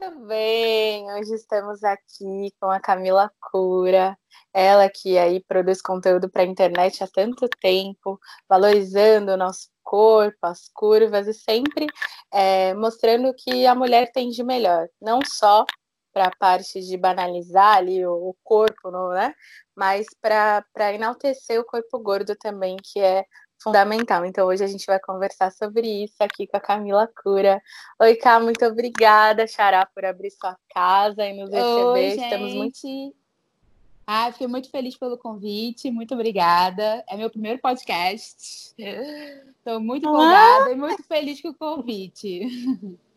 Muito 0.00 0.26
bem, 0.26 1.12
hoje 1.12 1.34
estamos 1.34 1.82
aqui 1.82 2.52
com 2.60 2.70
a 2.70 2.78
Camila 2.78 3.32
Cura, 3.50 4.16
ela 4.52 4.88
que 4.88 5.18
aí 5.18 5.42
produz 5.42 5.82
conteúdo 5.82 6.30
para 6.30 6.42
a 6.42 6.46
internet 6.46 7.02
há 7.02 7.08
tanto 7.08 7.48
tempo, 7.60 8.18
valorizando 8.48 9.32
o 9.32 9.36
nosso 9.36 9.68
corpo, 9.82 10.38
as 10.42 10.68
curvas 10.72 11.26
e 11.26 11.34
sempre 11.34 11.86
é, 12.32 12.74
mostrando 12.74 13.34
que 13.34 13.66
a 13.66 13.74
mulher 13.74 14.12
tem 14.12 14.30
de 14.30 14.44
melhor, 14.44 14.88
não 15.00 15.18
só 15.24 15.64
para 16.12 16.26
a 16.26 16.36
parte 16.38 16.80
de 16.80 16.96
banalizar 16.96 17.78
ali 17.78 18.06
o, 18.06 18.12
o 18.12 18.36
corpo, 18.44 18.90
né? 19.10 19.34
Mas 19.74 20.06
para 20.20 20.94
enaltecer 20.94 21.60
o 21.60 21.64
corpo 21.64 21.98
gordo 21.98 22.36
também, 22.36 22.76
que 22.76 23.00
é 23.00 23.24
fundamental. 23.58 24.24
Então, 24.24 24.46
hoje 24.46 24.64
a 24.64 24.66
gente 24.66 24.86
vai 24.86 24.98
conversar 24.98 25.50
sobre 25.52 26.04
isso 26.04 26.16
aqui 26.20 26.46
com 26.46 26.56
a 26.56 26.60
Camila 26.60 27.08
Cura. 27.22 27.60
Oi, 28.00 28.14
Cá, 28.16 28.40
muito 28.40 28.64
obrigada, 28.64 29.46
Xará, 29.46 29.86
por 29.86 30.04
abrir 30.04 30.30
sua 30.30 30.56
casa 30.72 31.24
e 31.24 31.32
nos 31.32 31.50
receber. 31.50 31.84
Oi, 31.84 32.06
Estamos 32.06 32.54
muito. 32.54 33.14
Ah, 34.06 34.32
fiquei 34.32 34.46
muito 34.46 34.70
feliz 34.70 34.96
pelo 34.96 35.18
convite, 35.18 35.90
muito 35.90 36.14
obrigada. 36.14 37.04
É 37.06 37.16
meu 37.16 37.28
primeiro 37.28 37.58
podcast. 37.58 38.74
Estou 38.78 39.80
muito 39.80 40.08
empolgada 40.08 40.70
ah! 40.70 40.72
e 40.72 40.76
muito 40.76 41.02
feliz 41.02 41.42
com 41.42 41.48
o 41.48 41.54
convite. 41.54 42.98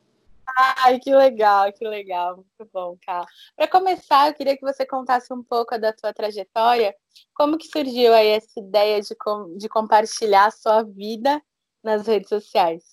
Ai, 0.57 0.99
que 0.99 1.13
legal, 1.15 1.71
que 1.71 1.87
legal, 1.87 2.37
muito 2.37 2.71
bom, 2.73 2.97
Ká. 3.05 3.25
Para 3.55 3.67
começar, 3.67 4.27
eu 4.27 4.33
queria 4.33 4.57
que 4.57 4.61
você 4.61 4.85
contasse 4.85 5.33
um 5.33 5.43
pouco 5.43 5.77
da 5.77 5.93
tua 5.93 6.13
trajetória, 6.13 6.95
como 7.33 7.57
que 7.57 7.67
surgiu 7.67 8.13
aí 8.13 8.27
essa 8.27 8.59
ideia 8.59 9.01
de, 9.01 9.15
com, 9.15 9.57
de 9.57 9.69
compartilhar 9.69 10.47
a 10.47 10.51
sua 10.51 10.83
vida 10.83 11.41
nas 11.83 12.05
redes 12.07 12.29
sociais? 12.29 12.83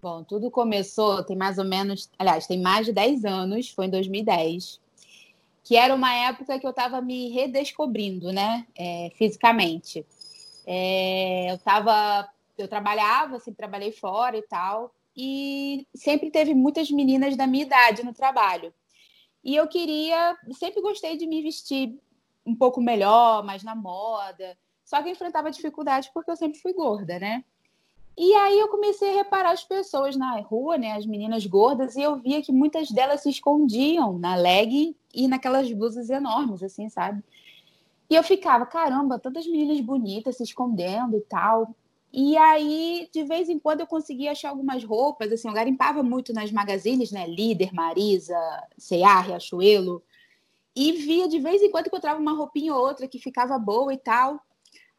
Bom, 0.00 0.24
tudo 0.24 0.50
começou, 0.50 1.22
tem 1.24 1.36
mais 1.36 1.58
ou 1.58 1.64
menos, 1.64 2.10
aliás, 2.18 2.46
tem 2.46 2.60
mais 2.60 2.86
de 2.86 2.92
10 2.92 3.24
anos, 3.24 3.70
foi 3.70 3.86
em 3.86 3.90
2010, 3.90 4.80
que 5.62 5.76
era 5.76 5.94
uma 5.94 6.14
época 6.14 6.58
que 6.58 6.66
eu 6.66 6.70
estava 6.70 7.02
me 7.02 7.28
redescobrindo, 7.30 8.32
né, 8.32 8.66
é, 8.74 9.10
fisicamente. 9.16 10.06
É, 10.66 11.50
eu 11.50 11.56
estava, 11.56 12.28
eu 12.56 12.66
trabalhava, 12.66 13.36
assim, 13.36 13.52
trabalhei 13.52 13.92
fora 13.92 14.36
e 14.38 14.42
tal, 14.42 14.94
e 15.16 15.86
sempre 15.94 16.30
teve 16.30 16.54
muitas 16.54 16.90
meninas 16.90 17.36
da 17.36 17.46
minha 17.46 17.64
idade 17.64 18.04
no 18.04 18.12
trabalho. 18.12 18.72
E 19.42 19.56
eu 19.56 19.66
queria, 19.66 20.36
sempre 20.52 20.80
gostei 20.82 21.16
de 21.16 21.26
me 21.26 21.42
vestir 21.42 21.98
um 22.44 22.54
pouco 22.54 22.80
melhor, 22.80 23.42
mais 23.44 23.62
na 23.62 23.74
moda. 23.74 24.56
Só 24.84 25.02
que 25.02 25.08
eu 25.08 25.12
enfrentava 25.12 25.50
dificuldades 25.50 26.10
porque 26.12 26.30
eu 26.30 26.36
sempre 26.36 26.60
fui 26.60 26.72
gorda, 26.72 27.18
né? 27.18 27.44
E 28.16 28.34
aí 28.34 28.58
eu 28.58 28.68
comecei 28.68 29.10
a 29.12 29.14
reparar 29.14 29.52
as 29.52 29.64
pessoas 29.64 30.16
na 30.16 30.40
rua, 30.40 30.76
né, 30.76 30.92
as 30.92 31.06
meninas 31.06 31.46
gordas, 31.46 31.96
e 31.96 32.02
eu 32.02 32.16
via 32.16 32.42
que 32.42 32.52
muitas 32.52 32.90
delas 32.90 33.22
se 33.22 33.30
escondiam 33.30 34.18
na 34.18 34.34
leg 34.34 34.94
e 35.14 35.28
naquelas 35.28 35.72
blusas 35.72 36.10
enormes, 36.10 36.62
assim, 36.62 36.88
sabe? 36.88 37.22
E 38.10 38.14
eu 38.14 38.22
ficava, 38.22 38.66
caramba, 38.66 39.18
tantas 39.18 39.46
meninas 39.46 39.80
bonitas 39.80 40.36
se 40.36 40.42
escondendo 40.42 41.16
e 41.16 41.20
tal. 41.20 41.74
E 42.12 42.36
aí, 42.36 43.08
de 43.12 43.22
vez 43.22 43.48
em 43.48 43.58
quando, 43.58 43.80
eu 43.80 43.86
conseguia 43.86 44.32
achar 44.32 44.50
algumas 44.50 44.82
roupas, 44.82 45.30
assim, 45.30 45.46
eu 45.46 45.54
garimpava 45.54 46.02
muito 46.02 46.32
nas 46.32 46.50
magazines, 46.50 47.12
né? 47.12 47.26
Líder, 47.26 47.72
Marisa, 47.72 48.36
C&A, 48.76 49.20
Riachuelo. 49.20 50.02
E 50.74 50.92
via 50.92 51.28
de 51.28 51.38
vez 51.38 51.62
em 51.62 51.70
quando 51.70 51.86
encontrava 51.86 52.20
uma 52.20 52.32
roupinha 52.32 52.74
ou 52.74 52.80
outra 52.80 53.06
que 53.06 53.18
ficava 53.18 53.58
boa 53.58 53.92
e 53.94 53.98
tal. 53.98 54.40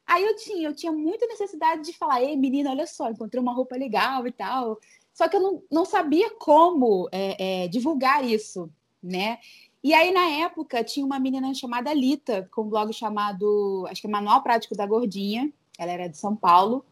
Aí 0.06 0.24
eu 0.24 0.36
tinha, 0.36 0.68
eu 0.68 0.76
tinha 0.76 0.92
muita 0.92 1.26
necessidade 1.28 1.84
de 1.84 1.98
falar, 1.98 2.22
ei, 2.22 2.36
menina, 2.36 2.72
olha 2.72 2.88
só, 2.88 3.10
encontrei 3.10 3.42
uma 3.42 3.54
roupa 3.54 3.76
legal 3.76 4.26
e 4.28 4.32
tal. 4.32 4.80
Só 5.14 5.28
que 5.28 5.36
eu 5.36 5.42
não, 5.42 5.64
não 5.72 5.86
sabia 5.86 6.30
como 6.32 7.10
é, 7.12 7.64
é, 7.64 7.68
divulgar 7.68 8.24
isso, 8.24 8.70
né? 9.04 9.40
E 9.84 9.94
aí, 9.94 10.12
na 10.12 10.30
época, 10.44 10.84
tinha 10.84 11.06
uma 11.06 11.20
menina 11.20 11.54
chamada 11.54 11.94
Lita, 11.94 12.48
com 12.52 12.64
um 12.64 12.70
blog 12.70 12.94
chamado, 12.94 13.86
acho 13.90 14.02
que 14.02 14.08
é 14.08 14.10
Manual 14.10 14.44
Prático 14.44 14.76
da 14.76 14.86
Gordinha. 14.86 15.52
Ela 15.82 15.94
era 15.94 16.08
de 16.08 16.18
São 16.18 16.36
Paulo. 16.36 16.86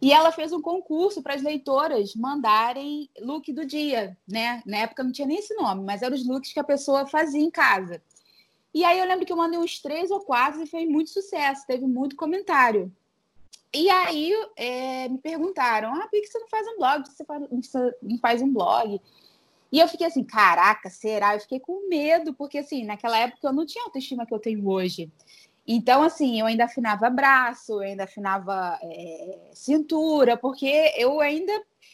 E 0.00 0.12
ela 0.12 0.32
fez 0.32 0.52
um 0.52 0.60
concurso 0.60 1.22
para 1.22 1.34
as 1.34 1.42
leitoras 1.42 2.16
mandarem 2.16 3.08
look 3.20 3.52
do 3.52 3.64
dia, 3.64 4.16
né? 4.26 4.60
Na 4.66 4.78
época 4.78 5.04
não 5.04 5.12
tinha 5.12 5.28
nem 5.28 5.38
esse 5.38 5.54
nome, 5.54 5.84
mas 5.84 6.02
eram 6.02 6.16
os 6.16 6.26
looks 6.26 6.52
que 6.52 6.58
a 6.58 6.64
pessoa 6.64 7.06
fazia 7.06 7.40
em 7.40 7.50
casa. 7.50 8.02
E 8.74 8.84
aí 8.84 8.98
eu 8.98 9.06
lembro 9.06 9.24
que 9.24 9.32
eu 9.32 9.36
mandei 9.36 9.60
uns 9.60 9.78
três 9.80 10.10
ou 10.10 10.20
quatro 10.20 10.60
e 10.60 10.66
foi 10.66 10.86
muito 10.86 11.10
sucesso, 11.10 11.66
teve 11.68 11.86
muito 11.86 12.16
comentário. 12.16 12.90
E 13.72 13.88
aí 13.88 14.32
é, 14.56 15.08
me 15.08 15.18
perguntaram: 15.18 15.94
ah, 15.94 16.08
por 16.08 16.20
que 16.20 16.26
você 16.26 16.38
não 16.38 16.48
faz 16.48 16.66
um 16.66 16.78
blog? 16.78 17.08
Você, 17.08 17.24
faz, 17.24 17.46
você 17.48 17.96
não 18.02 18.18
faz 18.18 18.42
um 18.42 18.52
blog? 18.52 19.00
E 19.70 19.78
eu 19.78 19.88
fiquei 19.88 20.06
assim, 20.06 20.22
caraca, 20.24 20.90
será? 20.90 21.34
Eu 21.34 21.40
fiquei 21.40 21.58
com 21.58 21.88
medo, 21.88 22.34
porque 22.34 22.58
assim, 22.58 22.84
naquela 22.84 23.18
época 23.18 23.46
eu 23.46 23.52
não 23.52 23.64
tinha 23.64 23.82
a 23.84 23.86
autoestima 23.86 24.26
que 24.26 24.34
eu 24.34 24.38
tenho 24.38 24.68
hoje. 24.68 25.10
Então, 25.66 26.02
assim, 26.02 26.40
eu 26.40 26.46
ainda 26.46 26.64
afinava 26.64 27.08
braço, 27.08 27.74
eu 27.74 27.80
ainda 27.80 28.04
afinava 28.04 28.78
é, 28.82 29.50
cintura, 29.54 30.36
porque 30.36 30.92
eu 30.96 31.20
ainda, 31.20 31.52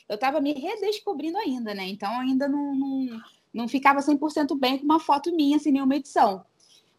eu 0.09 0.15
estava 0.15 0.41
me 0.41 0.55
redescobrindo 0.55 1.37
ainda, 1.37 1.75
né? 1.75 1.87
Então, 1.87 2.11
ainda 2.19 2.49
não, 2.49 2.75
não, 2.75 3.21
não 3.53 3.69
ficava 3.69 4.01
100% 4.01 4.59
bem 4.59 4.79
com 4.79 4.85
uma 4.85 4.99
foto 4.99 5.35
minha, 5.35 5.59
sem 5.59 5.73
nenhuma 5.73 5.97
edição. 5.97 6.45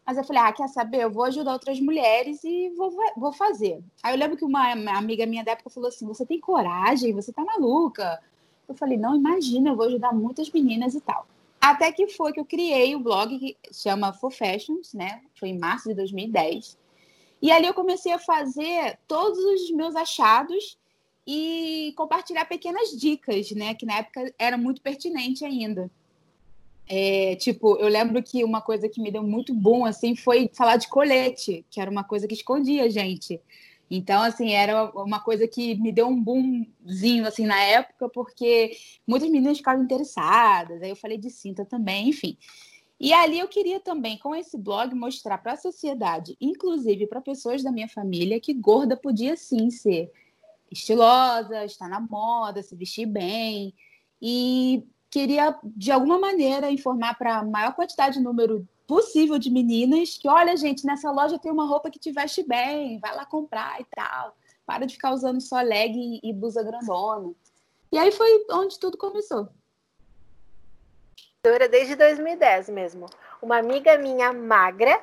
Mas 0.06 0.16
eu 0.16 0.24
falei, 0.24 0.42
ah, 0.42 0.52
quer 0.52 0.68
saber? 0.68 1.02
Eu 1.04 1.10
vou 1.10 1.24
ajudar 1.24 1.52
outras 1.52 1.78
mulheres 1.80 2.42
e 2.44 2.70
vou, 2.70 2.92
vou 3.16 3.32
fazer. 3.32 3.82
Aí 4.02 4.14
eu 4.14 4.18
lembro 4.18 4.36
que 4.36 4.44
uma 4.44 4.72
amiga 4.96 5.26
minha 5.26 5.44
da 5.44 5.52
época 5.52 5.70
falou 5.70 5.88
assim, 5.88 6.06
você 6.06 6.24
tem 6.24 6.40
coragem? 6.40 7.12
Você 7.12 7.32
tá 7.32 7.44
maluca? 7.44 8.20
Eu 8.68 8.74
falei, 8.74 8.96
não, 8.96 9.16
imagina, 9.16 9.70
eu 9.70 9.76
vou 9.76 9.86
ajudar 9.86 10.12
muitas 10.12 10.50
meninas 10.50 10.94
e 10.94 11.00
tal. 11.00 11.26
Até 11.60 11.92
que 11.92 12.08
foi 12.08 12.32
que 12.32 12.40
eu 12.40 12.44
criei 12.44 12.94
o 12.94 13.00
blog 13.00 13.38
que 13.38 13.56
chama 13.72 14.12
For 14.12 14.30
Fashions, 14.30 14.94
né? 14.94 15.20
Foi 15.38 15.50
em 15.50 15.58
março 15.58 15.88
de 15.88 15.94
2010. 15.94 16.78
E 17.42 17.50
ali 17.50 17.66
eu 17.66 17.74
comecei 17.74 18.12
a 18.12 18.18
fazer 18.18 18.98
todos 19.06 19.38
os 19.38 19.70
meus 19.70 19.94
achados 19.94 20.78
e 21.26 21.92
compartilhar 21.96 22.46
pequenas 22.46 22.90
dicas, 22.90 23.50
né? 23.52 23.74
Que 23.74 23.84
na 23.84 23.98
época 23.98 24.32
era 24.38 24.56
muito 24.56 24.80
pertinente 24.80 25.44
ainda. 25.44 25.90
É, 26.88 27.36
tipo, 27.36 27.76
eu 27.76 27.88
lembro 27.88 28.20
que 28.22 28.42
uma 28.42 28.60
coisa 28.60 28.88
que 28.88 29.00
me 29.00 29.12
deu 29.12 29.22
muito 29.22 29.54
bom, 29.54 29.84
assim, 29.84 30.16
foi 30.16 30.50
falar 30.52 30.76
de 30.76 30.88
colete, 30.88 31.64
que 31.70 31.80
era 31.80 31.90
uma 31.90 32.02
coisa 32.02 32.26
que 32.26 32.34
escondia 32.34 32.90
gente. 32.90 33.40
Então, 33.90 34.22
assim, 34.22 34.52
era 34.52 34.84
uma 34.94 35.18
coisa 35.18 35.48
que 35.48 35.74
me 35.74 35.90
deu 35.90 36.06
um 36.06 36.22
boomzinho, 36.22 37.26
assim, 37.26 37.44
na 37.44 37.60
época, 37.60 38.08
porque 38.08 38.76
muitas 39.04 39.28
meninas 39.28 39.58
ficavam 39.58 39.82
interessadas. 39.82 40.80
Aí 40.80 40.90
eu 40.90 40.96
falei 40.96 41.18
de 41.18 41.28
cinta 41.28 41.64
também, 41.64 42.08
enfim. 42.08 42.38
E 43.00 43.12
ali 43.12 43.40
eu 43.40 43.48
queria 43.48 43.80
também, 43.80 44.16
com 44.16 44.34
esse 44.34 44.56
blog, 44.56 44.94
mostrar 44.94 45.38
para 45.38 45.54
a 45.54 45.56
sociedade, 45.56 46.36
inclusive 46.40 47.06
para 47.06 47.20
pessoas 47.20 47.62
da 47.62 47.72
minha 47.72 47.88
família, 47.88 48.38
que 48.38 48.54
gorda 48.54 48.96
podia 48.96 49.36
sim 49.36 49.70
ser 49.70 50.12
estilosa, 50.70 51.64
estar 51.64 51.88
na 51.88 51.98
moda, 51.98 52.62
se 52.62 52.76
vestir 52.76 53.06
bem. 53.06 53.74
E 54.22 54.84
queria, 55.10 55.58
de 55.64 55.90
alguma 55.90 56.18
maneira, 56.18 56.70
informar 56.70 57.18
para 57.18 57.38
a 57.38 57.44
maior 57.44 57.74
quantidade 57.74 58.18
de 58.18 58.22
número 58.22 58.68
possível 58.90 59.38
de 59.38 59.48
meninas 59.52 60.18
que, 60.18 60.28
olha, 60.28 60.56
gente, 60.56 60.84
nessa 60.84 61.12
loja 61.12 61.38
tem 61.38 61.52
uma 61.52 61.64
roupa 61.64 61.92
que 61.92 61.98
te 62.00 62.10
veste 62.10 62.42
bem, 62.42 62.98
vai 62.98 63.14
lá 63.14 63.24
comprar 63.24 63.80
e 63.80 63.84
tal. 63.84 64.36
Para 64.66 64.84
de 64.84 64.94
ficar 64.94 65.12
usando 65.12 65.40
só 65.40 65.60
leg 65.60 66.18
e, 66.20 66.32
blusa 66.32 66.60
grandona. 66.60 67.32
E 67.92 67.96
aí 67.96 68.10
foi 68.10 68.44
onde 68.50 68.80
tudo 68.80 68.98
começou. 68.98 69.48
Desde 71.70 71.94
2010 71.94 72.68
mesmo. 72.70 73.06
Uma 73.40 73.58
amiga 73.58 73.96
minha 73.96 74.32
magra, 74.32 75.00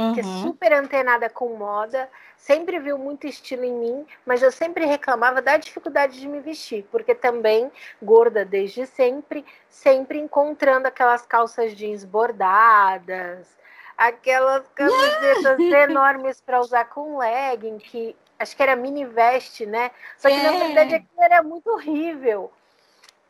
uhum. 0.00 0.14
que 0.14 0.20
é 0.20 0.24
uhum. 0.24 0.42
super 0.42 0.72
antenada 0.72 1.28
com 1.28 1.54
moda, 1.56 2.08
sempre 2.36 2.78
viu 2.78 2.96
muito 2.98 3.26
estilo 3.26 3.64
em 3.64 3.72
mim, 3.72 4.06
mas 4.24 4.42
eu 4.42 4.50
sempre 4.50 4.84
reclamava 4.84 5.42
da 5.42 5.56
dificuldade 5.56 6.18
de 6.18 6.26
me 6.26 6.40
vestir, 6.40 6.86
porque 6.90 7.14
também 7.14 7.70
gorda 8.02 8.44
desde 8.44 8.86
sempre, 8.86 9.44
sempre 9.68 10.18
encontrando 10.18 10.88
aquelas 10.88 11.26
calças 11.26 11.74
jeans 11.74 12.04
bordadas, 12.04 13.58
aquelas 13.96 14.66
camisetas 14.74 15.58
enormes 15.88 16.40
para 16.40 16.60
usar 16.60 16.86
com 16.86 17.18
legging, 17.18 17.78
que 17.78 18.16
acho 18.38 18.56
que 18.56 18.62
era 18.62 18.74
mini 18.74 19.04
veste, 19.04 19.66
né? 19.66 19.90
Só 20.16 20.28
que 20.28 20.34
é. 20.34 20.42
na 20.42 20.52
verdade 20.52 20.94
aquilo 20.94 21.22
era 21.22 21.42
muito 21.42 21.70
horrível. 21.70 22.50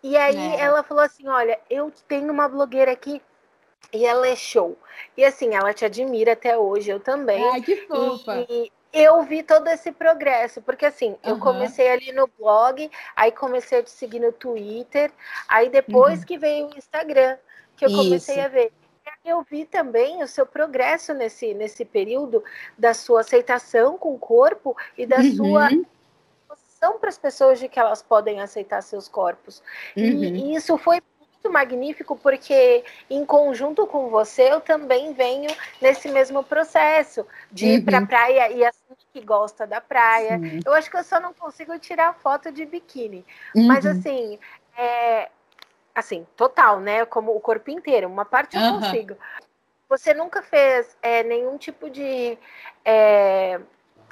E 0.02 0.16
aí 0.16 0.54
é. 0.54 0.60
ela 0.60 0.82
falou 0.82 1.02
assim: 1.02 1.28
olha, 1.28 1.58
eu 1.68 1.92
tenho 2.08 2.32
uma 2.32 2.48
blogueira 2.48 2.92
aqui 2.92 3.20
e 3.92 4.04
ela 4.04 4.26
é 4.28 4.36
show. 4.36 4.76
E 5.16 5.24
assim, 5.24 5.54
ela 5.54 5.72
te 5.72 5.84
admira 5.84 6.32
até 6.32 6.56
hoje, 6.56 6.90
eu 6.90 7.00
também. 7.00 7.42
Ai, 7.50 7.60
que 7.60 7.76
fofa. 7.86 8.46
E, 8.48 8.72
eu 8.92 9.22
vi 9.22 9.42
todo 9.42 9.68
esse 9.68 9.92
progresso, 9.92 10.60
porque 10.62 10.84
assim, 10.84 11.16
eu 11.22 11.38
comecei 11.38 11.88
ali 11.88 12.12
no 12.12 12.28
blog, 12.38 12.90
aí 13.14 13.30
comecei 13.30 13.78
a 13.78 13.82
te 13.82 13.90
seguir 13.90 14.18
no 14.18 14.32
Twitter, 14.32 15.12
aí 15.48 15.68
depois 15.68 16.20
uhum. 16.20 16.26
que 16.26 16.36
veio 16.36 16.66
o 16.66 16.76
Instagram, 16.76 17.36
que 17.76 17.84
eu 17.84 17.90
comecei 17.90 18.36
Isso. 18.36 18.44
a 18.44 18.48
ver. 18.48 18.72
Eu 19.24 19.42
vi 19.42 19.64
também 19.64 20.22
o 20.22 20.28
seu 20.28 20.46
progresso 20.46 21.12
nesse, 21.14 21.54
nesse 21.54 21.84
período 21.84 22.42
da 22.76 22.94
sua 22.94 23.20
aceitação 23.20 23.96
com 23.98 24.14
o 24.14 24.18
corpo 24.18 24.76
e 24.96 25.06
da 25.06 25.18
uhum. 25.18 25.36
sua 25.36 25.68
posição 26.48 26.98
para 26.98 27.08
as 27.08 27.18
pessoas 27.18 27.58
de 27.58 27.68
que 27.68 27.78
elas 27.78 28.02
podem 28.02 28.40
aceitar 28.40 28.82
seus 28.82 29.08
corpos. 29.08 29.62
Uhum. 29.96 30.24
E, 30.24 30.52
e, 30.52 30.54
isso 30.54 30.76
foi 30.78 31.00
muito 31.42 31.50
magnífico 31.50 32.16
porque 32.16 32.84
em 33.08 33.24
conjunto 33.24 33.86
com 33.86 34.10
você 34.10 34.52
eu 34.52 34.60
também 34.60 35.14
venho 35.14 35.50
nesse 35.80 36.08
mesmo 36.08 36.44
processo 36.44 37.26
de 37.50 37.66
ir 37.66 37.84
para 37.84 37.98
a 37.98 38.00
uhum. 38.00 38.06
praia 38.06 38.52
e 38.52 38.64
assim 38.64 38.80
que 39.12 39.20
gosta 39.20 39.66
da 39.66 39.80
praia. 39.80 40.38
Sim. 40.38 40.60
Eu 40.64 40.72
acho 40.74 40.90
que 40.90 40.96
eu 40.96 41.02
só 41.02 41.18
não 41.18 41.32
consigo 41.32 41.76
tirar 41.78 42.14
foto 42.14 42.52
de 42.52 42.64
biquíni, 42.66 43.24
uhum. 43.56 43.66
mas 43.66 43.84
assim, 43.84 44.38
é, 44.76 45.28
assim, 45.94 46.26
total, 46.36 46.78
né? 46.78 47.04
Como 47.06 47.34
o 47.34 47.40
corpo 47.40 47.70
inteiro, 47.70 48.06
uma 48.06 48.24
parte 48.24 48.56
eu 48.56 48.62
uhum. 48.62 48.80
consigo. 48.80 49.16
Você 49.88 50.14
nunca 50.14 50.42
fez 50.42 50.96
é, 51.02 51.24
nenhum 51.24 51.56
tipo 51.56 51.90
de. 51.90 52.38
É, 52.84 53.58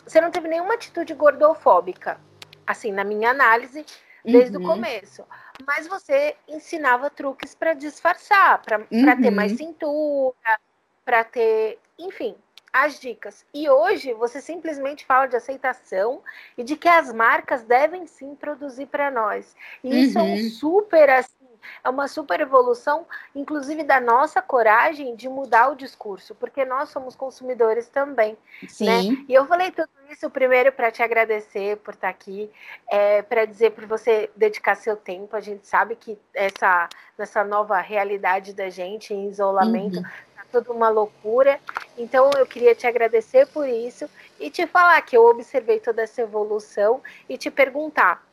você 0.05 0.21
não 0.21 0.31
teve 0.31 0.49
nenhuma 0.49 0.75
atitude 0.75 1.15
gordofóbica, 1.15 2.19
assim, 2.67 2.91
na 2.91 3.05
minha 3.05 3.31
análise, 3.31 3.85
desde 4.33 4.57
uhum. 4.57 4.65
o 4.65 4.67
começo. 4.67 5.25
Mas 5.67 5.87
você 5.87 6.37
ensinava 6.47 7.11
truques 7.11 7.55
para 7.55 7.75
disfarçar, 7.75 8.63
para 8.63 8.79
uhum. 8.91 9.23
ter 9.23 9.31
mais 9.31 9.53
cintura, 9.53 10.61
para 11.05 11.25
ter. 11.25 11.79
Enfim, 11.99 12.37
as 12.73 13.01
dicas. 13.01 13.45
E 13.53 13.69
hoje 13.69 14.13
você 14.13 14.41
simplesmente 14.41 15.05
fala 15.05 15.27
de 15.27 15.37
aceitação 15.37 16.23
e 16.57 16.63
de 16.63 16.77
que 16.77 16.89
as 16.89 17.13
marcas 17.13 17.63
devem 17.63 18.07
sim 18.07 18.35
produzir 18.35 18.87
para 18.87 19.11
nós. 19.11 19.57
E 19.83 20.05
isso 20.05 20.19
é 20.19 20.23
um 20.23 20.35
uhum. 20.35 20.51
super 20.51 21.11
assim, 21.11 21.38
é 21.83 21.89
uma 21.89 22.09
super 22.09 22.41
evolução, 22.41 23.07
inclusive 23.35 23.83
da 23.83 24.01
nossa 24.01 24.41
coragem 24.43 25.15
de 25.15 25.29
mudar 25.29 25.71
o 25.71 25.77
discurso, 25.77 26.35
porque 26.35 26.65
nós 26.65 26.89
somos 26.89 27.15
consumidores 27.15 27.89
também. 27.89 28.37
Né? 28.63 28.69
Sim. 28.69 28.87
Né? 29.13 29.25
E 29.29 29.35
eu 29.35 29.47
falei 29.47 29.71
tudo 29.71 29.89
isso 30.11 30.31
primeiro 30.31 30.73
para 30.73 30.91
te 30.91 31.03
agradecer 31.03 31.77
por 31.79 31.95
estar 31.95 32.09
aqui, 32.09 32.51
é, 32.91 33.23
para 33.23 33.45
dizer 33.45 33.73
para 33.73 33.87
você 33.87 34.31
dedicar 34.35 34.75
seu 34.75 34.97
tempo. 34.97 35.37
A 35.37 35.41
gente 35.41 35.67
sabe 35.67 35.97
que 35.97 36.19
essa 36.35 36.89
nessa 37.17 37.43
nova 37.43 37.81
realidade 37.81 38.53
da 38.53 38.71
gente 38.71 39.13
em 39.13 39.29
isolamento, 39.29 39.99
uhum 39.99 40.05
tudo 40.51 40.73
uma 40.73 40.89
loucura. 40.89 41.61
Então 41.97 42.31
eu 42.37 42.47
queria 42.47 42.75
te 42.75 42.87
agradecer 42.87 43.47
por 43.49 43.69
isso 43.69 44.09
e 44.39 44.51
te 44.51 44.67
falar 44.67 45.01
que 45.03 45.17
eu 45.17 45.25
observei 45.25 45.81
toda 45.81 46.03
essa 46.03 46.23
evolução 46.23 47.01
e 47.29 47.37
te 47.37 47.51
perguntar 47.51 48.27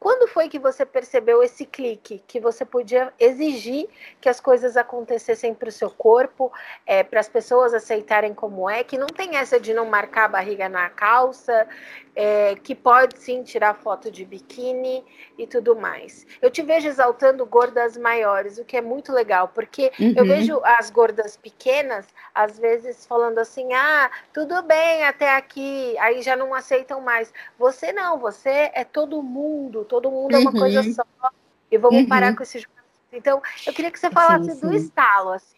quando 0.00 0.26
foi 0.26 0.48
que 0.48 0.58
você 0.58 0.86
percebeu 0.86 1.42
esse 1.42 1.66
clique, 1.66 2.24
que 2.26 2.40
você 2.40 2.64
podia 2.64 3.12
exigir 3.20 3.86
que 4.18 4.30
as 4.30 4.40
coisas 4.40 4.74
acontecessem 4.74 5.52
para 5.52 5.68
o 5.68 5.72
seu 5.72 5.90
corpo, 5.90 6.50
é, 6.86 7.02
para 7.02 7.20
as 7.20 7.28
pessoas 7.28 7.74
aceitarem 7.74 8.32
como 8.32 8.68
é, 8.68 8.82
que 8.82 8.96
não 8.96 9.06
tem 9.06 9.36
essa 9.36 9.60
de 9.60 9.74
não 9.74 9.84
marcar 9.84 10.24
a 10.24 10.28
barriga 10.28 10.70
na 10.70 10.88
calça, 10.88 11.68
é, 12.14 12.54
que 12.56 12.74
pode 12.74 13.18
sim 13.18 13.42
tirar 13.42 13.74
foto 13.74 14.10
de 14.10 14.24
biquíni 14.24 15.04
e 15.38 15.46
tudo 15.46 15.76
mais. 15.76 16.26
Eu 16.40 16.50
te 16.50 16.62
vejo 16.62 16.88
exaltando 16.88 17.44
gordas 17.46 17.96
maiores, 17.96 18.58
o 18.58 18.64
que 18.64 18.76
é 18.76 18.80
muito 18.80 19.12
legal, 19.12 19.48
porque 19.48 19.92
uhum. 19.98 20.14
eu 20.16 20.24
vejo 20.24 20.60
as 20.64 20.90
gordas 20.90 21.36
pequenas, 21.36 22.06
às 22.34 22.58
vezes, 22.58 23.06
falando 23.06 23.38
assim: 23.38 23.72
ah, 23.72 24.10
tudo 24.32 24.62
bem 24.62 25.04
até 25.04 25.34
aqui, 25.36 25.96
aí 25.98 26.22
já 26.22 26.36
não 26.36 26.54
aceitam 26.54 27.00
mais. 27.00 27.32
Você 27.58 27.92
não, 27.92 28.18
você 28.18 28.70
é 28.74 28.84
todo 28.84 29.22
mundo, 29.22 29.84
todo 29.90 30.08
mundo 30.08 30.32
uhum. 30.32 30.38
é 30.38 30.42
uma 30.42 30.52
coisa 30.52 30.80
uhum. 30.80 30.94
só, 30.94 31.04
e 31.68 31.76
vamos 31.76 32.02
uhum. 32.02 32.08
parar 32.08 32.34
com 32.34 32.44
esse 32.44 32.64
Então, 33.12 33.42
eu 33.66 33.72
queria 33.74 33.90
que 33.90 33.98
você 33.98 34.08
falasse 34.08 34.52
sim, 34.52 34.60
sim. 34.60 34.66
do 34.68 34.74
estalo, 34.74 35.32
assim. 35.32 35.56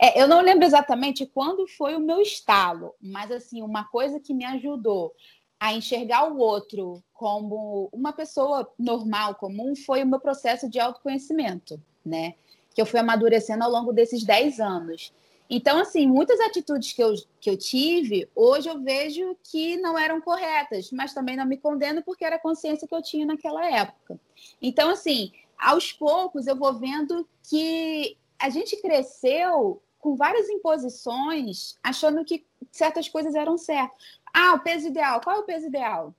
É, 0.00 0.20
eu 0.20 0.28
não 0.28 0.40
lembro 0.40 0.64
exatamente 0.64 1.26
quando 1.26 1.66
foi 1.66 1.96
o 1.96 2.00
meu 2.00 2.20
estalo, 2.20 2.94
mas 3.00 3.32
assim, 3.32 3.62
uma 3.62 3.84
coisa 3.84 4.20
que 4.20 4.32
me 4.32 4.44
ajudou 4.44 5.12
a 5.58 5.72
enxergar 5.72 6.30
o 6.30 6.38
outro 6.38 7.02
como 7.12 7.88
uma 7.92 8.12
pessoa 8.12 8.70
normal, 8.78 9.34
comum, 9.34 9.74
foi 9.74 10.02
o 10.02 10.06
meu 10.06 10.20
processo 10.20 10.68
de 10.68 10.78
autoconhecimento, 10.78 11.80
né? 12.04 12.34
Que 12.74 12.82
eu 12.82 12.86
fui 12.86 13.00
amadurecendo 13.00 13.64
ao 13.64 13.70
longo 13.70 13.92
desses 13.92 14.24
10 14.24 14.60
anos. 14.60 15.12
Então, 15.54 15.78
assim, 15.78 16.06
muitas 16.06 16.40
atitudes 16.40 16.94
que 16.94 17.02
eu, 17.04 17.12
que 17.38 17.50
eu 17.50 17.58
tive, 17.58 18.26
hoje 18.34 18.70
eu 18.70 18.80
vejo 18.80 19.36
que 19.44 19.76
não 19.76 19.98
eram 19.98 20.18
corretas, 20.18 20.90
mas 20.90 21.12
também 21.12 21.36
não 21.36 21.44
me 21.44 21.58
condeno 21.58 22.02
porque 22.02 22.24
era 22.24 22.36
a 22.36 22.38
consciência 22.38 22.88
que 22.88 22.94
eu 22.94 23.02
tinha 23.02 23.26
naquela 23.26 23.62
época. 23.70 24.18
Então, 24.62 24.88
assim, 24.88 25.30
aos 25.58 25.92
poucos 25.92 26.46
eu 26.46 26.56
vou 26.56 26.72
vendo 26.72 27.28
que 27.50 28.16
a 28.38 28.48
gente 28.48 28.80
cresceu 28.80 29.82
com 29.98 30.16
várias 30.16 30.48
imposições, 30.48 31.76
achando 31.82 32.24
que 32.24 32.46
certas 32.70 33.06
coisas 33.06 33.34
eram 33.34 33.58
certas. 33.58 33.94
Ah, 34.32 34.54
o 34.54 34.60
peso 34.60 34.86
ideal. 34.86 35.20
Qual 35.20 35.36
é 35.36 35.40
o 35.40 35.44
peso 35.44 35.66
ideal? 35.66 36.14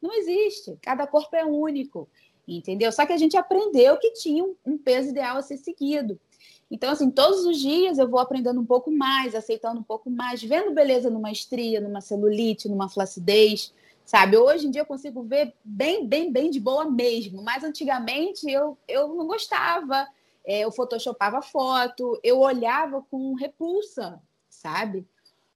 Não 0.00 0.14
existe. 0.14 0.78
Cada 0.80 1.06
corpo 1.06 1.36
é 1.36 1.44
único, 1.44 2.08
entendeu? 2.48 2.90
Só 2.92 3.04
que 3.04 3.12
a 3.12 3.18
gente 3.18 3.36
aprendeu 3.36 3.98
que 3.98 4.12
tinha 4.12 4.42
um 4.64 4.78
peso 4.78 5.10
ideal 5.10 5.36
a 5.36 5.42
ser 5.42 5.58
seguido. 5.58 6.18
Então, 6.70 6.90
assim, 6.90 7.10
todos 7.10 7.44
os 7.44 7.58
dias 7.58 7.98
eu 7.98 8.08
vou 8.08 8.20
aprendendo 8.20 8.60
um 8.60 8.66
pouco 8.66 8.90
mais, 8.90 9.34
aceitando 9.34 9.80
um 9.80 9.84
pouco 9.84 10.10
mais, 10.10 10.42
vendo 10.42 10.72
beleza 10.72 11.10
numa 11.10 11.30
estria, 11.30 11.80
numa 11.80 12.00
celulite, 12.00 12.68
numa 12.68 12.88
flacidez, 12.88 13.72
sabe? 14.04 14.36
Hoje 14.36 14.66
em 14.66 14.70
dia 14.70 14.82
eu 14.82 14.86
consigo 14.86 15.22
ver 15.22 15.54
bem, 15.64 16.06
bem, 16.06 16.32
bem 16.32 16.50
de 16.50 16.60
boa 16.60 16.90
mesmo. 16.90 17.42
Mas 17.42 17.62
antigamente 17.62 18.50
eu, 18.50 18.78
eu 18.88 19.08
não 19.08 19.26
gostava, 19.26 20.06
é, 20.46 20.60
eu 20.60 20.72
photoshopava 20.72 21.40
foto, 21.40 22.18
eu 22.22 22.40
olhava 22.40 23.02
com 23.10 23.34
repulsa, 23.34 24.20
sabe? 24.48 25.06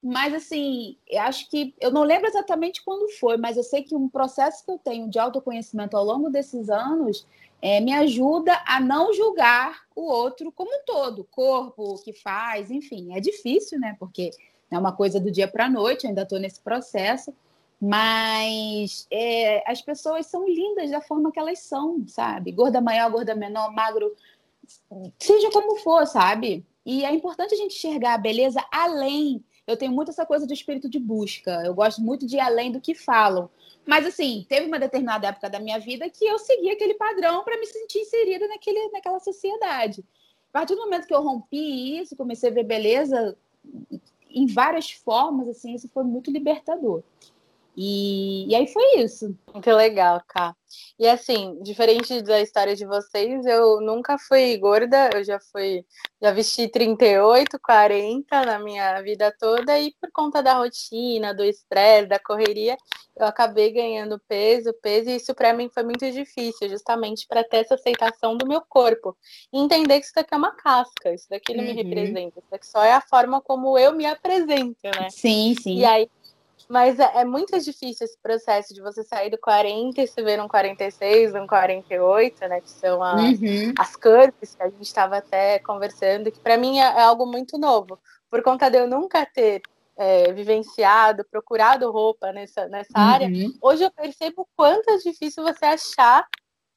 Mas, 0.03 0.33
assim, 0.33 0.97
eu 1.09 1.21
acho 1.23 1.49
que. 1.51 1.75
Eu 1.81 1.91
não 1.91 2.03
lembro 2.03 2.29
exatamente 2.29 2.85
quando 2.85 3.11
foi, 3.19 3.37
mas 3.37 3.57
eu 3.57 3.63
sei 3.63 3.83
que 3.83 3.97
um 3.97 4.09
processo 4.09 4.65
que 4.65 4.71
eu 4.71 4.79
tenho 4.79 5.09
de 5.09 5.19
autoconhecimento 5.19 5.97
ao 5.97 6.05
longo 6.05 6.31
desses 6.31 6.71
anos 6.71 7.27
é, 7.61 7.81
me 7.81 7.93
ajuda 7.93 8.63
a 8.65 8.81
não 8.81 9.13
julgar 9.13 9.83
o 9.95 10.03
outro 10.03 10.53
como 10.53 10.71
um 10.71 10.85
todo, 10.87 11.25
corpo, 11.25 11.95
o 11.95 12.03
que 12.03 12.13
faz, 12.13 12.71
enfim. 12.71 13.17
É 13.17 13.21
difícil, 13.21 13.81
né? 13.81 13.97
Porque 13.99 14.31
é 14.71 14.79
uma 14.79 14.93
coisa 14.93 15.19
do 15.19 15.31
dia 15.31 15.49
para 15.49 15.67
a 15.67 15.71
noite, 15.71 16.07
ainda 16.07 16.23
estou 16.23 16.39
nesse 16.39 16.61
processo. 16.61 17.35
Mas 17.81 19.07
é, 19.11 19.69
as 19.71 19.81
pessoas 19.81 20.27
são 20.27 20.49
lindas 20.49 20.91
da 20.91 21.01
forma 21.01 21.31
que 21.31 21.39
elas 21.39 21.61
são, 21.61 22.05
sabe? 22.09 22.53
Gorda 22.53 22.81
maior, 22.81 23.11
gorda 23.11 23.35
menor, 23.35 23.73
magro, 23.73 24.15
seja 25.19 25.51
como 25.51 25.77
for, 25.77 26.07
sabe? 26.07 26.65
E 26.85 27.05
é 27.05 27.13
importante 27.13 27.55
a 27.55 27.57
gente 27.57 27.77
enxergar 27.77 28.15
a 28.15 28.19
beleza 28.19 28.65
além 28.73 29.45
eu 29.69 29.77
tenho 29.77 29.93
muito 29.93 30.11
essa 30.11 30.25
coisa 30.25 30.47
de 30.47 30.55
espírito 30.55 30.89
de 30.89 30.99
busca. 30.99 31.63
Eu 31.63 31.75
gosto 31.75 32.01
muito 32.01 32.27
de 32.27 32.37
ir 32.37 32.41
além 32.41 32.73
do 32.73 32.81
que 32.81 32.95
falam. 32.95 33.51
Mas, 33.87 34.07
assim, 34.07 34.47
teve 34.49 34.67
uma 34.67 34.79
determinada 34.79 35.27
época 35.27 35.51
da 35.51 35.61
minha 35.61 35.79
vida 35.79 36.09
que 36.09 36.25
eu 36.25 36.39
segui 36.39 36.71
aquele 36.71 36.95
padrão 36.95 37.45
para 37.45 37.59
me 37.59 37.67
sentir 37.67 37.99
inserida 37.99 38.49
naquele, 38.49 38.89
naquela 38.89 39.21
sociedade. 39.21 40.03
A 40.49 40.53
partir 40.53 40.75
do 40.75 40.81
momento 40.81 41.07
que 41.07 41.15
eu 41.15 41.23
rompi 41.23 42.01
isso, 42.01 42.17
comecei 42.17 42.49
a 42.49 42.53
ver 42.53 42.65
beleza 42.65 43.37
em 44.31 44.47
várias 44.47 44.91
formas, 44.91 45.47
assim, 45.49 45.75
isso 45.75 45.89
foi 45.91 46.03
muito 46.03 46.31
libertador. 46.31 47.03
E, 47.81 48.45
e 48.49 48.57
aí 48.57 48.67
foi 48.67 48.97
isso. 48.97 49.33
Muito 49.55 49.71
legal, 49.71 50.21
Ká. 50.27 50.53
E 50.99 51.07
assim, 51.07 51.57
diferente 51.63 52.21
da 52.23 52.41
história 52.41 52.75
de 52.75 52.85
vocês, 52.85 53.47
eu 53.47 53.81
nunca 53.81 54.19
fui 54.19 54.57
gorda, 54.59 55.11
eu 55.15 55.23
já 55.23 55.39
fui, 55.53 55.85
já 56.21 56.33
vesti 56.33 56.67
38, 56.67 57.57
40 57.61 58.45
na 58.45 58.59
minha 58.59 59.01
vida 59.01 59.33
toda, 59.39 59.79
e 59.79 59.95
por 60.01 60.11
conta 60.13 60.43
da 60.43 60.55
rotina, 60.55 61.33
do 61.33 61.45
estresse, 61.45 62.09
da 62.09 62.19
correria, 62.19 62.77
eu 63.17 63.27
acabei 63.27 63.73
ganhando 63.73 64.21
peso, 64.29 64.75
peso, 64.83 65.11
e 65.11 65.17
isso 65.17 65.33
para 65.33 65.53
mim 65.55 65.71
foi 65.73 65.85
muito 65.85 66.11
difícil, 66.11 66.69
justamente 66.69 67.27
para 67.29 67.45
ter 67.45 67.59
essa 67.59 67.75
aceitação 67.75 68.37
do 68.37 68.47
meu 68.47 68.61
corpo. 68.69 69.17
E 69.53 69.59
entender 69.59 70.01
que 70.01 70.07
isso 70.07 70.15
daqui 70.15 70.35
é 70.35 70.37
uma 70.37 70.55
casca, 70.55 71.15
isso 71.15 71.29
daqui 71.31 71.55
não 71.55 71.65
uhum. 71.65 71.75
me 71.75 71.83
representa, 71.83 72.41
isso 72.41 72.49
daqui 72.51 72.67
só 72.67 72.83
é 72.83 72.93
a 72.93 73.01
forma 73.01 73.41
como 73.41 73.79
eu 73.79 73.93
me 73.93 74.05
apresento, 74.05 74.79
né? 74.85 75.09
Sim, 75.11 75.55
sim. 75.61 75.79
E 75.79 75.85
aí 75.85 76.11
mas 76.69 76.99
é, 76.99 77.21
é, 77.21 77.25
muito 77.25 77.59
difícil 77.59 78.05
esse 78.05 78.19
processo 78.23 78.75
de 78.75 78.83
você 78.83 79.03
sair 79.03 79.31
do 79.31 79.39
40 79.39 80.03
e 80.03 80.07
se 80.07 80.23
ver 80.23 80.41
um 80.41 80.47
46, 80.47 81.35
um 81.35 81.47
48, 81.47 82.47
né? 82.47 82.61
Que 82.61 82.71
são 82.71 83.03
a, 83.03 83.15
uhum. 83.15 83.73
as 83.79 83.97
curves 83.97 84.55
que 84.55 84.63
a 84.63 84.69
gente 84.69 84.83
estava 84.83 85.17
até 85.17 85.59
conversando, 85.61 86.31
que 86.31 86.39
para 86.39 86.59
mim 86.59 86.79
é, 86.79 86.83
é, 86.83 87.03
algo 87.03 87.25
muito 87.25 87.57
novo. 87.57 87.99
Por 88.31 88.43
conta 88.43 88.69
de 88.69 88.77
eu 88.77 88.87
nunca 88.87 89.25
ter 89.25 89.63
é, 89.97 90.31
vivenciado, 90.35 91.25
procurado 91.31 91.91
roupa 91.91 92.33
nessa, 92.33 92.69
nessa 92.69 92.99
uhum. 92.99 93.05
área, 93.05 93.29
hoje 93.63 93.85
eu 93.85 93.91
percebo 93.91 94.43
o 94.43 94.49
quanto 94.55 94.91
é 94.91 94.99
difícil 94.99 95.43
você 95.43 95.65
achar 95.65 96.27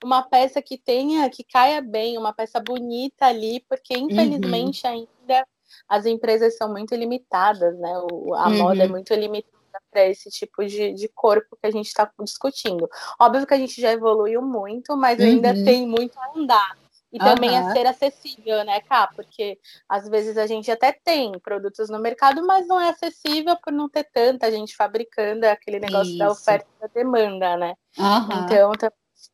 uma 0.02 0.24
peça 0.24 0.62
que 0.62 0.78
tenha, 0.78 1.30
que 1.30 1.44
caia 1.44 1.82
bem, 1.82 2.18
uma 2.18 2.34
peça 2.34 2.62
bonita 2.62 3.26
ali, 3.26 3.64
porque 3.68 3.98
uhum. 3.98 4.08
infelizmente 4.10 4.88
uhum. 4.88 4.94
ainda 4.94 5.46
as 5.88 6.06
empresas 6.06 6.56
são 6.56 6.72
muito 6.72 6.96
limitadas, 6.96 7.78
né? 7.78 7.94
O, 8.10 8.34
a 8.34 8.50
moda 8.50 8.84
é 8.84 8.86
uhum. 8.86 8.92
muito 8.92 9.14
limitada 9.14 9.61
para 9.92 10.08
esse 10.08 10.30
tipo 10.30 10.66
de, 10.66 10.94
de 10.94 11.08
corpo 11.10 11.58
que 11.62 11.68
a 11.68 11.72
gente 11.72 11.88
está 11.88 12.10
discutindo. 12.22 12.90
Óbvio 13.20 13.46
que 13.46 13.54
a 13.54 13.58
gente 13.58 13.80
já 13.80 13.92
evoluiu 13.92 14.42
muito, 14.42 14.96
mas 14.96 15.20
uhum. 15.20 15.26
ainda 15.26 15.54
tem 15.54 15.86
muito 15.86 16.18
a 16.18 16.32
andar. 16.36 16.82
E 17.12 17.20
também 17.20 17.50
uhum. 17.50 17.68
a 17.68 17.74
ser 17.74 17.86
acessível, 17.86 18.64
né, 18.64 18.80
Cá? 18.82 19.10
Porque 19.14 19.60
às 19.88 20.08
vezes 20.08 20.38
a 20.38 20.48
gente 20.48 20.72
até 20.72 20.94
tem 20.94 21.38
produtos 21.40 21.90
no 21.90 22.00
mercado, 22.00 22.46
mas 22.48 22.66
não 22.66 22.80
é 22.80 22.90
acessível 22.90 23.58
por 23.62 23.74
não 23.74 23.90
ter 23.90 24.06
tanta 24.14 24.50
gente 24.50 24.74
fabricando 24.74 25.46
aquele 25.46 25.80
negócio 25.80 26.12
Isso. 26.12 26.20
da 26.20 26.32
oferta 26.32 26.66
e 26.78 26.82
da 26.82 26.88
demanda, 26.88 27.58
né? 27.58 27.74
Uhum. 27.98 28.46
Então, 28.46 28.72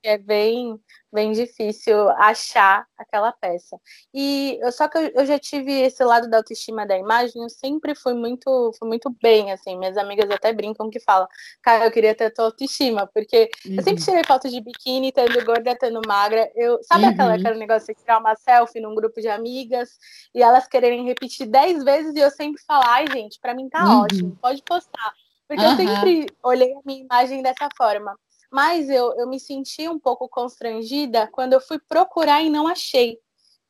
é 0.03 0.17
bem, 0.17 0.79
bem 1.11 1.31
difícil 1.31 2.09
achar 2.11 2.85
aquela 2.97 3.31
peça. 3.31 3.79
E 4.13 4.59
só 4.71 4.87
que 4.87 4.97
eu, 4.97 5.07
eu, 5.15 5.25
já 5.25 5.39
tive 5.39 5.71
esse 5.71 6.03
lado 6.03 6.29
da 6.29 6.37
autoestima 6.37 6.85
da 6.85 6.97
imagem, 6.97 7.41
eu 7.41 7.49
sempre 7.49 7.95
fui 7.95 8.13
muito, 8.13 8.71
fui 8.77 8.87
muito 8.87 9.15
bem, 9.21 9.51
assim. 9.51 9.77
Minhas 9.77 9.97
amigas 9.97 10.29
até 10.29 10.53
brincam 10.53 10.89
que 10.89 10.99
falam, 10.99 11.27
cara, 11.61 11.85
eu 11.85 11.91
queria 11.91 12.15
ter 12.15 12.25
a 12.25 12.31
tua 12.31 12.45
autoestima, 12.45 13.07
porque 13.13 13.49
uhum. 13.65 13.75
eu 13.75 13.83
sempre 13.83 13.99
uhum. 13.99 14.05
tirei 14.05 14.23
foto 14.25 14.49
de 14.49 14.61
biquíni, 14.61 15.09
estando 15.09 15.45
gorda, 15.45 15.71
estando 15.71 16.01
magra. 16.07 16.51
Eu, 16.55 16.79
sabe 16.83 17.05
uhum. 17.05 17.09
aquela, 17.11 17.33
aquele 17.35 17.59
negócio 17.59 17.93
de 17.93 18.01
tirar 18.01 18.19
uma 18.19 18.35
selfie 18.35 18.81
num 18.81 18.95
grupo 18.95 19.21
de 19.21 19.27
amigas 19.27 19.97
e 20.33 20.41
elas 20.41 20.67
quererem 20.67 21.05
repetir 21.05 21.47
dez 21.47 21.83
vezes 21.83 22.15
e 22.15 22.19
eu 22.19 22.31
sempre 22.31 22.61
falar, 22.65 22.87
ai, 22.87 23.05
gente, 23.11 23.39
para 23.39 23.53
mim 23.53 23.69
tá 23.69 23.83
uhum. 23.83 24.01
ótimo, 24.01 24.37
pode 24.41 24.61
postar. 24.63 25.13
Porque 25.47 25.63
eu 25.63 25.75
sempre 25.77 26.27
olhei 26.43 26.73
a 26.73 26.81
minha 26.85 27.03
imagem 27.03 27.41
dessa 27.41 27.69
forma. 27.77 28.13
Mas 28.51 28.89
eu, 28.89 29.13
eu 29.17 29.27
me 29.27 29.39
senti 29.39 29.87
um 29.89 29.99
pouco 29.99 30.29
constrangida 30.29 31.27
quando 31.31 31.53
eu 31.53 31.61
fui 31.61 31.79
procurar 31.79 32.41
e 32.41 32.49
não 32.49 32.67
achei. 32.67 33.19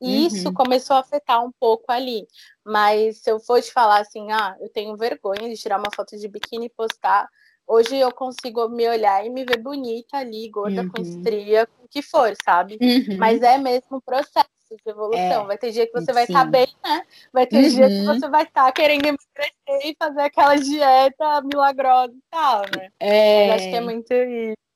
E 0.00 0.06
uhum. 0.06 0.26
isso 0.26 0.52
começou 0.52 0.96
a 0.96 1.00
afetar 1.00 1.44
um 1.44 1.50
pouco 1.58 1.90
ali. 1.90 2.26
Mas 2.64 3.18
se 3.18 3.30
eu 3.30 3.40
for 3.40 3.60
te 3.60 3.72
falar 3.72 4.00
assim, 4.00 4.30
ah, 4.30 4.56
eu 4.60 4.68
tenho 4.68 4.96
vergonha 4.96 5.48
de 5.48 5.56
tirar 5.56 5.78
uma 5.78 5.90
foto 5.94 6.16
de 6.16 6.28
biquíni 6.28 6.66
e 6.66 6.70
postar, 6.70 7.28
hoje 7.66 7.96
eu 7.96 8.12
consigo 8.12 8.68
me 8.68 8.88
olhar 8.88 9.24
e 9.26 9.30
me 9.30 9.44
ver 9.44 9.60
bonita 9.60 10.18
ali, 10.18 10.48
gorda, 10.48 10.82
uhum. 10.82 10.90
com 10.90 11.02
estria, 11.02 11.66
com 11.66 11.84
o 11.84 11.88
que 11.88 12.00
for, 12.00 12.32
sabe? 12.44 12.78
Uhum. 12.80 13.16
Mas 13.18 13.42
é 13.42 13.58
mesmo 13.58 13.96
um 13.96 14.00
processo 14.00 14.48
de 14.70 14.90
evolução. 14.90 15.42
É. 15.42 15.46
Vai 15.46 15.58
ter 15.58 15.72
dia 15.72 15.86
que 15.86 15.92
você 15.92 16.12
vai 16.12 16.24
estar 16.24 16.44
tá 16.44 16.50
bem, 16.50 16.68
né? 16.84 17.02
Vai 17.32 17.46
ter 17.46 17.64
uhum. 17.64 17.68
dia 17.70 17.88
que 17.88 18.04
você 18.04 18.28
vai 18.28 18.44
estar 18.44 18.64
tá 18.66 18.72
querendo 18.72 19.04
emagrecer 19.04 19.90
e 19.90 19.96
fazer 19.98 20.20
aquela 20.20 20.54
dieta 20.54 21.42
milagrosa 21.42 22.12
e 22.12 22.22
tal, 22.30 22.62
né? 22.76 22.88
É. 23.00 23.52
acho 23.52 23.68
que 23.68 23.76
é 23.76 23.80
muito 23.80 24.12
isso. 24.12 24.67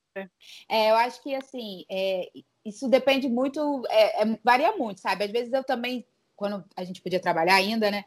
É, 0.69 0.91
eu 0.91 0.97
acho 0.97 1.23
que 1.23 1.35
assim, 1.35 1.85
é, 1.91 2.31
isso 2.65 2.89
depende 2.89 3.29
muito, 3.29 3.83
é, 3.89 4.23
é, 4.23 4.39
varia 4.45 4.77
muito, 4.77 5.01
sabe? 5.01 5.25
Às 5.25 5.31
vezes 5.31 5.53
eu 5.53 5.65
também, 5.65 6.07
quando 6.37 6.65
a 6.77 6.85
gente 6.85 7.01
podia 7.01 7.21
trabalhar 7.21 7.55
ainda, 7.55 7.91
né? 7.91 8.05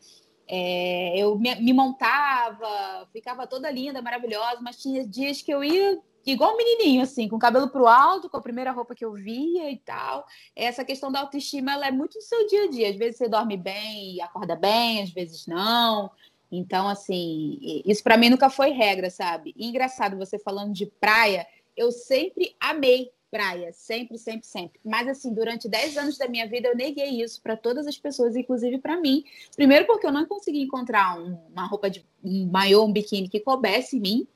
É, 0.47 1.17
eu 1.17 1.37
me, 1.39 1.55
me, 1.55 1.73
montava, 1.73 3.07
ficava 3.11 3.47
toda 3.47 3.71
linda, 3.71 4.01
maravilhosa, 4.01 4.61
mas 4.61 4.77
tinha 4.77 5.05
dias 5.05 5.41
que 5.41 5.51
eu 5.51 5.63
ia 5.63 5.99
igual 6.25 6.53
um 6.53 6.57
menininho, 6.57 7.03
assim, 7.03 7.27
com 7.27 7.35
o 7.35 7.39
cabelo 7.39 7.69
pro 7.69 7.87
alto, 7.87 8.29
com 8.29 8.37
a 8.37 8.41
primeira 8.41 8.71
roupa 8.71 8.95
que 8.95 9.05
eu 9.05 9.13
via 9.13 9.69
e 9.69 9.77
tal. 9.77 10.25
Essa 10.55 10.83
questão 10.83 11.11
da 11.11 11.19
autoestima, 11.19 11.73
ela 11.73 11.87
é 11.87 11.91
muito 11.91 12.17
do 12.17 12.21
seu 12.21 12.47
dia 12.47 12.63
a 12.63 12.69
dia. 12.69 12.89
Às 12.89 12.95
vezes 12.95 13.17
você 13.17 13.29
dorme 13.29 13.57
bem 13.57 14.15
e 14.15 14.21
acorda 14.21 14.55
bem, 14.55 15.03
às 15.03 15.11
vezes 15.11 15.45
não. 15.45 16.11
Então, 16.51 16.87
assim, 16.87 17.59
isso 17.85 18.03
para 18.03 18.17
mim 18.17 18.29
nunca 18.29 18.49
foi 18.49 18.71
regra, 18.71 19.09
sabe? 19.09 19.53
E 19.55 19.67
engraçado, 19.67 20.17
você 20.17 20.39
falando 20.39 20.73
de 20.73 20.85
praia, 20.85 21.45
eu 21.75 21.91
sempre 21.91 22.55
amei 22.59 23.11
praia, 23.35 23.73
sempre, 23.73 24.17
sempre, 24.17 24.47
sempre. 24.47 24.79
Mas 24.83 25.09
assim, 25.09 25.33
durante 25.33 25.67
10 25.67 25.97
anos 25.97 26.17
da 26.17 26.25
minha 26.25 26.47
vida 26.47 26.69
eu 26.69 26.75
neguei 26.75 27.21
isso 27.21 27.41
para 27.41 27.57
todas 27.57 27.85
as 27.85 27.97
pessoas, 27.97 28.33
inclusive 28.33 28.77
para 28.77 28.95
mim. 28.95 29.25
Primeiro 29.57 29.85
porque 29.85 30.07
eu 30.07 30.11
não 30.11 30.25
consegui 30.25 30.61
encontrar 30.61 31.19
um, 31.19 31.37
uma 31.51 31.65
roupa 31.65 31.89
de 31.89 32.05
um 32.23 32.45
maiô, 32.45 32.85
um 32.85 32.93
biquíni 32.93 33.27
que 33.27 33.41
coubesse 33.41 33.97
em 33.97 33.99
mim. 33.99 34.27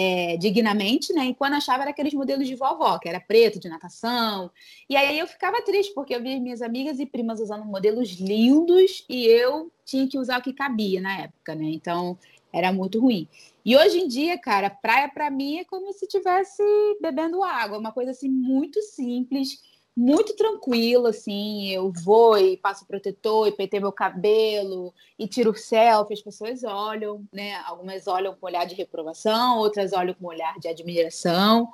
É, 0.00 0.36
dignamente, 0.36 1.12
né? 1.12 1.26
E 1.26 1.34
quando 1.34 1.54
achava 1.54 1.82
era 1.82 1.90
aqueles 1.90 2.14
modelos 2.14 2.46
de 2.46 2.54
vovó, 2.54 2.98
que 2.98 3.08
era 3.08 3.18
preto, 3.18 3.58
de 3.58 3.68
natação. 3.68 4.50
E 4.88 4.94
aí 4.94 5.18
eu 5.18 5.26
ficava 5.26 5.60
triste, 5.62 5.92
porque 5.92 6.14
eu 6.14 6.22
via 6.22 6.38
minhas 6.38 6.62
amigas 6.62 7.00
e 7.00 7.06
primas 7.06 7.40
usando 7.40 7.64
modelos 7.64 8.10
lindos 8.10 9.04
e 9.08 9.26
eu 9.26 9.72
tinha 9.84 10.06
que 10.06 10.18
usar 10.18 10.38
o 10.38 10.42
que 10.42 10.52
cabia 10.52 11.00
na 11.00 11.22
época, 11.22 11.54
né? 11.54 11.64
Então 11.64 12.16
era 12.52 12.72
muito 12.72 13.00
ruim. 13.00 13.26
E 13.68 13.76
hoje 13.76 13.98
em 13.98 14.08
dia, 14.08 14.38
cara, 14.38 14.70
praia 14.70 15.10
para 15.10 15.30
mim 15.30 15.58
é 15.58 15.64
como 15.66 15.92
se 15.92 16.06
estivesse 16.06 16.62
bebendo 17.02 17.44
água, 17.44 17.76
uma 17.76 17.92
coisa 17.92 18.12
assim 18.12 18.30
muito 18.30 18.80
simples, 18.80 19.60
muito 19.94 20.34
tranquila, 20.34 21.10
assim. 21.10 21.68
Eu 21.68 21.92
vou 22.02 22.38
e 22.38 22.56
passo 22.56 22.86
protetor 22.86 23.46
e 23.46 23.52
pentei 23.52 23.78
meu 23.78 23.92
cabelo 23.92 24.94
e 25.18 25.28
tiro 25.28 25.54
selfie, 25.54 26.14
as 26.14 26.22
pessoas 26.22 26.64
olham, 26.64 27.22
né? 27.30 27.56
Algumas 27.66 28.06
olham 28.06 28.34
com 28.34 28.46
olhar 28.46 28.64
de 28.64 28.74
reprovação, 28.74 29.58
outras 29.58 29.92
olham 29.92 30.14
com 30.14 30.28
olhar 30.28 30.58
de 30.58 30.66
admiração. 30.66 31.68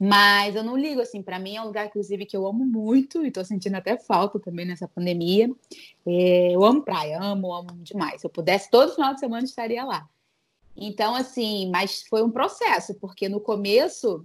Mas 0.00 0.56
eu 0.56 0.64
não 0.64 0.76
ligo, 0.76 1.00
assim, 1.00 1.22
para 1.22 1.38
mim 1.38 1.54
é 1.54 1.62
um 1.62 1.66
lugar, 1.66 1.86
inclusive, 1.86 2.26
que 2.26 2.36
eu 2.36 2.44
amo 2.44 2.66
muito 2.66 3.24
e 3.24 3.30
tô 3.30 3.44
sentindo 3.44 3.76
até 3.76 3.96
falta 3.96 4.40
também 4.40 4.66
nessa 4.66 4.88
pandemia. 4.88 5.48
É, 6.04 6.56
eu 6.56 6.64
amo 6.64 6.82
praia, 6.82 7.22
amo, 7.22 7.54
amo 7.54 7.68
demais. 7.84 8.20
Se 8.20 8.26
eu 8.26 8.30
pudesse, 8.30 8.68
todo 8.68 8.96
final 8.96 9.14
de 9.14 9.20
semana 9.20 9.44
estaria 9.44 9.84
lá. 9.84 10.08
Então, 10.76 11.14
assim, 11.14 11.70
mas 11.70 12.02
foi 12.02 12.22
um 12.22 12.30
processo, 12.30 12.94
porque 12.96 13.28
no 13.28 13.40
começo, 13.40 14.24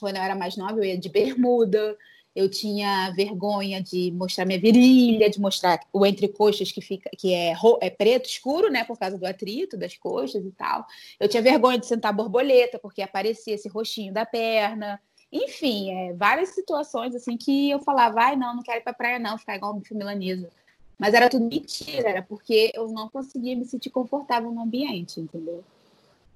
quando 0.00 0.16
eu 0.16 0.22
era 0.22 0.34
mais 0.34 0.56
nova, 0.56 0.78
eu 0.78 0.84
ia 0.84 0.98
de 0.98 1.08
bermuda, 1.08 1.96
eu 2.36 2.50
tinha 2.50 3.10
vergonha 3.12 3.82
de 3.82 4.12
mostrar 4.12 4.44
minha 4.44 4.60
virilha, 4.60 5.30
de 5.30 5.40
mostrar 5.40 5.80
o 5.90 6.04
entre-coxas 6.04 6.70
que 6.70 6.82
fica, 6.82 7.08
que 7.16 7.32
é, 7.32 7.54
é, 7.80 7.88
preto 7.88 8.26
escuro, 8.26 8.70
né, 8.70 8.84
por 8.84 8.98
causa 8.98 9.16
do 9.16 9.24
atrito 9.26 9.74
das 9.76 9.96
coxas 9.96 10.44
e 10.44 10.50
tal. 10.50 10.84
Eu 11.18 11.28
tinha 11.28 11.42
vergonha 11.42 11.78
de 11.78 11.86
sentar 11.86 12.12
borboleta, 12.12 12.78
porque 12.78 13.00
aparecia 13.00 13.54
esse 13.54 13.68
roxinho 13.68 14.12
da 14.12 14.26
perna. 14.26 15.00
Enfim, 15.32 15.90
é, 15.90 16.12
várias 16.12 16.50
situações 16.50 17.14
assim 17.14 17.38
que 17.38 17.70
eu 17.70 17.78
falava, 17.78 18.20
ai, 18.20 18.36
não, 18.36 18.56
não 18.56 18.62
quero 18.62 18.80
ir 18.80 18.84
pra 18.84 18.92
praia, 18.92 19.18
não, 19.18 19.38
ficar 19.38 19.56
igual 19.56 19.72
uma 19.72 19.82
milanesa. 19.92 20.50
Mas 20.98 21.14
era 21.14 21.30
tudo 21.30 21.46
mentira, 21.46 22.10
era 22.10 22.22
porque 22.22 22.70
eu 22.74 22.88
não 22.88 23.08
conseguia 23.08 23.56
me 23.56 23.64
sentir 23.64 23.88
confortável 23.88 24.50
no 24.50 24.60
ambiente, 24.60 25.20
entendeu? 25.20 25.64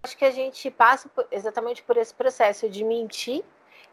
Acho 0.03 0.17
que 0.17 0.25
a 0.25 0.31
gente 0.31 0.71
passa 0.71 1.09
por, 1.09 1.27
exatamente 1.31 1.83
por 1.83 1.97
esse 1.97 2.15
processo 2.15 2.69
de 2.69 2.83
mentir 2.85 3.45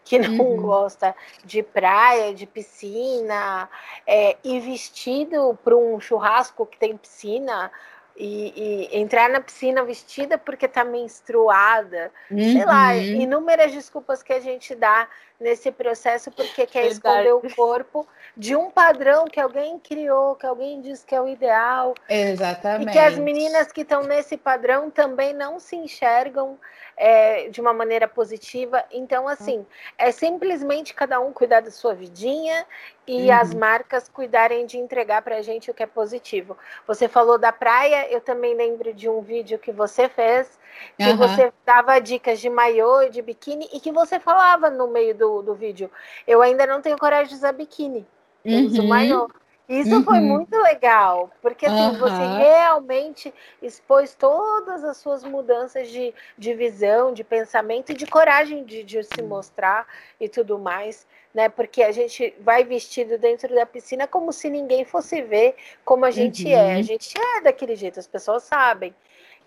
que 0.04 0.18
não 0.18 0.40
uhum. 0.40 0.62
gosta 0.62 1.14
de 1.44 1.62
praia, 1.62 2.34
de 2.34 2.46
piscina, 2.46 3.70
é, 4.06 4.38
ir 4.42 4.62
vestido 4.62 5.58
para 5.64 5.76
um 5.76 6.00
churrasco 6.00 6.66
que 6.66 6.78
tem 6.78 6.96
piscina, 6.96 7.70
e, 8.18 8.90
e, 8.92 9.00
entrar 9.00 9.30
na 9.30 9.40
piscina 9.40 9.84
vestida 9.84 10.38
porque 10.38 10.66
está 10.66 10.84
menstruada, 10.84 12.12
uhum. 12.32 12.52
sei 12.52 12.66
lá, 12.66 12.94
uhum. 12.94 13.22
inúmeras 13.22 13.72
desculpas 13.72 14.24
que 14.24 14.34
a 14.34 14.40
gente 14.40 14.74
dá 14.74 15.08
nesse 15.40 15.72
processo 15.72 16.32
porque 16.32 16.66
quer 16.66 16.90
Verdade. 16.90 16.94
esconder 16.94 17.34
o 17.34 17.56
corpo 17.56 18.08
de 18.36 18.56
um 18.56 18.70
padrão 18.70 19.26
que 19.26 19.40
alguém 19.40 19.80
criou, 19.80 20.36
que 20.36 20.46
alguém 20.46 20.82
diz 20.82 21.04
que 21.04 21.16
é 21.16 21.22
o 21.22 21.28
ideal. 21.28 21.94
Exatamente. 22.10 22.90
E 22.90 22.92
que 22.92 23.00
as 23.00 23.18
meninas 23.18 23.72
que 23.72 23.82
estão 23.82 24.04
nesse 24.04 24.38
padrão 24.38 24.90
também 24.90 25.34
não 25.34 25.60
se 25.60 25.76
enxergam 25.76 26.58
é, 26.96 27.50
de 27.50 27.62
uma 27.62 27.72
maneira 27.72 28.08
positiva. 28.08 28.84
Então, 28.92 29.28
assim, 29.28 29.66
é 29.98 30.12
simplesmente 30.12 30.94
cada 30.94 31.20
um 31.20 31.32
cuidar 31.32 31.62
da 31.62 31.70
sua 31.70 31.94
vidinha 31.94 32.66
e 33.06 33.28
uhum. 33.28 33.34
as 33.34 33.54
marcas 33.54 34.10
cuidarem 34.10 34.66
de 34.66 34.78
entregar 34.78 35.22
para 35.22 35.38
a 35.38 35.42
gente 35.42 35.70
o 35.70 35.74
que 35.74 35.84
é 35.84 35.88
positivo. 35.88 36.58
Você 36.88 37.08
falou 37.08 37.38
da 37.38 37.52
praia, 37.52 38.12
eu 38.12 38.20
também 38.20 38.56
lembro 38.56 38.94
de 38.94 39.08
um 39.08 39.22
vídeo 39.22 39.60
que 39.60 39.72
você 39.72 40.10
fez, 40.10 40.60
que 40.98 41.04
uhum. 41.04 41.18
você 41.18 41.52
dava 41.66 42.00
dicas 42.00 42.40
de 42.40 42.50
maiô 42.50 43.02
e 43.02 43.10
de 43.10 43.22
biquíni 43.22 43.70
e 43.74 43.80
que 43.80 43.92
você 43.92 44.20
falava 44.20 44.70
no 44.70 44.88
meio 44.88 45.16
do, 45.16 45.42
do 45.42 45.54
vídeo. 45.54 45.90
Eu 46.28 46.42
ainda 46.42 46.66
não 46.66 46.82
tenho 46.82 46.98
coragem 46.98 47.30
de 47.30 47.36
usar 47.36 47.52
biquíni, 47.52 48.06
eu 48.44 48.60
uhum. 48.60 48.66
uso 48.66 48.88
maiô. 48.88 49.30
Isso 49.70 49.94
uhum. 49.98 50.04
foi 50.04 50.20
muito 50.22 50.56
legal, 50.62 51.30
porque 51.42 51.66
assim, 51.66 51.76
uhum. 51.76 51.98
você 51.98 52.26
realmente 52.38 53.34
expôs 53.62 54.16
todas 54.16 54.82
as 54.86 54.96
suas 54.96 55.26
mudanças 55.26 55.90
de, 55.90 56.14
de 56.38 56.54
visão, 56.54 57.12
de 57.12 57.22
pensamento 57.22 57.92
e 57.92 57.96
de 57.96 58.06
coragem 58.08 58.64
de, 58.64 58.82
de 58.82 59.04
se 59.04 59.22
mostrar 59.22 59.86
e 60.22 60.30
tudo 60.30 60.58
mais, 60.58 61.06
né? 61.34 61.50
Porque 61.50 61.84
a 61.84 61.92
gente 61.92 62.34
vai 62.40 62.64
vestido 62.64 63.18
dentro 63.18 63.54
da 63.54 63.66
piscina 63.66 64.08
como 64.08 64.32
se 64.32 64.50
ninguém 64.50 64.86
fosse 64.86 65.22
ver 65.22 65.58
como 65.84 66.06
a 66.06 66.12
gente 66.12 66.46
uhum. 66.46 66.52
é. 66.52 66.76
A 66.76 66.82
gente 66.82 67.14
é 67.20 67.42
daquele 67.42 67.76
jeito, 67.76 68.00
as 68.00 68.08
pessoas 68.08 68.44
sabem. 68.44 68.96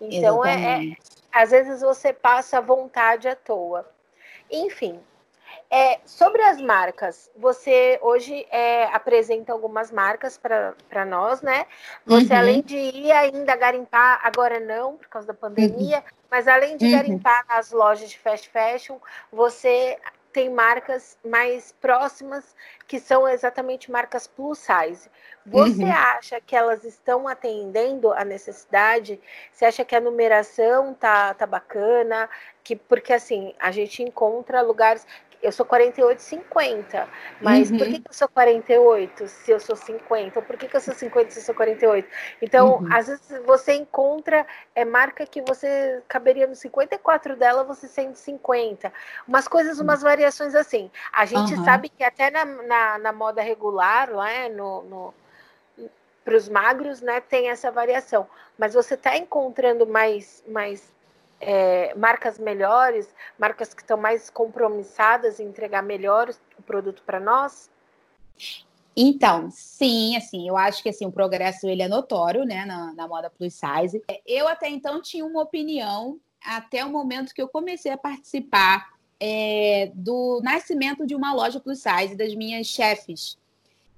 Então, 0.01 0.43
é, 0.43 0.89
é, 0.89 0.95
às 1.31 1.51
vezes 1.51 1.81
você 1.81 2.11
passa 2.11 2.59
vontade 2.59 3.27
à 3.27 3.35
toa. 3.35 3.87
Enfim, 4.49 4.99
é, 5.69 5.99
sobre 6.05 6.41
as 6.41 6.59
marcas, 6.59 7.29
você 7.35 7.97
hoje 8.01 8.45
é, 8.51 8.85
apresenta 8.85 9.53
algumas 9.53 9.89
marcas 9.89 10.37
para 10.37 11.05
nós, 11.05 11.41
né? 11.41 11.65
Você, 12.05 12.33
uhum. 12.33 12.39
além 12.39 12.61
de 12.61 12.75
ir 12.75 13.11
ainda 13.11 13.55
garimpar, 13.55 14.19
agora 14.21 14.59
não, 14.59 14.97
por 14.97 15.07
causa 15.07 15.27
da 15.27 15.33
pandemia, 15.33 15.99
uhum. 15.99 16.03
mas 16.29 16.47
além 16.47 16.75
de 16.75 16.85
uhum. 16.85 16.91
garimpar 16.91 17.45
nas 17.47 17.71
lojas 17.71 18.09
de 18.09 18.19
fast 18.19 18.49
fashion, 18.49 18.97
você 19.31 19.97
tem 20.31 20.49
marcas 20.49 21.17
mais 21.23 21.71
próximas 21.79 22.55
que 22.87 22.99
são 22.99 23.27
exatamente 23.27 23.91
marcas 23.91 24.27
plus 24.27 24.59
size. 24.59 25.09
Você 25.45 25.83
uhum. 25.83 25.91
acha 25.91 26.39
que 26.39 26.55
elas 26.55 26.83
estão 26.83 27.27
atendendo 27.27 28.11
a 28.13 28.23
necessidade? 28.23 29.19
Você 29.51 29.65
acha 29.65 29.83
que 29.83 29.95
a 29.95 29.99
numeração 29.99 30.93
tá, 30.93 31.33
tá 31.33 31.45
bacana? 31.45 32.29
Que, 32.63 32.75
porque 32.75 33.13
assim, 33.13 33.53
a 33.59 33.71
gente 33.71 34.03
encontra 34.03 34.61
lugares 34.61 35.05
eu 35.41 35.51
sou 35.51 35.65
48, 35.65 36.19
50. 36.19 37.07
Mas 37.41 37.71
uhum. 37.71 37.77
por 37.77 37.87
que, 37.87 37.99
que, 37.99 38.09
eu 38.09 38.13
sou 38.13 38.27
48 38.29 39.27
se 39.27 39.51
eu 39.51 39.59
sou 39.59 39.75
50? 39.75 40.39
Ou 40.39 40.45
por 40.45 40.57
que, 40.57 40.67
que 40.67 40.75
eu 40.75 40.81
sou 40.81 40.93
50 40.93 41.31
se 41.31 41.39
eu 41.39 41.43
sou 41.43 41.55
48? 41.55 42.07
Então, 42.41 42.79
uhum. 42.79 42.93
às 42.93 43.07
vezes 43.07 43.41
você 43.45 43.73
encontra 43.73 44.45
é, 44.75 44.85
marca 44.85 45.25
que 45.25 45.41
você 45.41 46.01
caberia 46.07 46.47
no 46.47 46.55
54 46.55 47.35
dela, 47.35 47.63
você 47.63 47.87
sendo 47.87 48.15
50. 48.15 48.93
Umas 49.27 49.47
coisas, 49.47 49.79
umas 49.79 50.01
variações 50.01 50.53
assim. 50.53 50.91
A 51.11 51.25
gente 51.25 51.55
uhum. 51.55 51.65
sabe 51.65 51.89
que 51.89 52.03
até 52.03 52.29
na, 52.29 52.45
na, 52.45 52.97
na 52.99 53.11
moda 53.11 53.41
regular, 53.41 54.11
lá, 54.11 54.29
é, 54.29 54.49
no, 54.49 54.83
no 54.83 55.13
para 56.23 56.37
os 56.37 56.47
magros, 56.47 57.01
né, 57.01 57.19
tem 57.19 57.49
essa 57.49 57.71
variação. 57.71 58.27
Mas 58.57 58.75
você 58.75 58.93
está 58.93 59.17
encontrando 59.17 59.87
mais, 59.87 60.43
mais 60.47 60.83
é, 61.41 61.93
marcas 61.95 62.37
melhores, 62.37 63.13
marcas 63.37 63.73
que 63.73 63.81
estão 63.81 63.97
mais 63.97 64.29
compromissadas 64.29 65.39
em 65.39 65.47
entregar 65.47 65.81
melhor 65.81 66.29
o 66.57 66.61
produto 66.61 67.01
para 67.03 67.19
nós? 67.19 67.69
Então, 68.95 69.49
sim, 69.49 70.15
assim, 70.15 70.47
eu 70.47 70.55
acho 70.55 70.83
que 70.83 70.89
assim, 70.89 71.05
o 71.05 71.11
progresso 71.11 71.67
ele 71.67 71.81
é 71.81 71.87
notório, 71.87 72.43
né, 72.43 72.65
na, 72.65 72.93
na 72.93 73.07
moda 73.07 73.29
plus 73.29 73.53
size. 73.53 74.01
Eu 74.25 74.47
até 74.47 74.69
então 74.69 75.01
tinha 75.01 75.25
uma 75.25 75.41
opinião 75.41 76.19
até 76.43 76.83
o 76.85 76.89
momento 76.89 77.33
que 77.33 77.41
eu 77.41 77.47
comecei 77.47 77.91
a 77.91 77.97
participar 77.97 78.91
é, 79.19 79.91
do 79.93 80.41
nascimento 80.43 81.05
de 81.05 81.15
uma 81.15 81.33
loja 81.33 81.59
plus 81.59 81.79
size 81.79 82.15
das 82.15 82.35
minhas 82.35 82.67
chefes. 82.67 83.37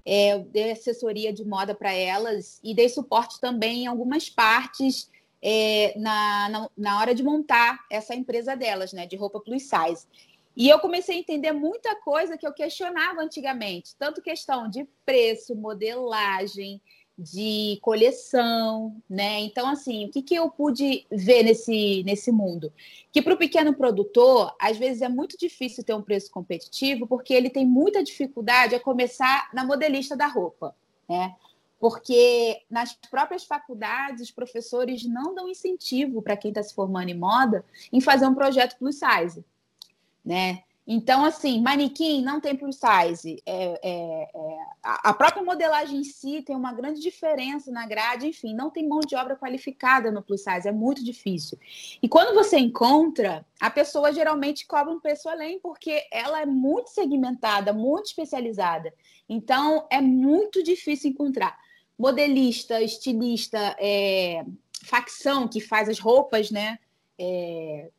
É, 0.06 0.34
eu 0.34 0.40
dei 0.40 0.72
assessoria 0.72 1.32
de 1.32 1.46
moda 1.46 1.74
para 1.74 1.94
elas 1.94 2.60
e 2.64 2.76
dei 2.76 2.90
suporte 2.90 3.40
também 3.40 3.84
em 3.84 3.88
algumas 3.88 4.30
partes 4.30 5.10
é, 5.44 5.94
na, 5.98 6.50
na, 6.50 6.70
na, 6.78 7.00
hora 7.00 7.14
de 7.14 7.22
montar 7.22 7.86
essa 7.92 8.16
empresa 8.16 8.56
delas, 8.56 8.94
né, 8.94 9.06
de 9.06 9.18
roupa 9.18 9.42
plus 9.42 9.64
size. 9.64 10.08
E 10.56 10.70
eu 10.70 10.80
comecei 10.80 11.18
a 11.18 11.20
entender 11.20 11.52
muita 11.52 11.96
coisa 11.98 12.38
que 12.38 12.48
eu 12.48 12.54
questionava 12.54 13.22
antigamente, 13.22 13.94
tanto 13.98 14.22
questão 14.22 14.70
de 14.70 14.88
preço, 15.06 15.54
modelagem, 15.56 16.80
de 17.18 17.78
coleção, 17.82 18.96
né? 19.10 19.42
Então, 19.42 19.68
assim, 19.68 20.06
o 20.06 20.10
que, 20.10 20.22
que 20.22 20.36
eu 20.36 20.50
pude 20.50 21.06
ver 21.12 21.44
nesse, 21.44 22.04
nesse 22.04 22.32
mundo? 22.32 22.72
Que 23.12 23.22
para 23.22 23.34
o 23.34 23.38
pequeno 23.38 23.74
produtor, 23.74 24.56
às 24.60 24.78
vezes 24.78 25.02
é 25.02 25.10
muito 25.10 25.38
difícil 25.38 25.84
ter 25.84 25.94
um 25.94 26.02
preço 26.02 26.32
competitivo, 26.32 27.06
porque 27.06 27.34
ele 27.34 27.50
tem 27.50 27.66
muita 27.66 28.04
dificuldade 28.04 28.76
a 28.76 28.80
começar 28.80 29.50
na 29.54 29.66
modelista 29.66 30.16
da 30.16 30.28
roupa, 30.28 30.76
né? 31.08 31.36
Porque 31.84 32.62
nas 32.72 32.94
próprias 32.94 33.44
faculdades 33.44 34.22
os 34.22 34.32
professores 34.32 35.04
não 35.04 35.36
dão 35.36 35.50
incentivo 35.50 36.22
para 36.22 36.38
quem 36.38 36.48
está 36.48 36.64
se 36.64 36.74
formando 36.74 37.10
em 37.10 37.14
moda 37.14 37.66
em 37.92 38.00
fazer 38.00 38.26
um 38.26 38.34
projeto 38.34 38.78
plus 38.78 38.96
size, 38.96 39.44
né? 40.24 40.64
Então, 40.88 41.26
assim, 41.26 41.62
manequim 41.62 42.22
não 42.22 42.40
tem 42.40 42.56
plus 42.56 42.78
size. 42.78 43.44
É, 43.46 43.80
é, 43.84 44.30
é, 44.34 44.58
a 44.82 45.14
própria 45.14 45.44
modelagem 45.44 46.00
em 46.00 46.04
si 46.06 46.42
tem 46.42 46.56
uma 46.56 46.72
grande 46.72 47.02
diferença 47.02 47.70
na 47.70 47.86
grade, 47.86 48.28
enfim, 48.28 48.56
não 48.56 48.70
tem 48.70 48.88
mão 48.88 49.02
de 49.02 49.18
obra 49.18 49.36
qualificada 49.36 50.10
no 50.10 50.22
plus 50.22 50.42
size, 50.42 50.66
é 50.66 50.72
muito 50.72 51.04
difícil. 51.04 51.60
E 52.02 52.08
quando 52.08 52.34
você 52.34 52.58
encontra, 52.58 53.46
a 53.60 53.70
pessoa 53.70 54.14
geralmente 54.14 54.66
cobra 54.66 54.94
um 54.94 55.02
preço 55.02 55.28
além, 55.28 55.60
porque 55.60 56.08
ela 56.10 56.42
é 56.42 56.46
muito 56.46 56.92
segmentada, 56.92 57.74
muito 57.74 58.06
especializada. 58.06 58.94
Então, 59.28 59.86
é 59.90 60.00
muito 60.00 60.64
difícil 60.64 61.10
encontrar 61.10 61.62
modelista, 61.98 62.82
estilista, 62.82 63.76
é, 63.80 64.46
facção 64.84 65.48
que 65.48 65.60
faz 65.60 65.90
as 65.90 66.00
roupas, 66.00 66.52
né? 66.52 66.80
É, 67.18 67.90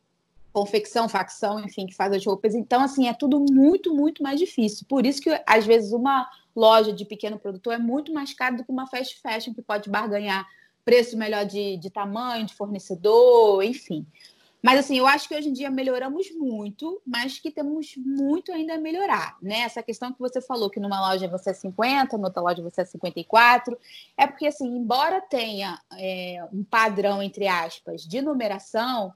confecção, 0.53 1.09
facção, 1.09 1.59
enfim, 1.59 1.87
que 1.87 1.95
faz 1.95 2.13
as 2.13 2.25
roupas. 2.25 2.55
Então, 2.55 2.81
assim, 2.81 3.09
é 3.09 3.13
tudo 3.13 3.45
muito, 3.51 3.95
muito 3.95 4.23
mais 4.23 4.39
difícil. 4.39 4.87
Por 4.89 5.05
isso 5.05 5.21
que, 5.21 5.43
às 5.47 5.67
vezes, 5.67 5.93
uma 5.93 6.29
loja 6.55 6.93
de 6.93 7.05
pequeno 7.05 7.39
produtor 7.39 7.75
é 7.75 7.79
muito 7.79 8.13
mais 8.13 8.33
cara 8.33 8.57
do 8.57 8.65
que 8.65 8.71
uma 8.71 8.87
fast 8.87 9.21
fashion, 9.21 9.53
que 9.53 9.63
pode 9.63 9.91
barganhar 9.91 10.47
preço 10.85 11.17
melhor 11.17 11.45
de, 11.45 11.77
de 11.79 11.91
tamanho, 11.91 12.47
de 12.47 12.55
fornecedor, 12.55 13.65
enfim. 13.65 14.07
Mas 14.64 14.78
assim, 14.78 14.97
eu 14.97 15.06
acho 15.06 15.28
que 15.28 15.37
hoje 15.37 15.50
em 15.50 15.52
dia 15.52 15.71
melhoramos 15.71 16.35
muito, 16.35 16.99
mas 17.06 17.38
que 17.38 17.50
temos 17.50 17.94
muito 17.99 18.50
ainda 18.50 18.76
a 18.76 18.78
melhorar, 18.78 19.37
né? 19.42 19.59
Essa 19.59 19.83
questão 19.83 20.11
que 20.11 20.18
você 20.18 20.40
falou 20.40 20.71
que 20.71 20.80
numa 20.80 21.06
loja 21.06 21.28
você 21.28 21.50
é 21.50 21.52
50, 21.52 22.16
noutra 22.16 22.40
loja 22.40 22.62
você 22.62 22.80
é 22.80 22.85
54, 22.87 23.78
é 24.16 24.26
porque 24.26 24.47
assim, 24.47 24.66
embora 24.66 25.21
tenha 25.21 25.78
é, 25.99 26.42
um 26.50 26.64
padrão, 26.64 27.23
entre 27.23 27.47
aspas, 27.47 28.06
de 28.06 28.23
numeração, 28.23 29.12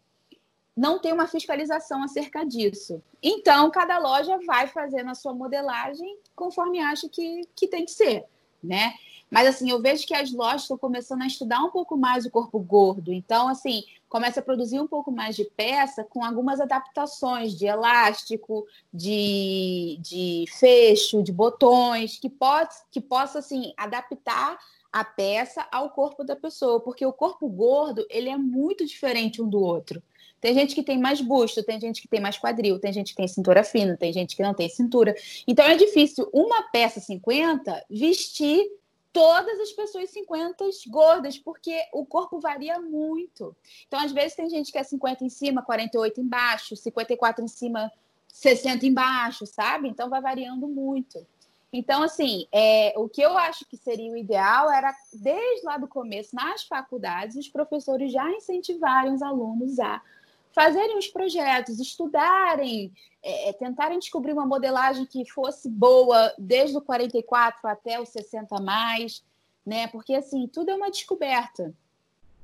não 0.76 0.98
tem 0.98 1.14
uma 1.14 1.26
fiscalização 1.26 2.02
acerca 2.02 2.44
disso. 2.44 3.02
Então, 3.22 3.70
cada 3.70 3.98
loja 3.98 4.38
vai 4.46 4.66
fazendo 4.66 5.08
a 5.08 5.14
sua 5.14 5.32
modelagem 5.32 6.18
conforme 6.37 6.78
acha 6.78 7.08
que, 7.08 7.40
que 7.56 7.66
tem 7.66 7.87
que 7.87 7.90
ser, 7.92 8.26
né? 8.62 8.92
Mas 9.30 9.46
assim, 9.46 9.70
eu 9.70 9.80
vejo 9.80 10.06
que 10.06 10.14
as 10.14 10.30
lojas 10.30 10.62
estão 10.62 10.76
começando 10.76 11.22
a 11.22 11.26
estudar 11.26 11.62
um 11.62 11.70
pouco 11.70 11.96
mais 11.96 12.26
o 12.26 12.30
corpo 12.30 12.58
gordo. 12.58 13.12
Então, 13.12 13.48
assim, 13.48 13.84
começa 14.09 14.40
a 14.40 14.42
produzir 14.42 14.81
um 14.81 14.87
pouco 14.87 15.11
mais 15.11 15.37
de 15.37 15.44
peça 15.44 16.05
com 16.05 16.25
algumas 16.25 16.61
adaptações 16.61 17.57
de 17.57 17.66
elástico, 17.66 18.66
de, 18.92 19.99
de 20.01 20.44
fecho, 20.59 21.23
de 21.23 21.33
botões, 21.33 22.18
que, 22.18 22.29
pode, 22.29 22.75
que 22.90 23.01
possa, 23.01 23.40
assim, 23.40 23.73
adaptar 23.77 24.59
a 24.92 25.05
peça 25.05 25.66
ao 25.71 25.90
corpo 25.90 26.25
da 26.25 26.35
pessoa, 26.35 26.81
porque 26.81 27.05
o 27.05 27.12
corpo 27.12 27.49
gordo, 27.49 28.07
ele 28.09 28.29
é 28.29 28.37
muito 28.37 28.87
diferente 28.87 29.42
um 29.42 29.49
do 29.49 29.61
outro. 29.61 30.03
Tem 30.40 30.55
gente 30.55 30.75
que 30.75 30.83
tem 30.83 30.99
mais 30.99 31.21
busto, 31.21 31.62
tem 31.62 31.81
gente 31.81 32.01
que 32.01 32.09
tem 32.09 32.21
mais 32.21 32.38
quadril, 32.38 32.79
tem 32.79 32.92
gente 32.92 33.11
que 33.11 33.16
tem 33.16 33.27
cintura 33.27 33.64
fina, 33.64 33.97
tem 33.97 34.12
gente 34.12 34.37
que 34.37 34.42
não 34.42 34.55
tem 34.55 34.68
cintura. 34.68 35.14
Então 35.47 35.64
é 35.64 35.77
difícil 35.77 36.29
uma 36.33 36.62
peça 36.71 37.01
50 37.01 37.87
vestir 37.90 38.64
todas 39.12 39.59
as 39.61 39.73
pessoas 39.73 40.11
50 40.11 40.64
gordas, 40.88 41.38
porque 41.38 41.81
o 41.92 42.05
corpo 42.05 42.40
varia 42.40 42.81
muito. 42.81 43.57
Então, 43.87 44.01
às 44.01 44.12
vezes, 44.12 44.37
tem 44.37 44.49
gente 44.49 44.71
que 44.71 44.79
é 44.79 44.83
50 44.83 45.25
em 45.25 45.29
cima, 45.29 45.62
48 45.62 46.21
embaixo, 46.21 46.77
54 46.77 47.44
em 47.44 47.49
cima, 47.49 47.90
60 48.29 48.87
embaixo, 48.87 49.47
sabe? 49.47 49.88
Então, 49.88 50.09
vai 50.09 50.21
variando 50.21 50.68
muito. 50.68 51.27
Então, 51.73 52.03
assim, 52.03 52.47
é, 52.51 52.94
o 52.97 53.09
que 53.09 53.21
eu 53.21 53.37
acho 53.37 53.66
que 53.66 53.77
seria 53.77 54.11
o 54.11 54.16
ideal 54.16 54.71
era, 54.71 54.94
desde 55.12 55.66
lá 55.66 55.77
do 55.77 55.87
começo, 55.87 56.35
nas 56.35 56.62
faculdades, 56.64 57.37
os 57.37 57.49
professores 57.49 58.11
já 58.11 58.31
incentivarem 58.31 59.12
os 59.12 59.23
alunos 59.23 59.79
a 59.79 60.01
fazerem 60.52 60.98
os 60.98 61.08
projetos, 61.08 61.78
estudarem, 61.78 62.92
é, 63.22 63.48
é, 63.48 63.52
tentarem 63.52 63.98
descobrir 63.98 64.32
uma 64.32 64.46
modelagem 64.46 65.06
que 65.06 65.24
fosse 65.30 65.68
boa 65.68 66.32
desde 66.38 66.76
o 66.76 66.80
44 66.80 67.68
até 67.68 68.00
o 68.00 68.06
60 68.06 68.61
mais, 68.61 69.24
né? 69.64 69.87
Porque 69.88 70.14
assim, 70.14 70.46
tudo 70.46 70.70
é 70.70 70.74
uma 70.74 70.90
descoberta. 70.90 71.74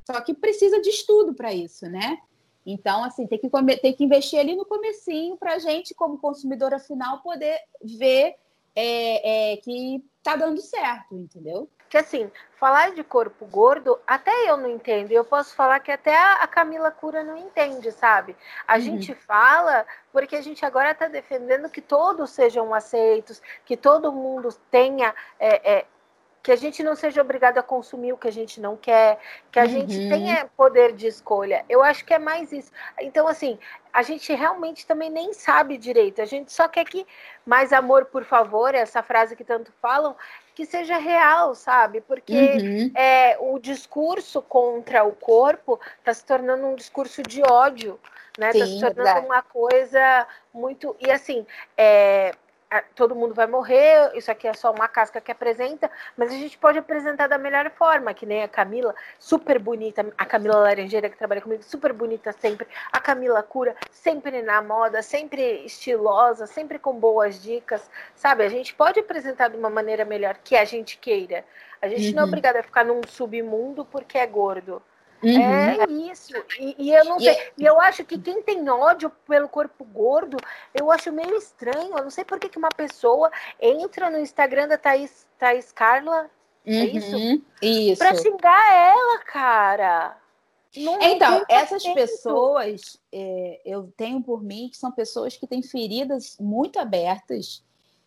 Só 0.06 0.20
que 0.20 0.34
precisa 0.34 0.80
de 0.80 0.90
estudo 0.90 1.34
para 1.34 1.52
isso, 1.52 1.88
né? 1.88 2.18
Então, 2.66 3.04
assim, 3.04 3.26
tem 3.26 3.38
que, 3.38 3.48
tem 3.80 3.92
que 3.92 4.04
investir 4.04 4.38
ali 4.38 4.56
no 4.56 4.64
comecinho 4.64 5.36
para 5.36 5.54
a 5.54 5.58
gente, 5.58 5.94
como 5.94 6.18
consumidora 6.18 6.78
final, 6.78 7.20
poder 7.20 7.58
ver 7.82 8.36
é, 8.74 9.52
é, 9.52 9.56
que 9.58 10.02
tá 10.22 10.34
dando 10.36 10.60
certo, 10.60 11.14
entendeu? 11.14 11.68
Que 11.94 11.98
assim, 11.98 12.28
falar 12.56 12.90
de 12.90 13.04
corpo 13.04 13.46
gordo, 13.46 14.00
até 14.04 14.50
eu 14.50 14.56
não 14.56 14.68
entendo. 14.68 15.12
Eu 15.12 15.24
posso 15.24 15.54
falar 15.54 15.78
que 15.78 15.92
até 15.92 16.16
a 16.16 16.44
Camila 16.44 16.90
Cura 16.90 17.22
não 17.22 17.36
entende, 17.36 17.92
sabe? 17.92 18.36
A 18.66 18.74
uhum. 18.74 18.80
gente 18.80 19.14
fala 19.14 19.86
porque 20.12 20.34
a 20.34 20.42
gente 20.42 20.66
agora 20.66 20.90
está 20.90 21.06
defendendo 21.06 21.68
que 21.68 21.80
todos 21.80 22.30
sejam 22.30 22.74
aceitos, 22.74 23.40
que 23.64 23.76
todo 23.76 24.10
mundo 24.10 24.48
tenha 24.72 25.14
é, 25.38 25.72
é, 25.72 25.86
que 26.44 26.52
a 26.52 26.56
gente 26.56 26.82
não 26.82 26.94
seja 26.94 27.22
obrigado 27.22 27.56
a 27.56 27.62
consumir 27.62 28.12
o 28.12 28.18
que 28.18 28.28
a 28.28 28.32
gente 28.32 28.60
não 28.60 28.76
quer, 28.76 29.18
que 29.50 29.58
a 29.58 29.62
uhum. 29.62 29.68
gente 29.68 29.96
tenha 30.10 30.46
poder 30.56 30.92
de 30.92 31.06
escolha. 31.06 31.64
Eu 31.70 31.82
acho 31.82 32.04
que 32.04 32.12
é 32.12 32.18
mais 32.18 32.52
isso. 32.52 32.70
Então, 33.00 33.26
assim, 33.26 33.58
a 33.92 34.02
gente 34.02 34.30
realmente 34.34 34.86
também 34.86 35.08
nem 35.08 35.32
sabe 35.32 35.78
direito. 35.78 36.20
A 36.20 36.26
gente 36.26 36.52
só 36.52 36.68
quer 36.68 36.84
que 36.84 37.06
mais 37.46 37.72
amor, 37.72 38.04
por 38.06 38.24
favor, 38.24 38.74
essa 38.74 39.02
frase 39.02 39.34
que 39.34 39.42
tanto 39.42 39.72
falam, 39.80 40.14
que 40.54 40.64
seja 40.64 40.96
real, 40.96 41.54
sabe? 41.54 42.00
Porque 42.00 42.32
uhum. 42.32 42.92
é, 42.94 43.36
o 43.40 43.58
discurso 43.58 44.40
contra 44.40 45.04
o 45.04 45.12
corpo 45.12 45.80
está 45.98 46.14
se 46.14 46.24
tornando 46.24 46.66
um 46.66 46.74
discurso 46.74 47.22
de 47.22 47.42
ódio, 47.42 47.98
né? 48.38 48.50
Está 48.50 48.66
se 48.66 48.80
tornando 48.80 48.94
verdade. 48.94 49.26
uma 49.26 49.42
coisa 49.42 50.26
muito. 50.52 50.96
E 51.00 51.10
assim, 51.10 51.44
é, 51.76 52.32
todo 52.94 53.14
mundo 53.14 53.34
vai 53.34 53.46
morrer, 53.46 54.12
isso 54.14 54.30
aqui 54.30 54.46
é 54.46 54.54
só 54.54 54.72
uma 54.72 54.88
casca 54.88 55.20
que 55.20 55.30
apresenta, 55.30 55.90
mas 56.16 56.30
a 56.30 56.34
gente 56.34 56.56
pode 56.58 56.78
apresentar 56.78 57.26
da 57.26 57.38
melhor 57.38 57.70
forma, 57.70 58.14
que 58.14 58.26
nem 58.26 58.42
a 58.42 58.48
Camila, 58.48 58.94
super 59.18 59.58
bonita, 59.58 60.06
a 60.16 60.24
Camila 60.24 60.56
Laranjeira 60.56 61.08
que 61.08 61.16
trabalha 61.16 61.40
comigo, 61.40 61.62
super 61.62 61.92
bonita 61.92 62.32
sempre, 62.32 62.66
a 62.92 63.00
Camila 63.00 63.42
Cura, 63.42 63.76
sempre 63.90 64.42
na 64.42 64.62
moda, 64.62 65.02
sempre 65.02 65.64
estilosa, 65.64 66.46
sempre 66.46 66.78
com 66.78 66.94
boas 66.94 67.42
dicas, 67.42 67.90
sabe? 68.14 68.44
A 68.44 68.48
gente 68.48 68.74
pode 68.74 69.00
apresentar 69.00 69.48
de 69.48 69.56
uma 69.56 69.70
maneira 69.70 70.04
melhor 70.04 70.36
que 70.42 70.56
a 70.56 70.64
gente 70.64 70.98
queira. 70.98 71.44
A 71.80 71.88
gente 71.88 72.08
uhum. 72.08 72.14
não 72.14 72.20
é 72.20 72.22
uhum. 72.22 72.28
obrigada 72.28 72.60
a 72.60 72.62
ficar 72.62 72.84
num 72.84 73.00
submundo 73.06 73.84
porque 73.84 74.16
é 74.16 74.26
gordo. 74.26 74.82
Uhum. 75.24 76.08
É 76.08 76.10
isso. 76.10 76.32
E, 76.58 76.76
e, 76.78 76.92
eu 76.92 77.04
não 77.04 77.18
sei. 77.18 77.32
E... 77.32 77.62
e 77.62 77.66
eu 77.66 77.80
acho 77.80 78.04
que 78.04 78.18
quem 78.18 78.42
tem 78.42 78.68
ódio 78.68 79.10
pelo 79.26 79.48
corpo 79.48 79.84
gordo, 79.84 80.36
eu 80.74 80.90
acho 80.90 81.10
meio 81.10 81.36
estranho. 81.36 81.96
Eu 81.96 82.02
não 82.02 82.10
sei 82.10 82.24
por 82.24 82.38
que, 82.38 82.48
que 82.48 82.58
uma 82.58 82.68
pessoa 82.68 83.30
entra 83.60 84.10
no 84.10 84.18
Instagram 84.18 84.68
da 84.68 84.76
Thaís, 84.76 85.26
Thaís 85.38 85.72
Carla. 85.72 86.30
É 86.66 86.70
uhum. 86.70 86.80
É 86.80 86.84
isso? 86.84 87.42
Isso. 87.62 87.98
Pra 87.98 88.14
xingar 88.14 88.74
ela, 88.74 89.18
cara. 89.20 90.16
Não, 90.76 91.00
então, 91.00 91.44
essas 91.48 91.84
pessoas, 91.84 93.00
é, 93.12 93.60
eu 93.64 93.92
tenho 93.96 94.20
por 94.20 94.42
mim 94.42 94.68
que 94.68 94.76
são 94.76 94.90
pessoas 94.90 95.36
que 95.36 95.46
têm 95.46 95.62
feridas 95.62 96.36
muito 96.40 96.80
abertas, 96.80 97.62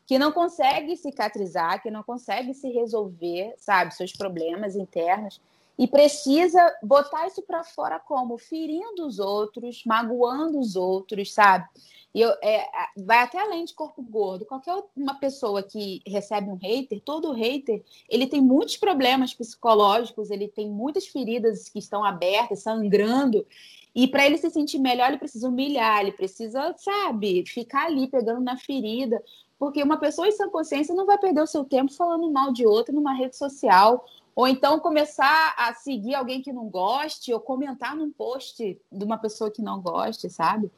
que 0.05 0.19
não 0.19 0.31
conseguem 0.31 0.95
cicatrizar, 0.95 1.81
que 1.81 1.89
não 1.89 2.03
conseguem 2.03 2.53
se 2.53 2.69
resolver, 2.69 3.53
sabe, 3.57 3.93
seus 3.93 4.11
problemas 4.11 4.75
internos, 4.75 5.39
e 5.77 5.87
precisa 5.87 6.75
botar 6.81 7.27
isso 7.27 7.41
para 7.41 7.63
fora 7.63 7.99
como? 7.99 8.37
Ferindo 8.37 9.05
os 9.05 9.19
outros, 9.19 9.83
magoando 9.85 10.59
os 10.59 10.75
outros, 10.75 11.33
sabe? 11.33 11.67
E 12.13 12.21
eu, 12.21 12.31
é, 12.41 12.65
vai 12.97 13.19
até 13.19 13.39
além 13.39 13.63
de 13.63 13.75
corpo 13.75 14.01
gordo. 14.01 14.45
Qualquer 14.45 14.73
uma 14.95 15.13
pessoa 15.19 15.61
que 15.61 16.01
recebe 16.07 16.49
um 16.49 16.55
hater, 16.55 16.99
todo 17.01 17.31
hater, 17.31 17.83
ele 18.09 18.25
tem 18.25 18.41
muitos 18.41 18.75
problemas 18.75 19.35
psicológicos, 19.35 20.31
ele 20.31 20.47
tem 20.47 20.67
muitas 20.67 21.05
feridas 21.05 21.69
que 21.69 21.77
estão 21.77 22.03
abertas, 22.03 22.63
sangrando. 22.63 23.45
E 23.93 24.07
para 24.07 24.25
ele 24.25 24.37
se 24.37 24.49
sentir 24.49 24.79
melhor, 24.79 25.09
ele 25.09 25.19
precisa 25.19 25.47
humilhar, 25.47 26.01
ele 26.01 26.11
precisa, 26.11 26.73
sabe, 26.77 27.43
ficar 27.45 27.85
ali 27.85 28.07
pegando 28.07 28.41
na 28.41 28.57
ferida. 28.57 29.21
Porque 29.59 29.81
uma 29.81 29.97
pessoa 29.97 30.27
em 30.27 30.31
sã 30.31 30.49
consciência 30.49 30.95
não 30.95 31.05
vai 31.05 31.17
perder 31.17 31.41
o 31.41 31.47
seu 31.47 31.65
tempo 31.65 31.91
falando 31.91 32.31
mal 32.31 32.53
de 32.53 32.65
outra 32.65 32.93
numa 32.93 33.13
rede 33.13 33.35
social. 33.35 34.05
Ou 34.37 34.47
então 34.47 34.79
começar 34.79 35.55
a 35.57 35.73
seguir 35.73 36.13
alguém 36.13 36.43
que 36.43 36.53
não 36.53 36.69
goste, 36.69 37.33
ou 37.33 37.39
comentar 37.39 37.95
num 37.95 38.11
post 38.11 38.79
de 38.91 39.03
uma 39.03 39.17
pessoa 39.17 39.49
que 39.49 39.63
não 39.63 39.81
goste, 39.81 40.29
sabe? 40.29 40.69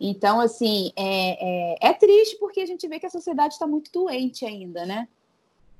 Então, 0.00 0.40
assim, 0.40 0.90
é, 0.96 1.76
é, 1.84 1.90
é 1.90 1.92
triste 1.92 2.36
porque 2.40 2.60
a 2.60 2.66
gente 2.66 2.88
vê 2.88 2.98
que 2.98 3.06
a 3.06 3.10
sociedade 3.10 3.54
está 3.54 3.68
muito 3.68 3.92
doente 3.92 4.44
ainda, 4.44 4.84
né? 4.84 5.06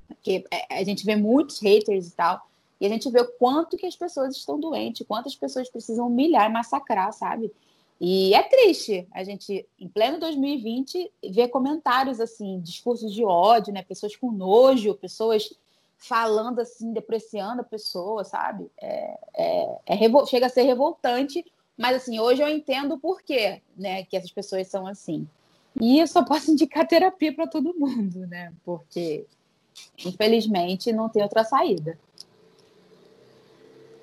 Porque 0.07 0.45
é, 0.49 0.79
a 0.79 0.83
gente 0.85 1.05
vê 1.05 1.17
muitos 1.17 1.59
haters 1.59 2.07
e 2.07 2.15
tal, 2.15 2.47
e 2.79 2.85
a 2.85 2.89
gente 2.89 3.11
vê 3.11 3.19
o 3.19 3.27
quanto 3.33 3.75
que 3.75 3.85
as 3.85 3.97
pessoas 3.97 4.33
estão 4.33 4.57
doentes, 4.57 5.05
quantas 5.05 5.35
pessoas 5.35 5.69
precisam 5.69 6.07
humilhar 6.07 6.49
massacrar, 6.49 7.11
sabe? 7.11 7.51
E 7.99 8.33
é 8.33 8.43
triste 8.43 9.05
a 9.11 9.25
gente, 9.25 9.67
em 9.77 9.89
pleno 9.89 10.21
2020, 10.21 11.11
ver 11.31 11.49
comentários 11.49 12.21
assim, 12.21 12.61
discursos 12.61 13.13
de 13.13 13.25
ódio, 13.25 13.73
né? 13.73 13.83
Pessoas 13.83 14.15
com 14.15 14.31
nojo, 14.31 14.95
pessoas 14.95 15.49
falando 15.97 16.59
assim, 16.59 16.93
depreciando 16.93 17.61
a 17.61 17.65
pessoa, 17.65 18.23
sabe? 18.23 18.69
É, 18.79 19.19
é, 19.35 19.79
é 19.87 20.25
chega 20.27 20.45
a 20.45 20.49
ser 20.49 20.63
revoltante 20.63 21.43
mas 21.77 21.97
assim, 21.97 22.19
hoje 22.19 22.41
eu 22.41 22.47
entendo 22.47 22.95
o 22.95 22.99
porquê, 22.99 23.61
né, 23.75 24.03
que 24.05 24.15
essas 24.15 24.31
pessoas 24.31 24.67
são 24.67 24.87
assim. 24.87 25.27
E 25.79 25.99
eu 25.99 26.07
só 26.07 26.23
posso 26.23 26.51
indicar 26.51 26.87
terapia 26.87 27.33
para 27.33 27.47
todo 27.47 27.77
mundo, 27.77 28.25
né? 28.27 28.53
Porque 28.63 29.25
infelizmente 30.05 30.93
não 30.93 31.09
tem 31.09 31.21
outra 31.21 31.43
saída. 31.43 31.97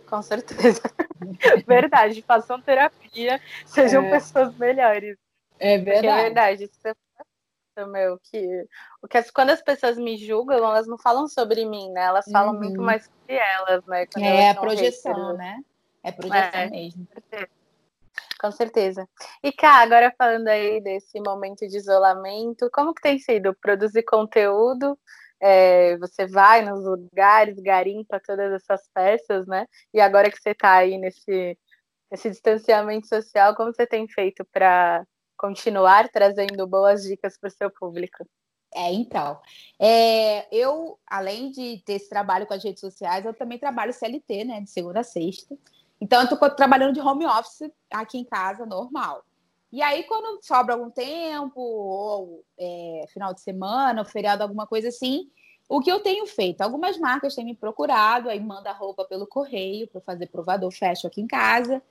Com 0.06 0.20
certeza. 0.20 0.82
verdade, 1.66 2.20
façam 2.20 2.60
terapia, 2.60 3.40
sejam 3.64 4.04
é... 4.04 4.10
pessoas 4.10 4.54
melhores. 4.58 5.16
É 5.58 5.78
verdade. 5.78 5.94
Porque 5.94 6.06
é 6.06 6.22
verdade, 6.22 6.64
isso 6.64 6.88
é 6.88 6.94
meu, 7.76 8.18
que, 8.18 8.66
que 9.08 9.32
quando 9.32 9.50
as 9.50 9.62
pessoas 9.62 9.96
me 9.96 10.16
julgam, 10.16 10.58
elas 10.58 10.86
não 10.86 10.98
falam 10.98 11.26
sobre 11.26 11.64
mim, 11.64 11.90
né? 11.90 12.02
Elas 12.02 12.26
falam 12.30 12.54
uhum. 12.54 12.60
muito 12.60 12.80
mais 12.80 13.04
sobre 13.04 13.36
elas, 13.36 13.84
né? 13.86 14.06
Quando 14.06 14.24
é 14.24 14.50
a 14.50 14.54
projeção, 14.54 15.36
né? 15.36 15.60
É 16.02 16.12
projeção 16.12 16.60
é, 16.60 16.70
mesmo. 16.70 17.06
Com 18.40 18.50
certeza. 18.50 19.08
E 19.42 19.52
cá, 19.52 19.82
agora 19.82 20.12
falando 20.18 20.48
aí 20.48 20.80
desse 20.80 21.20
momento 21.20 21.66
de 21.66 21.76
isolamento, 21.76 22.68
como 22.72 22.92
que 22.92 23.00
tem 23.00 23.18
sido 23.18 23.54
produzir 23.54 24.02
conteúdo? 24.02 24.98
É, 25.40 25.96
você 25.98 26.26
vai 26.26 26.62
nos 26.62 26.84
lugares, 26.84 27.56
garimpa 27.58 28.20
todas 28.20 28.52
essas 28.52 28.88
peças, 28.92 29.46
né? 29.46 29.66
E 29.94 30.00
agora 30.00 30.30
que 30.30 30.40
você 30.40 30.50
está 30.50 30.74
aí 30.74 30.98
nesse, 30.98 31.56
nesse 32.10 32.30
distanciamento 32.30 33.06
social, 33.06 33.54
como 33.54 33.72
você 33.72 33.86
tem 33.86 34.06
feito 34.08 34.44
para 34.52 35.06
continuar 35.42 36.08
trazendo 36.08 36.64
boas 36.68 37.02
dicas 37.02 37.36
para 37.36 37.48
o 37.48 37.50
seu 37.50 37.68
público? 37.68 38.24
É, 38.72 38.92
então, 38.92 39.38
é, 39.78 40.46
eu, 40.56 40.98
além 41.04 41.50
de 41.50 41.82
ter 41.84 41.94
esse 41.94 42.08
trabalho 42.08 42.46
com 42.46 42.54
as 42.54 42.62
redes 42.62 42.80
sociais, 42.80 43.26
eu 43.26 43.34
também 43.34 43.58
trabalho 43.58 43.92
CLT, 43.92 44.44
né, 44.44 44.60
de 44.60 44.70
segunda 44.70 45.00
a 45.00 45.04
sexta. 45.04 45.58
Então, 46.00 46.20
eu 46.20 46.24
estou 46.24 46.50
trabalhando 46.50 46.94
de 46.94 47.00
home 47.00 47.26
office 47.26 47.70
aqui 47.92 48.18
em 48.18 48.24
casa, 48.24 48.64
normal. 48.64 49.24
E 49.70 49.82
aí, 49.82 50.04
quando 50.04 50.42
sobra 50.42 50.74
algum 50.74 50.90
tempo, 50.90 51.60
ou 51.60 52.44
é, 52.56 53.04
final 53.12 53.34
de 53.34 53.40
semana, 53.40 54.00
ou 54.00 54.06
feriado, 54.06 54.42
alguma 54.42 54.66
coisa 54.66 54.88
assim, 54.88 55.28
o 55.68 55.80
que 55.80 55.90
eu 55.90 56.00
tenho 56.00 56.26
feito? 56.26 56.60
Algumas 56.60 56.98
marcas 56.98 57.34
têm 57.34 57.44
me 57.44 57.54
procurado, 57.54 58.28
aí 58.28 58.38
manda 58.38 58.72
roupa 58.72 59.04
pelo 59.04 59.26
correio 59.26 59.88
para 59.88 60.00
fazer 60.00 60.28
provador 60.28 60.70
fashion 60.70 61.08
aqui 61.08 61.20
em 61.20 61.26
casa. 61.26 61.82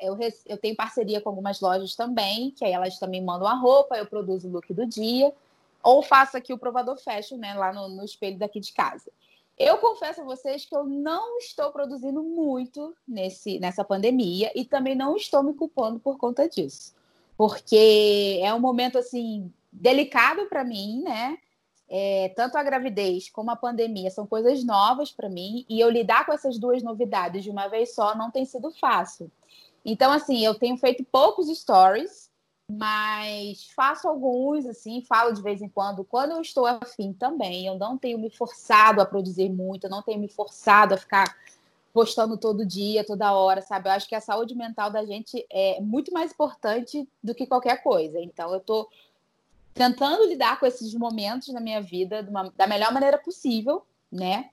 Eu, 0.00 0.18
eu 0.46 0.58
tenho 0.58 0.76
parceria 0.76 1.20
com 1.20 1.30
algumas 1.30 1.60
lojas 1.60 1.94
também, 1.94 2.50
que 2.50 2.64
aí 2.64 2.72
elas 2.72 2.98
também 2.98 3.22
mandam 3.22 3.48
a 3.48 3.54
roupa, 3.54 3.96
eu 3.96 4.06
produzo 4.06 4.48
o 4.48 4.52
look 4.52 4.72
do 4.74 4.86
dia, 4.86 5.32
ou 5.82 6.02
faço 6.02 6.36
aqui 6.36 6.52
o 6.52 6.58
provador 6.58 6.98
fashion, 6.98 7.38
né, 7.38 7.54
lá 7.54 7.72
no, 7.72 7.88
no 7.88 8.04
espelho 8.04 8.38
daqui 8.38 8.60
de 8.60 8.72
casa. 8.72 9.10
Eu 9.58 9.78
confesso 9.78 10.22
a 10.22 10.24
vocês 10.24 10.64
que 10.64 10.74
eu 10.74 10.84
não 10.84 11.38
estou 11.38 11.70
produzindo 11.70 12.22
muito 12.22 12.94
nesse, 13.06 13.58
nessa 13.58 13.84
pandemia 13.84 14.50
e 14.54 14.64
também 14.64 14.94
não 14.94 15.16
estou 15.16 15.42
me 15.42 15.52
culpando 15.52 15.98
por 15.98 16.16
conta 16.16 16.48
disso. 16.48 16.94
Porque 17.36 18.40
é 18.42 18.52
um 18.54 18.60
momento 18.60 18.96
assim 18.96 19.52
delicado 19.70 20.46
para 20.46 20.64
mim, 20.64 21.02
né? 21.02 21.38
É, 21.92 22.32
tanto 22.36 22.56
a 22.56 22.62
gravidez 22.62 23.28
como 23.28 23.50
a 23.50 23.56
pandemia 23.56 24.10
são 24.12 24.24
coisas 24.24 24.64
novas 24.64 25.10
para 25.10 25.28
mim 25.28 25.66
e 25.68 25.80
eu 25.80 25.90
lidar 25.90 26.24
com 26.24 26.32
essas 26.32 26.56
duas 26.56 26.84
novidades 26.84 27.42
de 27.42 27.50
uma 27.50 27.66
vez 27.66 27.96
só 27.96 28.14
não 28.14 28.30
tem 28.30 28.44
sido 28.44 28.70
fácil. 28.70 29.28
Então, 29.84 30.12
assim, 30.12 30.44
eu 30.44 30.54
tenho 30.54 30.76
feito 30.76 31.04
poucos 31.04 31.48
stories, 31.48 32.30
mas 32.70 33.68
faço 33.74 34.06
alguns, 34.08 34.64
assim, 34.66 35.02
falo 35.02 35.32
de 35.32 35.42
vez 35.42 35.60
em 35.60 35.68
quando, 35.68 36.04
quando 36.04 36.32
eu 36.32 36.40
estou 36.40 36.64
afim 36.64 37.12
também. 37.12 37.66
Eu 37.66 37.76
não 37.76 37.98
tenho 37.98 38.18
me 38.18 38.30
forçado 38.30 39.00
a 39.00 39.06
produzir 39.06 39.48
muito, 39.48 39.84
eu 39.84 39.90
não 39.90 40.02
tenho 40.02 40.20
me 40.20 40.28
forçado 40.28 40.94
a 40.94 40.98
ficar 40.98 41.36
postando 41.92 42.36
todo 42.36 42.64
dia, 42.64 43.04
toda 43.04 43.32
hora, 43.32 43.60
sabe? 43.62 43.88
Eu 43.88 43.92
acho 43.92 44.08
que 44.08 44.14
a 44.14 44.20
saúde 44.20 44.54
mental 44.54 44.92
da 44.92 45.04
gente 45.04 45.44
é 45.50 45.80
muito 45.80 46.12
mais 46.12 46.30
importante 46.30 47.08
do 47.20 47.34
que 47.34 47.48
qualquer 47.48 47.82
coisa. 47.82 48.20
Então, 48.20 48.52
eu 48.52 48.58
estou 48.58 48.88
tentando 49.74 50.26
lidar 50.26 50.58
com 50.58 50.66
esses 50.66 50.94
momentos 50.94 51.48
na 51.48 51.60
minha 51.60 51.80
vida 51.80 52.26
uma, 52.28 52.52
da 52.56 52.66
melhor 52.66 52.92
maneira 52.92 53.18
possível, 53.18 53.84
né? 54.10 54.50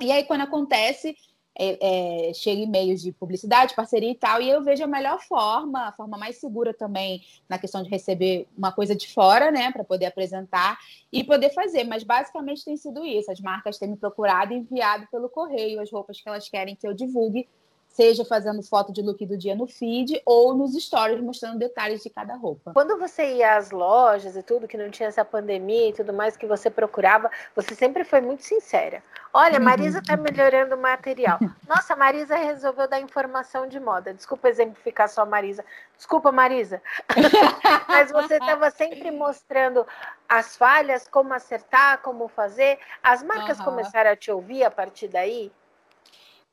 E 0.00 0.10
aí, 0.10 0.24
quando 0.24 0.42
acontece, 0.42 1.16
é, 1.58 2.28
é, 2.30 2.32
chega 2.32 2.62
e-mails 2.62 3.02
de 3.02 3.12
publicidade, 3.12 3.74
parceria 3.74 4.10
e 4.10 4.14
tal, 4.14 4.40
e 4.40 4.48
eu 4.48 4.62
vejo 4.62 4.82
a 4.82 4.86
melhor 4.86 5.20
forma, 5.20 5.88
a 5.88 5.92
forma 5.92 6.16
mais 6.16 6.36
segura 6.36 6.72
também 6.72 7.22
na 7.48 7.58
questão 7.58 7.82
de 7.82 7.90
receber 7.90 8.48
uma 8.56 8.72
coisa 8.72 8.94
de 8.94 9.12
fora, 9.12 9.50
né, 9.50 9.70
para 9.70 9.84
poder 9.84 10.06
apresentar 10.06 10.78
e 11.12 11.22
poder 11.22 11.50
fazer. 11.50 11.84
Mas 11.84 12.02
basicamente 12.02 12.64
tem 12.64 12.76
sido 12.76 13.04
isso: 13.04 13.30
as 13.30 13.40
marcas 13.40 13.78
têm 13.78 13.90
me 13.90 13.96
procurado 13.96 14.54
e 14.54 14.56
enviado 14.56 15.06
pelo 15.10 15.28
correio 15.28 15.80
as 15.80 15.90
roupas 15.90 16.20
que 16.20 16.28
elas 16.28 16.48
querem 16.48 16.74
que 16.74 16.86
eu 16.86 16.94
divulgue 16.94 17.46
seja 17.90 18.24
fazendo 18.24 18.62
foto 18.62 18.92
de 18.92 19.02
look 19.02 19.24
do 19.26 19.36
dia 19.36 19.54
no 19.54 19.66
feed 19.66 20.20
ou 20.24 20.54
nos 20.54 20.74
stories 20.74 21.20
mostrando 21.20 21.58
detalhes 21.58 22.02
de 22.02 22.10
cada 22.10 22.34
roupa. 22.36 22.72
Quando 22.72 22.96
você 22.98 23.34
ia 23.34 23.56
às 23.56 23.70
lojas 23.70 24.36
e 24.36 24.42
tudo, 24.42 24.68
que 24.68 24.76
não 24.76 24.90
tinha 24.90 25.08
essa 25.08 25.24
pandemia 25.24 25.88
e 25.88 25.92
tudo 25.92 26.12
mais 26.12 26.36
que 26.36 26.46
você 26.46 26.70
procurava, 26.70 27.30
você 27.54 27.74
sempre 27.74 28.04
foi 28.04 28.20
muito 28.20 28.44
sincera. 28.44 29.02
Olha, 29.32 29.58
uhum. 29.58 29.64
Marisa 29.64 30.02
tá 30.02 30.16
melhorando 30.16 30.74
o 30.76 30.78
material. 30.78 31.38
Nossa, 31.68 31.94
Marisa 31.94 32.36
resolveu 32.36 32.88
dar 32.88 33.00
informação 33.00 33.66
de 33.66 33.78
moda. 33.78 34.14
Desculpa 34.14 34.48
exemplificar 34.48 35.08
só 35.08 35.26
Marisa. 35.26 35.64
Desculpa, 35.96 36.32
Marisa. 36.32 36.80
Mas 37.88 38.10
você 38.10 38.34
estava 38.34 38.70
sempre 38.70 39.10
mostrando 39.10 39.86
as 40.28 40.56
falhas, 40.56 41.06
como 41.08 41.34
acertar, 41.34 41.98
como 42.02 42.28
fazer. 42.28 42.78
As 43.02 43.22
marcas 43.22 43.58
uhum. 43.58 43.64
começaram 43.66 44.10
a 44.10 44.16
te 44.16 44.30
ouvir 44.30 44.64
a 44.64 44.70
partir 44.70 45.08
daí? 45.08 45.52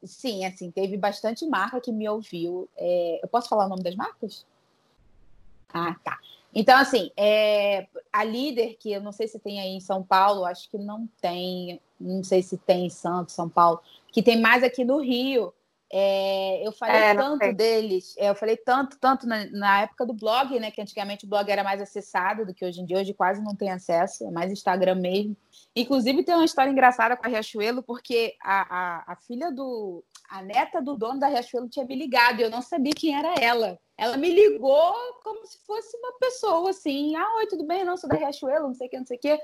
Sim, 0.03 0.45
assim, 0.45 0.69
teve 0.69 0.95
bastante 0.95 1.45
marca 1.45 1.81
que 1.81 1.91
me 1.91 2.07
ouviu. 2.07 2.69
É, 2.77 3.19
eu 3.23 3.27
posso 3.27 3.49
falar 3.49 3.65
o 3.65 3.69
nome 3.69 3.83
das 3.83 3.95
marcas? 3.95 4.45
Ah, 5.73 5.95
tá. 6.03 6.17
Então, 6.53 6.77
assim, 6.77 7.11
é, 7.15 7.87
a 8.11 8.23
líder, 8.23 8.77
que 8.79 8.91
eu 8.91 9.01
não 9.01 9.11
sei 9.11 9.27
se 9.27 9.37
tem 9.37 9.59
aí 9.59 9.69
em 9.69 9.79
São 9.79 10.01
Paulo, 10.01 10.45
acho 10.45 10.69
que 10.69 10.77
não 10.77 11.07
tem, 11.21 11.79
não 11.99 12.23
sei 12.23 12.41
se 12.41 12.57
tem 12.57 12.85
em 12.85 12.89
Santos, 12.89 13.35
São 13.35 13.49
Paulo, 13.49 13.79
que 14.11 14.23
tem 14.23 14.39
mais 14.39 14.63
aqui 14.63 14.83
no 14.83 14.99
Rio, 14.99 15.53
É, 15.89 16.67
eu 16.67 16.71
falei 16.73 16.95
é, 16.97 17.15
tanto 17.15 17.53
deles, 17.53 18.13
é, 18.17 18.29
eu 18.29 18.35
falei 18.35 18.57
tanto, 18.57 18.97
tanto 18.99 19.25
na, 19.25 19.45
na, 19.51 19.81
época 19.83 20.05
do 20.05 20.13
blog, 20.13 20.59
né? 20.59 20.69
Que 20.69 20.81
antigamente 20.81 21.23
o 21.23 21.29
blog 21.29 21.49
era 21.49 21.63
mais 21.63 21.81
acessado 21.81 22.45
do 22.45 22.53
que 22.53 22.65
hoje 22.65 22.81
em 22.81 22.85
dia, 22.85 22.97
hoje 22.97 23.13
quase 23.13 23.41
não 23.41 23.55
tem 23.55 23.71
acesso, 23.71 24.25
é 24.25 24.31
mais 24.31 24.51
Instagram 24.51 24.95
mesmo. 24.95 25.37
Inclusive 25.73 26.23
tem 26.23 26.35
uma 26.35 26.43
história 26.43 26.69
engraçada 26.69 27.15
com 27.15 27.25
a 27.25 27.29
Riachuelo, 27.29 27.81
porque 27.81 28.35
a, 28.43 28.61
a, 28.75 29.13
a 29.13 29.15
filha 29.15 29.49
do. 29.49 30.03
A 30.29 30.41
neta 30.41 30.81
do 30.81 30.97
dono 30.97 31.21
da 31.21 31.27
Riachuelo 31.27 31.69
tinha 31.69 31.85
me 31.85 31.95
ligado 31.95 32.41
e 32.41 32.43
eu 32.43 32.49
não 32.49 32.61
sabia 32.61 32.91
quem 32.93 33.17
era 33.17 33.33
ela. 33.39 33.79
Ela 33.97 34.17
me 34.17 34.29
ligou 34.29 34.93
como 35.23 35.45
se 35.45 35.57
fosse 35.65 35.95
uma 35.97 36.13
pessoa 36.19 36.69
assim. 36.69 37.15
Ah, 37.15 37.35
oi, 37.37 37.47
tudo 37.47 37.63
bem? 37.63 37.85
Não, 37.85 37.95
sou 37.95 38.09
da 38.09 38.17
Riachuelo, 38.17 38.67
não 38.67 38.73
sei 38.73 38.87
o 38.87 38.89
que, 38.89 38.97
não 38.99 39.05
sei 39.05 39.17
o 39.17 39.19
que. 39.21 39.41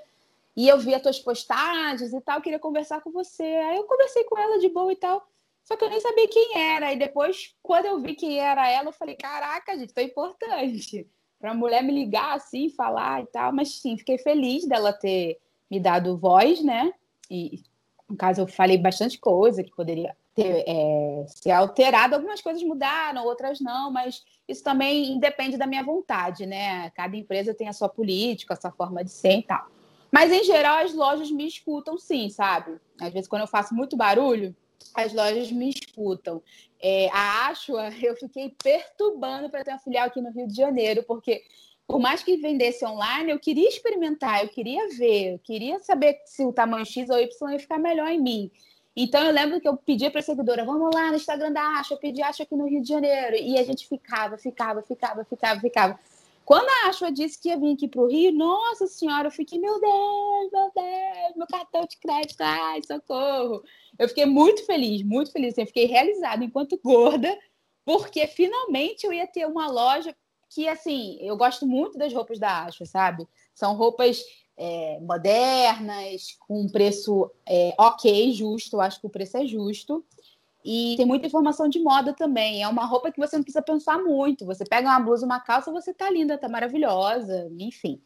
E 0.58 0.68
eu 0.68 0.78
vi 0.78 0.94
as 0.94 1.02
tuas 1.02 1.20
postagens 1.20 2.14
e 2.14 2.20
tal, 2.20 2.42
queria 2.42 2.60
conversar 2.60 3.02
com 3.02 3.12
você. 3.12 3.44
Aí 3.44 3.78
eu 3.78 3.86
conversei 3.86 4.26
com 4.26 4.38
ela 4.38 4.60
de 4.60 4.68
boa 4.68 4.92
e 4.92 4.96
tal. 4.98 5.26
Só 5.64 5.78
que 5.78 5.84
eu 5.84 5.90
nem 5.90 6.00
sabia 6.00 6.28
quem 6.28 6.58
era. 6.58 6.94
E 6.94 6.98
depois, 6.98 7.56
quando 7.62 7.86
eu 7.86 8.02
vi 8.02 8.16
quem 8.16 8.40
era 8.40 8.70
ela, 8.70 8.90
eu 8.90 8.94
falei: 8.94 9.16
caraca, 9.16 9.78
gente, 9.78 9.94
foi 9.94 10.04
importante. 10.04 11.08
Para 11.40 11.52
a 11.52 11.56
mulher 11.56 11.84
me 11.84 11.94
ligar 11.94 12.36
assim, 12.36 12.70
falar 12.70 13.22
e 13.24 13.28
tal. 13.28 13.52
Mas 13.52 13.82
sim, 13.82 13.98
fiquei 13.98 14.18
feliz 14.18 14.66
dela 14.66 14.94
ter 14.94 15.40
me 15.70 15.80
dado 15.80 16.18
voz, 16.18 16.64
né? 16.64 16.94
E 17.30 17.62
no 18.10 18.16
caso, 18.16 18.42
eu 18.42 18.48
falei 18.48 18.78
bastante 18.78 19.18
coisa 19.18 19.64
que 19.64 19.76
poderia 19.76 20.16
ter 20.36 20.64
é, 20.68 21.26
se 21.28 21.50
alterado. 21.50 22.16
Algumas 22.16 22.42
coisas 22.42 22.62
mudaram, 22.64 23.26
outras 23.26 23.60
não, 23.60 23.92
mas 23.92 24.24
isso 24.48 24.64
também 24.64 25.20
depende 25.20 25.58
da 25.58 25.68
minha 25.68 25.84
vontade, 25.84 26.46
né? 26.46 26.90
Cada 26.92 27.16
empresa 27.16 27.54
tem 27.54 27.68
a 27.68 27.74
sua 27.74 27.90
política, 27.90 28.54
a 28.54 28.60
sua 28.60 28.72
forma 28.72 29.04
de 29.04 29.12
ser 29.12 29.40
e 29.40 29.44
tal. 29.44 29.68
Mas, 30.12 30.32
em 30.32 30.44
geral, 30.44 30.78
as 30.78 30.94
lojas 30.94 31.32
me 31.32 31.48
escutam 31.48 31.98
sim, 31.98 32.30
sabe? 32.30 32.80
Às 33.02 33.12
vezes, 33.12 33.28
quando 33.28 33.42
eu 33.42 33.48
faço 33.48 33.74
muito 33.74 33.98
barulho, 33.98 34.56
as 34.94 35.14
lojas 35.14 35.52
me 35.52 35.70
escutam. 35.70 36.42
É, 36.82 37.10
a 37.12 37.48
Ashua, 37.48 37.90
eu 38.02 38.16
fiquei 38.16 38.54
perturbando 38.62 39.50
para 39.50 39.64
ter 39.64 39.72
uma 39.72 39.80
filial 39.80 40.08
aqui 40.08 40.22
no 40.22 40.32
Rio 40.32 40.48
de 40.48 40.56
Janeiro, 40.56 41.04
porque 41.04 41.44
por 41.88 42.00
mais 42.00 42.24
que 42.24 42.38
vendesse 42.38 42.86
online, 42.86 43.32
eu 43.32 43.40
queria 43.40 43.68
experimentar, 43.68 44.42
eu 44.42 44.50
queria 44.50 44.88
ver, 44.90 45.34
eu 45.34 45.40
queria 45.40 45.80
saber 45.80 46.22
se 46.26 46.44
o 46.46 46.54
tamanho 46.54 46.86
X 46.86 47.10
ou 47.10 47.20
Y 47.20 47.52
ia 47.52 47.60
ficar 47.60 47.78
melhor 47.78 48.10
em 48.10 48.22
mim. 48.22 48.52
Então 48.96 49.24
eu 49.24 49.32
lembro 49.32 49.60
que 49.60 49.68
eu 49.68 49.76
pedia 49.76 50.12
para 50.12 50.20
a 50.20 50.24
seguidora, 50.24 50.64
vamos 50.64 50.94
lá 50.94 51.10
no 51.10 51.16
Instagram 51.16 51.52
da 51.52 51.80
Ashua, 51.80 51.96
eu 51.96 52.00
pedi 52.00 52.22
Ashua 52.22 52.44
aqui 52.44 52.56
no 52.56 52.68
Rio 52.68 52.82
de 52.82 52.88
Janeiro. 52.88 53.36
E 53.36 53.58
a 53.58 53.64
gente 53.64 53.88
ficava, 53.88 54.38
ficava, 54.38 54.82
ficava, 54.84 55.26
ficava, 55.26 55.60
ficava. 55.60 56.00
Quando 56.46 56.68
a 56.68 56.90
Ashua 56.90 57.12
disse 57.12 57.40
que 57.42 57.50
ia 57.50 57.58
vir 57.58 57.74
aqui 57.74 57.88
para 57.88 58.02
o 58.02 58.08
Rio, 58.08 58.32
nossa 58.34 58.86
senhora, 58.88 59.28
eu 59.28 59.32
fiquei, 59.32 59.60
meu 59.60 59.80
Deus, 59.80 60.52
meu 60.52 60.72
Deus, 60.76 61.36
meu 61.38 61.48
cartão 61.48 61.86
de 61.86 61.98
crédito, 61.98 62.42
ai, 62.42 62.82
socorro. 62.84 63.64
Eu 63.98 64.10
fiquei 64.10 64.26
muito 64.26 64.66
feliz, 64.66 65.04
muito 65.04 65.32
feliz. 65.32 65.58
Eu 65.58 65.66
fiquei 65.66 65.86
realizada 65.86 66.44
enquanto 66.44 66.80
gorda, 66.84 67.38
porque 67.86 68.28
finalmente 68.28 69.06
eu 69.06 69.14
ia 69.14 69.26
ter 69.26 69.46
uma 69.46 69.68
loja 69.68 70.16
que, 70.50 70.68
assim, 70.68 71.18
eu 71.22 71.36
gosto 71.38 71.66
muito 71.66 71.98
das 71.98 72.14
roupas 72.14 72.38
da 72.38 72.66
Ashua, 72.66 72.86
sabe? 72.86 73.28
São 73.56 73.76
roupas 73.76 74.24
é, 74.58 75.00
modernas, 75.00 76.38
com 76.48 76.62
um 76.62 76.70
preço 76.70 77.32
é, 77.48 77.74
ok, 77.78 78.32
justo. 78.34 78.76
Eu 78.76 78.82
acho 78.82 79.00
que 79.00 79.08
o 79.08 79.10
preço 79.10 79.38
é 79.38 79.46
justo. 79.46 80.06
E 80.64 80.96
tem 80.96 81.06
muita 81.06 81.28
informação 81.28 81.68
de 81.68 81.80
moda 81.80 82.14
também. 82.14 82.64
É 82.64 82.68
uma 82.68 82.86
roupa 82.86 83.12
que 83.12 83.20
você 83.20 83.36
não 83.36 83.44
precisa 83.44 83.62
pensar 83.62 83.98
muito. 83.98 84.46
Você 84.46 84.64
pega 84.64 84.88
uma 84.88 85.00
blusa, 85.00 85.26
uma 85.26 85.40
calça, 85.40 85.72
você 85.72 85.94
tá 85.94 86.10
linda, 86.10 86.38
tá 86.38 86.48
maravilhosa, 86.48 87.52
enfim. 87.60 88.00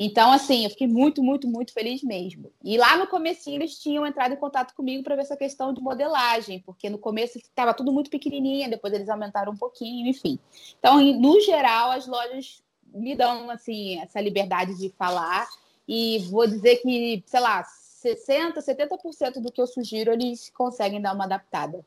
Então, 0.00 0.30
assim, 0.30 0.62
eu 0.62 0.70
fiquei 0.70 0.86
muito, 0.86 1.22
muito, 1.22 1.48
muito 1.48 1.72
feliz 1.72 2.02
mesmo. 2.04 2.52
E 2.62 2.78
lá 2.78 2.96
no 2.96 3.08
começo 3.08 3.50
eles 3.50 3.76
tinham 3.78 4.06
entrado 4.06 4.32
em 4.32 4.36
contato 4.36 4.72
comigo 4.74 5.02
para 5.02 5.16
ver 5.16 5.22
essa 5.22 5.36
questão 5.36 5.74
de 5.74 5.80
modelagem, 5.80 6.60
porque 6.60 6.88
no 6.88 6.98
começo 6.98 7.36
estava 7.36 7.74
tudo 7.74 7.92
muito 7.92 8.08
pequenininha, 8.08 8.68
depois 8.68 8.92
eles 8.94 9.08
aumentaram 9.08 9.52
um 9.52 9.56
pouquinho, 9.56 10.06
enfim. 10.06 10.38
Então, 10.78 11.02
no 11.02 11.40
geral, 11.40 11.90
as 11.90 12.06
lojas 12.06 12.62
me 12.94 13.16
dão, 13.16 13.50
assim, 13.50 14.00
essa 14.00 14.20
liberdade 14.20 14.78
de 14.78 14.88
falar 14.90 15.48
e 15.86 16.20
vou 16.30 16.46
dizer 16.46 16.76
que, 16.76 17.24
sei 17.26 17.40
lá, 17.40 17.64
60, 17.64 18.60
70% 18.60 19.40
do 19.40 19.50
que 19.50 19.60
eu 19.60 19.66
sugiro, 19.66 20.12
eles 20.12 20.48
conseguem 20.50 21.00
dar 21.00 21.12
uma 21.12 21.24
adaptada. 21.24 21.84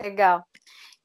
Legal. 0.00 0.44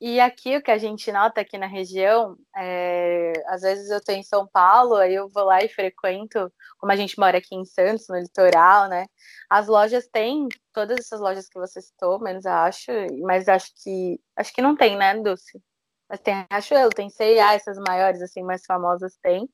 E 0.05 0.19
aqui 0.19 0.57
o 0.57 0.61
que 0.61 0.69
a 0.69 0.77
gente 0.77 1.09
nota 1.13 1.39
aqui 1.39 1.57
na 1.57 1.65
região, 1.65 2.35
é, 2.57 3.31
às 3.47 3.61
vezes 3.61 3.89
eu 3.89 3.99
estou 3.99 4.13
em 4.13 4.21
São 4.21 4.45
Paulo, 4.45 4.95
aí 4.95 5.13
eu 5.15 5.29
vou 5.29 5.45
lá 5.45 5.63
e 5.63 5.69
frequento, 5.69 6.51
como 6.77 6.91
a 6.91 6.95
gente 6.97 7.17
mora 7.17 7.37
aqui 7.37 7.55
em 7.55 7.63
Santos, 7.63 8.09
no 8.09 8.17
litoral, 8.17 8.89
né? 8.89 9.05
As 9.49 9.67
lojas 9.67 10.05
têm, 10.07 10.49
todas 10.73 10.97
essas 10.99 11.21
lojas 11.21 11.47
que 11.47 11.57
você 11.57 11.81
citou, 11.81 12.19
menos 12.19 12.45
acho, 12.45 12.91
mas 13.21 13.47
acho 13.47 13.71
que 13.81 14.19
acho 14.35 14.53
que 14.53 14.61
não 14.61 14.75
tem, 14.75 14.97
né, 14.97 15.15
Dulce? 15.21 15.61
Mas 16.09 16.19
tem 16.19 16.45
Riachuelo, 16.51 16.89
tem 16.89 17.09
C&A, 17.09 17.53
essas 17.53 17.77
maiores, 17.77 18.21
assim, 18.21 18.43
mais 18.43 18.65
famosas 18.65 19.17
tem. 19.21 19.49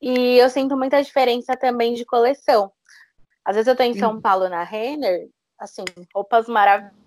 E 0.00 0.38
eu 0.38 0.48
sinto 0.48 0.76
muita 0.76 1.02
diferença 1.02 1.56
também 1.56 1.94
de 1.94 2.04
coleção. 2.04 2.72
Às 3.44 3.56
vezes 3.56 3.66
eu 3.66 3.72
estou 3.72 3.86
em 3.86 3.98
São 3.98 4.20
Paulo 4.20 4.48
na 4.48 4.62
Renner, 4.62 5.28
assim, 5.58 5.84
roupas 6.14 6.46
maravilhosas. 6.46 7.01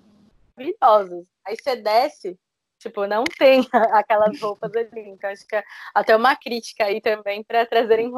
Aí 1.46 1.56
você 1.56 1.76
desce, 1.76 2.40
tipo, 2.80 3.06
não 3.08 3.24
tem 3.24 3.62
aquelas 3.94 4.40
roupas 4.40 4.76
ali. 4.76 5.10
Então, 5.10 5.30
acho 5.30 5.46
que 5.48 5.56
é 5.56 5.64
até 5.94 6.16
uma 6.16 6.36
crítica 6.36 6.86
aí 6.86 7.02
também 7.02 7.44
para 7.44 7.66
trazerem 7.66 8.12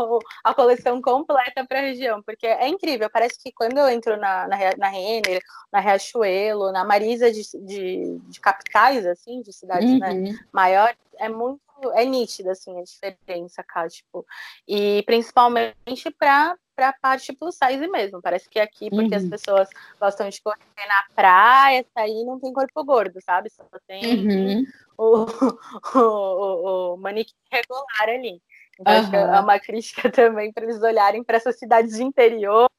a 0.43 0.53
coleção 0.53 1.01
completa 1.01 1.65
para 1.65 1.79
a 1.79 1.83
região, 1.83 2.21
porque 2.23 2.47
é 2.47 2.67
incrível. 2.67 3.09
Parece 3.09 3.41
que 3.41 3.51
quando 3.51 3.77
eu 3.77 3.89
entro 3.89 4.17
na, 4.17 4.47
na, 4.47 4.57
na 4.77 4.89
Renner, 4.89 5.41
na 5.71 5.79
Riachuelo, 5.79 6.71
na 6.71 6.83
Marisa 6.85 7.31
de, 7.31 7.41
de, 7.65 8.19
de 8.19 8.39
capitais, 8.39 9.05
assim, 9.05 9.41
de 9.41 9.53
cidades 9.53 9.99
né, 9.99 10.09
uhum. 10.09 10.23
né, 10.23 10.39
maiores, 10.51 10.97
é 11.19 11.29
muito 11.29 11.66
é 11.93 12.05
nítida 12.05 12.51
assim 12.51 12.79
a 12.79 12.83
diferença, 12.83 13.63
cá, 13.63 13.87
tipo, 13.87 14.25
e 14.67 15.03
principalmente 15.03 16.11
para 16.17 16.55
para 16.77 16.89
a 16.89 16.93
parte 16.93 17.33
plus 17.33 17.55
size 17.55 17.87
mesmo. 17.87 18.21
Parece 18.21 18.47
que 18.47 18.59
aqui, 18.59 18.91
porque 18.91 19.15
uhum. 19.15 19.23
as 19.23 19.27
pessoas 19.27 19.67
gostam 19.99 20.29
de 20.29 20.39
correr 20.39 20.59
na 20.87 21.03
praia, 21.15 21.83
sair 21.91 22.23
não 22.23 22.39
tem 22.39 22.53
corpo 22.53 22.83
gordo, 22.83 23.19
sabe? 23.19 23.49
Só 23.49 23.65
tem 23.87 24.27
uhum. 24.27 24.65
o, 24.95 25.25
o, 25.97 25.99
o, 25.99 26.93
o, 26.93 26.97
manequim 26.97 27.33
regular 27.51 28.09
ali. 28.09 28.39
Então, 28.79 28.93
uhum. 28.93 28.99
acho 28.99 29.09
que 29.09 29.15
é 29.15 29.39
uma 29.39 29.59
crítica 29.59 30.11
também 30.11 30.53
para 30.53 30.65
eles 30.65 30.79
olharem 30.79 31.23
para 31.23 31.37
essas 31.37 31.57
cidades 31.57 31.97
de 31.97 32.03
interior, 32.03 32.69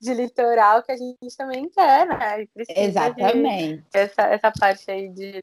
de 0.00 0.14
litoral, 0.14 0.82
que 0.82 0.92
a 0.92 0.96
gente 0.96 1.36
também 1.36 1.68
quer, 1.68 2.06
né? 2.06 2.46
Exatamente. 2.68 3.84
essa, 3.92 4.22
essa 4.22 4.50
parte 4.52 4.90
aí 4.90 5.10
de 5.10 5.42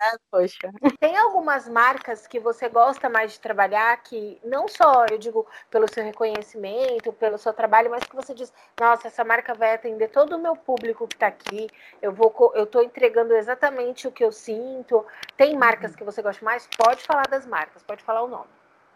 ah, 0.00 0.18
poxa. 0.30 0.70
Tem 0.98 1.16
algumas 1.16 1.68
marcas 1.68 2.26
que 2.26 2.40
você 2.40 2.68
gosta 2.68 3.08
mais 3.08 3.32
de 3.32 3.40
trabalhar 3.40 3.96
que 4.02 4.40
não 4.44 4.66
só, 4.66 5.06
eu 5.10 5.16
digo, 5.16 5.46
pelo 5.70 5.88
seu 5.92 6.04
reconhecimento, 6.04 7.12
pelo 7.12 7.38
seu 7.38 7.52
trabalho, 7.52 7.90
mas 7.90 8.04
que 8.04 8.16
você 8.16 8.34
diz, 8.34 8.52
nossa, 8.78 9.06
essa 9.08 9.24
marca 9.24 9.54
vai 9.54 9.74
atender 9.74 10.08
todo 10.08 10.36
o 10.36 10.38
meu 10.38 10.56
público 10.56 11.06
que 11.06 11.14
está 11.14 11.28
aqui, 11.28 11.68
eu 12.02 12.12
vou 12.12 12.34
eu 12.54 12.64
estou 12.64 12.82
entregando 12.82 13.34
exatamente 13.34 14.08
o 14.08 14.12
que 14.12 14.24
eu 14.24 14.32
sinto. 14.32 15.06
Tem 15.36 15.56
marcas 15.56 15.92
uhum. 15.92 15.96
que 15.98 16.04
você 16.04 16.20
gosta 16.20 16.44
mais? 16.44 16.68
Pode 16.76 17.02
falar 17.02 17.26
das 17.28 17.46
marcas, 17.46 17.82
pode 17.82 18.02
falar 18.02 18.22
o 18.22 18.28
nome. 18.28 18.50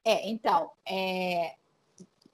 É, 0.04 0.28
então, 0.28 0.72
é, 0.88 1.54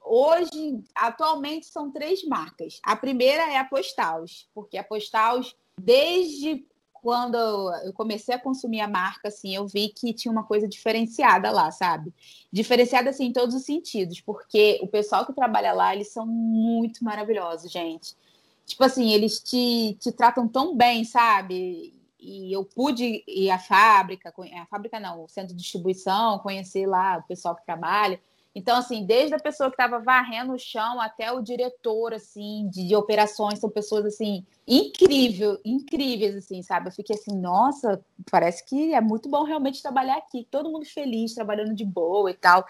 hoje, 0.01 0.83
atualmente, 0.95 1.67
são 1.67 1.91
três 1.91 2.25
marcas. 2.25 2.81
A 2.83 2.97
primeira 2.97 3.43
é 3.53 3.59
a 3.59 3.65
Postaus, 3.65 4.49
porque 4.55 4.79
a 4.79 4.85
Postaus, 4.85 5.57
desde 5.79 6.67
quando 7.05 7.37
eu 7.85 7.93
comecei 7.93 8.35
a 8.35 8.39
consumir 8.39 8.81
a 8.81 8.89
marca, 8.89 9.29
assim, 9.29 9.55
eu 9.55 9.67
vi 9.67 9.91
que 9.91 10.15
tinha 10.15 10.33
uma 10.33 10.43
coisa 10.43 10.67
diferenciada 10.67 11.51
lá, 11.51 11.71
sabe? 11.71 12.15
Diferenciada, 12.51 13.11
assim, 13.11 13.27
em 13.27 13.33
todos 13.33 13.55
os 13.55 13.63
sentidos, 13.63 14.23
porque 14.23 14.79
o 14.81 14.89
pessoal 14.89 15.27
que 15.27 15.35
trabalha 15.35 15.75
lá, 15.75 15.95
eles 15.95 16.11
são 16.11 16.27
muito 16.27 17.05
maravilhosos, 17.05 17.71
gente. 17.71 18.17
Tipo 18.65 18.85
assim, 18.85 19.13
eles 19.13 19.39
te, 19.39 19.99
te 20.01 20.11
tratam 20.13 20.49
tão 20.49 20.75
bem, 20.75 21.05
sabe? 21.05 21.93
E 22.19 22.51
eu 22.51 22.65
pude 22.65 23.23
ir 23.29 23.51
à 23.51 23.59
fábrica, 23.59 24.33
a 24.59 24.67
fábrica 24.67 24.99
não, 24.99 25.25
o 25.25 25.29
centro 25.29 25.55
de 25.55 25.61
distribuição, 25.61 26.39
conhecer 26.39 26.87
lá 26.87 27.19
o 27.19 27.29
pessoal 27.29 27.55
que 27.55 27.67
trabalha. 27.67 28.19
Então, 28.55 28.77
assim, 28.77 29.05
desde 29.05 29.35
a 29.35 29.39
pessoa 29.39 29.69
que 29.69 29.75
estava 29.75 29.99
varrendo 29.99 30.53
o 30.53 30.59
chão 30.59 31.01
até 31.01 31.33
o 31.33 31.43
diretor, 31.43 32.15
assim, 32.15 32.69
de, 32.71 32.87
de, 32.87 32.95
operações, 32.95 33.59
são 33.59 33.69
pessoas, 33.69 34.05
assim, 34.07 34.47
incrível, 34.67 35.59
incríveis, 35.65 36.37
assim, 36.37 36.63
sabe? 36.63 36.89
Eu 36.89 36.93
fiquei 36.93 37.17
assim, 37.17 37.37
nossa, 37.37 38.05
parece 38.31 38.65
que 38.65 38.95
é 38.95 39.01
muito 39.01 39.29
bom 39.29 39.43
realmente 39.43 39.83
trabalhar 39.83 40.17
aqui. 40.17 40.47
Todo 40.49 40.71
mundo 40.71 40.85
feliz, 40.85 41.35
trabalhando 41.35 41.75
de 41.75 41.85
boa 41.85 42.31
e 42.31 42.35
tal. 42.35 42.65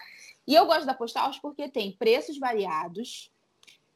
E 0.47 0.55
eu 0.55 0.65
gosto 0.65 0.85
da 0.85 0.93
Postals 0.93 1.37
porque 1.37 1.69
tem 1.69 1.91
preços 1.91 2.39
variados 2.39 3.31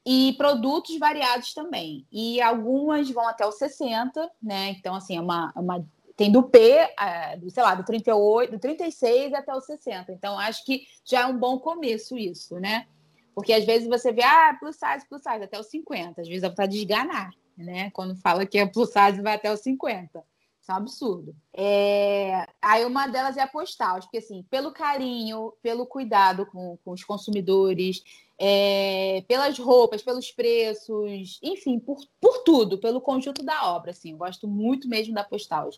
e 0.05 0.33
produtos 0.37 0.97
variados 0.99 1.53
também. 1.53 2.05
E 2.11 2.39
algumas 2.39 3.09
vão 3.09 3.27
até 3.27 3.47
os 3.47 3.57
60, 3.57 4.29
né? 4.41 4.69
Então, 4.71 4.93
assim, 4.95 5.17
é 5.17 5.21
uma, 5.21 5.51
uma 5.55 5.85
tem 6.19 6.29
do 6.29 6.43
P, 6.43 6.59
é, 6.99 7.37
do, 7.37 7.49
sei 7.49 7.63
lá, 7.63 7.73
do 7.73 7.85
38, 7.85 8.51
do 8.51 8.59
36 8.59 9.33
até 9.33 9.55
o 9.55 9.61
60. 9.61 10.11
Então, 10.11 10.37
acho 10.37 10.65
que 10.65 10.85
já 11.05 11.21
é 11.21 11.25
um 11.25 11.39
bom 11.39 11.57
começo 11.57 12.17
isso, 12.17 12.59
né? 12.59 12.87
Porque 13.33 13.53
às 13.53 13.63
vezes 13.63 13.87
você 13.87 14.11
vê, 14.11 14.21
ah, 14.21 14.53
plus 14.59 14.75
size, 14.75 15.07
plus 15.07 15.21
size, 15.23 15.41
até 15.41 15.57
os 15.57 15.67
50. 15.67 16.19
Às 16.19 16.27
vezes 16.27 16.41
dá 16.41 16.49
vontade 16.49 16.73
de 16.73 16.79
esganar, 16.79 17.29
né? 17.57 17.89
Quando 17.91 18.17
fala 18.17 18.45
que 18.45 18.57
é 18.57 18.65
plus 18.65 18.89
size, 18.89 19.21
vai 19.21 19.35
até 19.35 19.49
os 19.49 19.61
50. 19.61 20.21
Isso 20.61 20.69
é 20.69 20.73
um 20.73 20.77
absurdo. 20.77 21.33
É... 21.53 22.45
Aí 22.61 22.83
uma 22.83 23.07
delas 23.07 23.37
é 23.37 23.41
a 23.41 23.47
postal, 23.47 24.01
porque 24.01 24.17
assim, 24.17 24.43
pelo 24.49 24.73
carinho, 24.73 25.53
pelo 25.61 25.85
cuidado 25.85 26.45
com, 26.47 26.77
com 26.83 26.91
os 26.91 27.03
consumidores, 27.05 28.03
é... 28.37 29.23
pelas 29.25 29.57
roupas, 29.57 30.01
pelos 30.01 30.31
preços, 30.31 31.39
enfim, 31.41 31.79
por, 31.79 31.97
por 32.19 32.43
tudo, 32.43 32.77
pelo 32.77 32.99
conjunto 32.99 33.41
da 33.41 33.73
obra, 33.73 33.91
assim, 33.91 34.17
gosto 34.17 34.49
muito 34.49 34.89
mesmo 34.89 35.13
da 35.13 35.23
postal. 35.23 35.69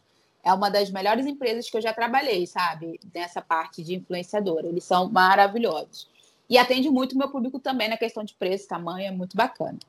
É 0.43 0.53
uma 0.53 0.69
das 0.69 0.89
melhores 0.89 1.25
empresas 1.25 1.69
que 1.69 1.77
eu 1.77 1.81
já 1.81 1.93
trabalhei, 1.93 2.47
sabe? 2.47 2.99
Nessa 3.13 3.41
parte 3.41 3.83
de 3.83 3.95
influenciadora. 3.95 4.67
Eles 4.67 4.83
são 4.83 5.09
maravilhosos. 5.09 6.09
E 6.49 6.57
atende 6.57 6.89
muito 6.89 7.13
o 7.13 7.17
meu 7.17 7.29
público 7.29 7.59
também 7.59 7.87
na 7.87 7.97
questão 7.97 8.23
de 8.23 8.33
preço, 8.33 8.67
tamanho, 8.67 9.07
é 9.07 9.11
muito 9.11 9.37
bacana. 9.37 9.79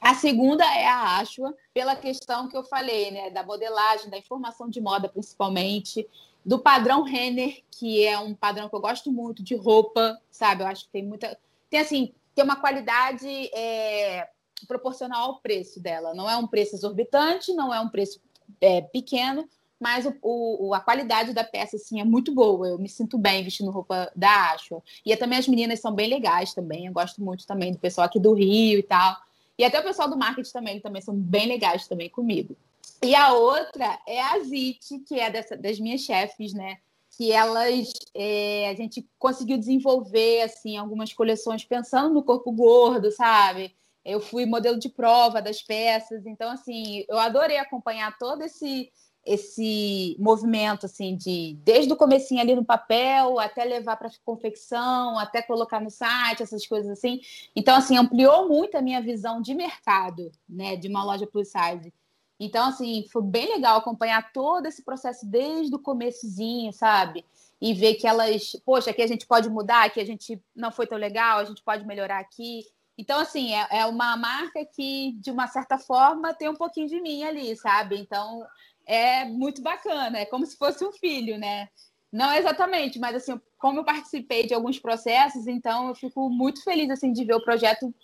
A 0.00 0.14
segunda 0.14 0.64
é 0.64 0.86
a 0.86 1.18
Ashua, 1.18 1.54
pela 1.74 1.96
questão 1.96 2.48
que 2.48 2.56
eu 2.56 2.62
falei, 2.62 3.10
né, 3.10 3.30
da 3.30 3.42
modelagem, 3.42 4.08
da 4.08 4.16
informação 4.16 4.68
de 4.68 4.80
moda, 4.80 5.08
principalmente, 5.08 6.08
do 6.44 6.58
padrão 6.58 7.02
Renner, 7.02 7.62
que 7.70 8.06
é 8.06 8.18
um 8.18 8.34
padrão 8.34 8.68
que 8.68 8.74
eu 8.74 8.80
gosto 8.80 9.10
muito 9.10 9.42
de 9.42 9.54
roupa, 9.54 10.18
sabe? 10.30 10.62
Eu 10.62 10.68
acho 10.68 10.84
que 10.84 10.90
tem 10.90 11.04
muita, 11.04 11.36
tem 11.68 11.80
assim, 11.80 12.14
tem 12.34 12.44
uma 12.44 12.56
qualidade 12.56 13.28
é, 13.54 14.28
proporcional 14.66 15.22
ao 15.22 15.40
preço 15.40 15.80
dela. 15.80 16.14
Não 16.14 16.30
é 16.30 16.36
um 16.36 16.46
preço 16.46 16.76
exorbitante, 16.76 17.52
não 17.52 17.74
é 17.74 17.80
um 17.80 17.88
preço 17.88 18.20
é, 18.60 18.80
pequeno, 18.80 19.48
mas 19.80 20.04
o, 20.04 20.14
o, 20.22 20.74
a 20.74 20.80
qualidade 20.80 21.32
da 21.32 21.42
peça 21.42 21.76
assim 21.76 22.00
é 22.00 22.04
muito 22.04 22.34
boa. 22.34 22.68
Eu 22.68 22.78
me 22.78 22.88
sinto 22.88 23.16
bem 23.16 23.42
vestindo 23.42 23.70
roupa 23.70 24.12
da 24.14 24.52
Ashua. 24.52 24.82
E 25.04 25.16
também 25.16 25.38
as 25.38 25.48
meninas 25.48 25.80
são 25.80 25.90
bem 25.90 26.08
legais 26.10 26.52
também. 26.52 26.86
Eu 26.86 26.92
gosto 26.92 27.22
muito 27.22 27.46
também 27.46 27.72
do 27.72 27.78
pessoal 27.78 28.06
aqui 28.06 28.20
do 28.20 28.34
Rio 28.34 28.78
e 28.78 28.82
tal. 28.82 29.16
E 29.56 29.64
até 29.64 29.80
o 29.80 29.82
pessoal 29.82 30.08
do 30.08 30.18
marketing 30.18 30.52
também, 30.52 30.80
também 30.80 31.00
são 31.00 31.14
bem 31.14 31.48
legais 31.48 31.88
também 31.88 32.10
comigo. 32.10 32.54
E 33.02 33.14
a 33.14 33.32
outra 33.32 33.98
é 34.06 34.20
a 34.20 34.38
Zit, 34.40 34.98
que 35.00 35.18
é 35.18 35.30
dessa, 35.30 35.56
das 35.56 35.80
minhas 35.80 36.02
chefes, 36.02 36.52
né? 36.52 36.76
Que 37.16 37.32
elas 37.32 37.90
é, 38.14 38.68
a 38.68 38.74
gente 38.74 39.08
conseguiu 39.18 39.56
desenvolver 39.56 40.42
assim 40.42 40.76
algumas 40.76 41.12
coleções 41.12 41.64
pensando 41.64 42.12
no 42.12 42.22
corpo 42.22 42.52
gordo, 42.52 43.10
sabe? 43.10 43.74
Eu 44.04 44.20
fui 44.20 44.44
modelo 44.44 44.78
de 44.78 44.90
prova 44.90 45.40
das 45.40 45.62
peças, 45.62 46.26
então 46.26 46.50
assim, 46.50 47.04
eu 47.08 47.18
adorei 47.18 47.58
acompanhar 47.58 48.16
todo 48.18 48.42
esse 48.42 48.90
esse 49.30 50.16
movimento 50.18 50.86
assim 50.86 51.16
de 51.16 51.56
desde 51.62 51.92
o 51.92 51.96
comecinho 51.96 52.40
ali 52.40 52.52
no 52.52 52.64
papel 52.64 53.38
até 53.38 53.64
levar 53.64 53.96
para 53.96 54.10
confecção, 54.24 55.16
até 55.18 55.40
colocar 55.40 55.80
no 55.80 55.88
site, 55.88 56.42
essas 56.42 56.66
coisas 56.66 56.90
assim. 56.90 57.20
Então 57.54 57.76
assim, 57.76 57.96
ampliou 57.96 58.48
muito 58.48 58.76
a 58.76 58.82
minha 58.82 59.00
visão 59.00 59.40
de 59.40 59.54
mercado, 59.54 60.32
né, 60.48 60.74
de 60.74 60.88
uma 60.88 61.04
loja 61.04 61.28
plus 61.28 61.48
size. 61.48 61.92
Então 62.40 62.66
assim, 62.66 63.06
foi 63.12 63.22
bem 63.22 63.46
legal 63.54 63.78
acompanhar 63.78 64.32
todo 64.32 64.66
esse 64.66 64.82
processo 64.82 65.24
desde 65.24 65.74
o 65.74 65.78
começozinho, 65.78 66.72
sabe? 66.72 67.24
E 67.60 67.72
ver 67.72 67.94
que 67.94 68.08
elas, 68.08 68.56
poxa, 68.64 68.90
aqui 68.90 69.02
a 69.02 69.06
gente 69.06 69.26
pode 69.26 69.48
mudar, 69.48 69.84
aqui 69.84 70.00
a 70.00 70.06
gente 70.06 70.42
não 70.56 70.72
foi 70.72 70.86
tão 70.86 70.98
legal, 70.98 71.38
a 71.38 71.44
gente 71.44 71.62
pode 71.62 71.86
melhorar 71.86 72.18
aqui. 72.18 72.64
Então, 73.00 73.18
assim, 73.18 73.54
é, 73.54 73.66
é 73.70 73.86
uma 73.86 74.14
marca 74.14 74.62
que, 74.62 75.12
de 75.20 75.30
uma 75.30 75.46
certa 75.46 75.78
forma, 75.78 76.34
tem 76.34 76.50
um 76.50 76.54
pouquinho 76.54 76.86
de 76.86 77.00
mim 77.00 77.22
ali, 77.24 77.56
sabe? 77.56 77.98
Então, 77.98 78.44
é 78.90 79.24
muito 79.24 79.62
bacana, 79.62 80.18
é 80.18 80.26
como 80.26 80.44
se 80.44 80.56
fosse 80.56 80.84
um 80.84 80.90
filho, 80.90 81.38
né? 81.38 81.68
Não 82.12 82.34
exatamente, 82.34 82.98
mas 82.98 83.14
assim, 83.14 83.40
como 83.56 83.78
eu 83.78 83.84
participei 83.84 84.44
de 84.44 84.52
alguns 84.52 84.80
processos, 84.80 85.46
então 85.46 85.88
eu 85.88 85.94
fico 85.94 86.28
muito 86.28 86.64
feliz 86.64 86.90
assim 86.90 87.12
de 87.12 87.24
ver 87.24 87.34
o 87.34 87.44
projeto 87.44 87.94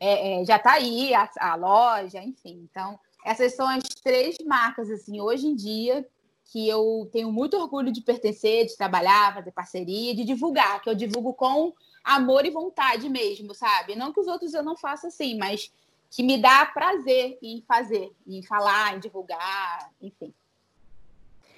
é, 0.00 0.40
é, 0.40 0.44
já 0.46 0.58
tá 0.58 0.72
aí, 0.72 1.12
a, 1.12 1.30
a, 1.38 1.54
loja, 1.54 2.22
enfim. 2.22 2.66
Então, 2.70 2.98
essas 3.26 3.54
são 3.54 3.68
as 3.68 3.82
três 4.02 4.38
marcas 4.46 4.90
assim 4.90 5.20
hoje 5.20 5.46
em 5.46 5.54
dia 5.54 6.08
que 6.50 6.66
eu 6.66 7.08
tenho 7.12 7.30
muito 7.30 7.58
orgulho 7.58 7.92
de 7.92 8.00
pertencer, 8.00 8.66
de 8.66 8.76
trabalhar, 8.76 9.34
fazer 9.34 9.52
parceria, 9.52 10.14
de 10.14 10.24
divulgar, 10.24 10.80
que 10.80 10.88
eu 10.88 10.94
divulgo 10.94 11.34
com 11.34 11.74
amor 12.02 12.46
e 12.46 12.50
vontade 12.50 13.06
mesmo, 13.08 13.54
sabe? 13.54 13.94
Não 13.94 14.12
que 14.14 14.20
os 14.20 14.26
outros 14.26 14.54
eu 14.54 14.62
não 14.62 14.76
faça 14.76 15.08
assim, 15.08 15.36
mas 15.36 15.70
que 16.12 16.22
me 16.22 16.36
dá 16.36 16.66
prazer 16.66 17.38
em 17.42 17.64
fazer, 17.66 18.12
em 18.26 18.42
falar, 18.42 18.94
em 18.94 19.00
divulgar, 19.00 19.90
enfim. 20.00 20.32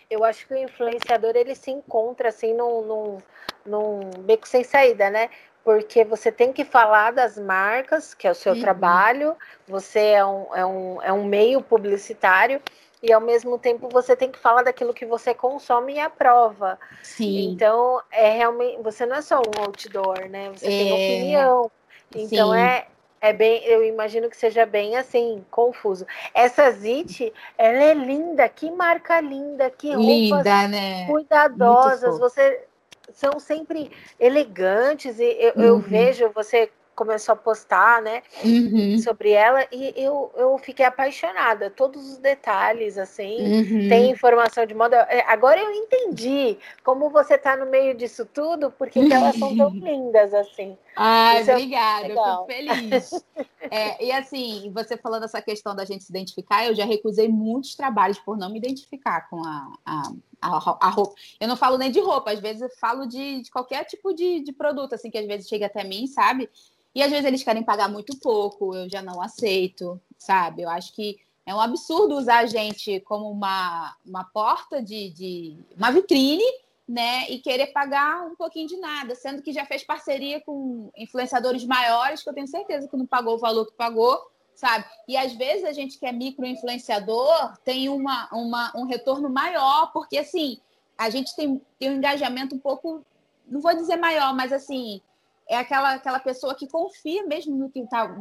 Eu 0.09 0.23
acho 0.23 0.47
que 0.47 0.55
o 0.55 0.57
influenciador 0.57 1.33
ele 1.35 1.57
se 1.57 1.73
encontra 1.73 2.29
assim 2.29 2.55
num, 2.55 2.83
num, 2.87 3.19
num 3.67 4.11
beco 4.21 4.47
sem 4.47 4.63
saída, 4.63 5.11
né? 5.11 5.29
Porque 5.65 6.05
você 6.05 6.31
tem 6.31 6.53
que 6.53 6.65
falar 6.65 7.11
das 7.11 7.37
marcas, 7.37 8.15
que 8.15 8.29
é 8.29 8.31
o 8.31 8.35
seu 8.35 8.53
uhum. 8.53 8.61
trabalho, 8.61 9.37
você 9.67 9.99
é 9.99 10.25
um, 10.25 10.55
é, 10.55 10.65
um, 10.65 11.03
é 11.03 11.13
um 11.13 11.25
meio 11.25 11.61
publicitário, 11.61 12.63
e 13.03 13.13
ao 13.13 13.21
mesmo 13.21 13.59
tempo 13.59 13.89
você 13.89 14.15
tem 14.15 14.31
que 14.31 14.39
falar 14.39 14.63
daquilo 14.63 14.95
que 14.95 15.05
você 15.05 15.35
consome 15.35 15.95
e 15.95 16.01
aprova. 16.01 16.79
Sim. 17.03 17.51
Então, 17.51 18.01
é 18.13 18.31
realmente. 18.31 18.81
Você 18.83 19.05
não 19.05 19.17
é 19.17 19.23
só 19.23 19.41
um 19.41 19.63
outdoor, 19.63 20.29
né? 20.29 20.51
Você 20.51 20.67
é... 20.67 20.69
tem 20.69 20.93
opinião. 20.93 21.71
Então 22.15 22.53
Sim. 22.53 22.59
é, 22.59 22.87
é 23.25 23.33
bem, 23.33 23.65
eu 23.65 23.83
imagino 23.83 24.29
que 24.29 24.37
seja 24.37 24.67
bem 24.67 24.99
assim, 24.99 25.43
confuso. 25.51 26.07
Essa 26.35 26.71
Zit, 26.73 27.33
ela 27.57 27.83
é 27.83 27.95
linda, 27.95 28.47
que 28.51 28.71
marca 28.71 29.19
linda, 29.19 29.71
que 29.71 29.95
roupas 29.95 30.07
linda, 30.07 30.69
né? 30.69 31.07
cuidadosas. 31.07 32.19
Você 32.19 32.67
são 33.15 33.41
sempre 33.41 33.91
elegantes 34.21 35.19
e 35.19 35.25
eu, 35.25 35.53
uhum. 35.57 35.63
eu 35.63 35.79
vejo 35.79 36.31
você 36.35 36.71
começou 36.95 37.33
a 37.33 37.37
postar, 37.37 38.03
né, 38.03 38.23
uhum. 38.45 38.99
sobre 38.99 39.31
ela 39.31 39.67
e 39.73 39.93
eu, 39.97 40.31
eu 40.37 40.57
fiquei 40.59 40.85
apaixonada. 40.85 41.71
Todos 41.71 42.13
os 42.13 42.19
detalhes, 42.19 42.97
assim, 42.99 43.37
uhum. 43.41 43.89
tem 43.89 44.11
informação 44.11 44.65
de 44.67 44.75
moda. 44.75 44.97
É, 45.11 45.25
agora 45.27 45.61
eu 45.61 45.71
entendi 45.73 46.57
como 46.83 47.11
você 47.11 47.37
tá 47.37 47.57
no 47.57 47.67
meio 47.67 47.95
disso 47.95 48.27
tudo, 48.27 48.71
porque 48.71 48.99
elas 48.99 49.37
são 49.37 49.57
tão 49.57 49.71
lindas, 49.75 50.33
assim. 50.33 50.77
Isso 51.41 51.51
é 51.51 51.55
obrigada, 51.55 52.07
é 52.07 52.13
eu 52.13 52.23
fico 52.23 52.47
feliz. 52.47 53.25
é, 53.71 54.05
e 54.05 54.13
assim, 54.13 54.71
você 54.73 54.97
falando 54.97 55.25
essa 55.25 55.43
questão 55.43 55.75
da 55.75 55.85
gente 55.85 56.05
se 56.05 56.11
identificar, 56.11 56.67
eu 56.67 56.75
já 56.75 56.85
recusei 56.85 57.29
muitos 57.29 57.75
trabalhos 57.75 58.19
por 58.19 58.37
não 58.37 58.51
me 58.51 58.59
identificar 58.59 59.29
com 59.29 59.45
a, 59.45 59.73
a 59.85 60.03
a, 60.45 60.91
roupa. 60.91 61.15
Eu 61.41 61.49
não 61.49 61.57
falo 61.57 61.79
nem 61.79 61.91
de 61.91 62.01
roupa, 62.01 62.33
às 62.33 62.41
vezes 62.41 62.63
eu 62.63 62.71
falo 62.79 63.07
de, 63.07 63.43
de 63.43 63.51
qualquer 63.51 63.85
tipo 63.85 64.13
de, 64.13 64.41
de, 64.41 64.53
produto, 64.53 64.95
assim, 64.95 65.11
que 65.11 65.19
às 65.19 65.27
vezes 65.27 65.49
chega 65.49 65.67
até 65.67 65.83
mim, 65.85 66.07
sabe? 66.07 66.51
E 66.95 67.03
às 67.03 67.11
vezes 67.11 67.25
eles 67.25 67.43
querem 67.43 67.63
pagar 67.63 67.89
muito 67.89 68.17
pouco, 68.19 68.75
eu 68.75 68.89
já 68.89 69.03
não 69.03 69.21
aceito, 69.21 70.01
sabe? 70.17 70.63
Eu 70.63 70.71
acho 70.71 70.93
que 70.93 71.19
é 71.47 71.55
um 71.55 71.61
absurdo 71.61 72.17
usar 72.17 72.39
a 72.39 72.47
gente 72.47 73.01
como 73.01 73.31
uma, 73.31 73.95
uma 74.07 74.25
porta 74.25 74.83
de, 74.83 75.11
de 75.11 75.59
uma 75.77 75.91
vitrine, 75.91 76.45
né? 76.89 77.29
E 77.29 77.39
querer 77.39 77.69
pagar 77.69 78.25
um 78.27 78.37
pouquinho 78.37 78.69
de 78.69 78.77
nada, 78.77 79.15
sendo 79.15 79.43
que 79.43 79.53
já 79.53 79.67
fez 79.67 79.83
parceria 79.83 80.41
com 80.41 80.91
influenciadores 80.97 81.65
maiores, 81.65 82.23
que 82.23 82.29
eu 82.29 82.35
tenho 82.35 82.47
certeza 82.47 82.89
que 82.89 82.97
não 82.97 83.07
pagou 83.07 83.35
o 83.35 83.39
valor 83.39 83.67
que 83.67 83.73
pagou, 83.73 84.19
sabe? 84.55 84.85
E 85.09 85.17
às 85.17 85.33
vezes 85.33 85.65
a 85.65 85.73
gente 85.73 85.99
que 85.99 86.07
é 86.07 86.13
micro-influenciador 86.13 87.57
tem 87.65 87.89
uma, 87.89 88.29
uma, 88.33 88.73
um 88.77 88.85
retorno 88.85 89.29
maior, 89.29 89.93
porque 89.93 90.19
assim, 90.19 90.59
a 90.97 91.11
gente 91.11 91.35
tem, 91.35 91.61
tem 91.79 91.91
um 91.91 91.97
engajamento 91.97 92.55
um 92.55 92.59
pouco, 92.59 93.05
não 93.47 93.61
vou 93.61 93.75
dizer 93.75 93.97
maior, 93.97 94.35
mas 94.35 94.53
assim, 94.53 95.01
é 95.49 95.57
aquela, 95.57 95.95
aquela 95.95 96.19
pessoa 96.19 96.55
que 96.55 96.67
confia 96.67 97.27
mesmo 97.27 97.57
no 97.57 97.71
que, 97.71 97.87
tá, 97.87 98.17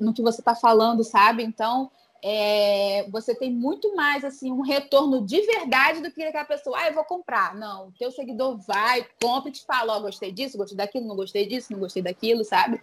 no 0.00 0.12
que 0.12 0.22
você 0.22 0.40
está 0.40 0.54
falando, 0.54 1.02
sabe? 1.02 1.42
Então, 1.42 1.90
é, 2.22 3.06
você 3.10 3.34
tem 3.34 3.52
muito 3.52 3.94
mais 3.94 4.24
assim 4.24 4.50
um 4.50 4.62
retorno 4.62 5.26
de 5.26 5.42
verdade 5.42 6.00
do 6.00 6.10
que 6.10 6.22
aquela 6.22 6.44
pessoa, 6.44 6.78
ah, 6.78 6.88
eu 6.88 6.94
vou 6.94 7.04
comprar. 7.04 7.54
Não, 7.54 7.88
o 7.88 7.92
teu 7.92 8.10
seguidor 8.10 8.56
vai, 8.58 9.06
compra 9.20 9.50
e 9.50 9.52
te 9.52 9.64
fala, 9.66 9.94
ó, 9.94 9.98
oh, 9.98 10.02
gostei 10.02 10.32
disso, 10.32 10.56
gostei 10.56 10.76
daquilo, 10.76 11.06
não 11.06 11.16
gostei 11.16 11.46
disso, 11.46 11.72
não 11.72 11.80
gostei 11.80 12.02
daquilo, 12.02 12.44
sabe? 12.44 12.80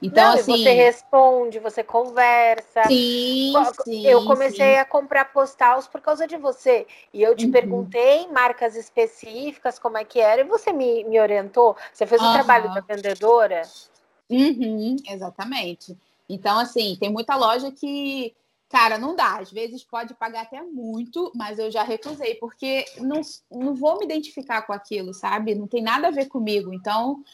Então, 0.00 0.32
Não, 0.32 0.34
assim. 0.34 0.52
Você 0.52 0.72
responde, 0.72 1.58
você 1.58 1.82
conversa. 1.82 2.84
Sim, 2.86 3.52
sim 3.84 4.06
Eu 4.06 4.24
comecei 4.24 4.74
sim. 4.74 4.78
a 4.78 4.84
comprar 4.84 5.32
postals 5.32 5.86
por 5.86 6.00
causa 6.00 6.26
de 6.26 6.36
você. 6.36 6.86
E 7.12 7.22
eu 7.22 7.34
te 7.34 7.46
uhum. 7.46 7.52
perguntei 7.52 8.26
marcas 8.28 8.76
específicas, 8.76 9.78
como 9.78 9.98
é 9.98 10.04
que 10.04 10.20
era, 10.20 10.40
e 10.42 10.44
você 10.44 10.72
me, 10.72 11.04
me 11.04 11.20
orientou. 11.20 11.76
Você 11.92 12.06
fez 12.06 12.20
uhum. 12.20 12.30
o 12.30 12.32
trabalho 12.32 12.72
da 12.72 12.80
vendedora? 12.80 13.62
Uhum, 14.30 14.96
exatamente. 15.08 15.96
Então, 16.28 16.58
assim, 16.58 16.96
tem 17.00 17.10
muita 17.10 17.34
loja 17.36 17.72
que, 17.72 18.34
cara, 18.68 18.98
não 18.98 19.16
dá. 19.16 19.38
Às 19.38 19.50
vezes 19.50 19.82
pode 19.82 20.14
pagar 20.14 20.42
até 20.42 20.62
muito, 20.62 21.32
mas 21.34 21.58
eu 21.58 21.70
já 21.70 21.82
recusei, 21.82 22.34
porque 22.34 22.84
não, 22.98 23.20
não 23.50 23.74
vou 23.74 23.98
me 23.98 24.04
identificar 24.04 24.62
com 24.62 24.72
aquilo, 24.72 25.14
sabe? 25.14 25.54
Não 25.54 25.66
tem 25.66 25.82
nada 25.82 26.08
a 26.08 26.12
ver 26.12 26.26
comigo. 26.26 26.72
Então, 26.72 27.24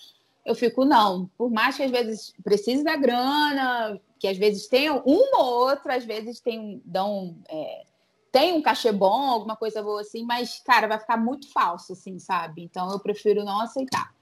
eu 0.45 0.55
fico, 0.55 0.85
não. 0.85 1.27
Por 1.39 1.51
mais 1.51 1.77
que 1.77 1.83
às 1.83 1.91
vezes 1.91 2.35
precise 2.43 2.85
da 2.85 2.97
grana, 2.97 4.01
que 4.19 4.29
às 4.29 4.37
vezes 4.37 4.69
tenham 4.69 5.03
uma 5.07 5.43
ou 5.43 5.69
outra, 5.69 5.97
às 5.97 6.05
vezes 6.05 6.41
tem, 6.41 6.83
dão. 6.85 7.39
É, 7.49 7.85
tem 8.31 8.53
um 8.53 8.61
cachê 8.61 8.91
bom, 8.91 9.31
alguma 9.31 9.57
coisa 9.57 9.83
boa 9.83 10.01
assim, 10.01 10.25
mas, 10.25 10.61
cara, 10.61 10.89
vai 10.89 10.99
ficar 10.99 11.17
muito 11.17 11.51
falso, 11.53 11.93
assim, 11.93 12.19
sabe? 12.19 12.63
Então 12.63 12.91
eu 12.91 12.99
prefiro 12.99 13.45
não 13.45 13.61
aceitar. 13.61 14.13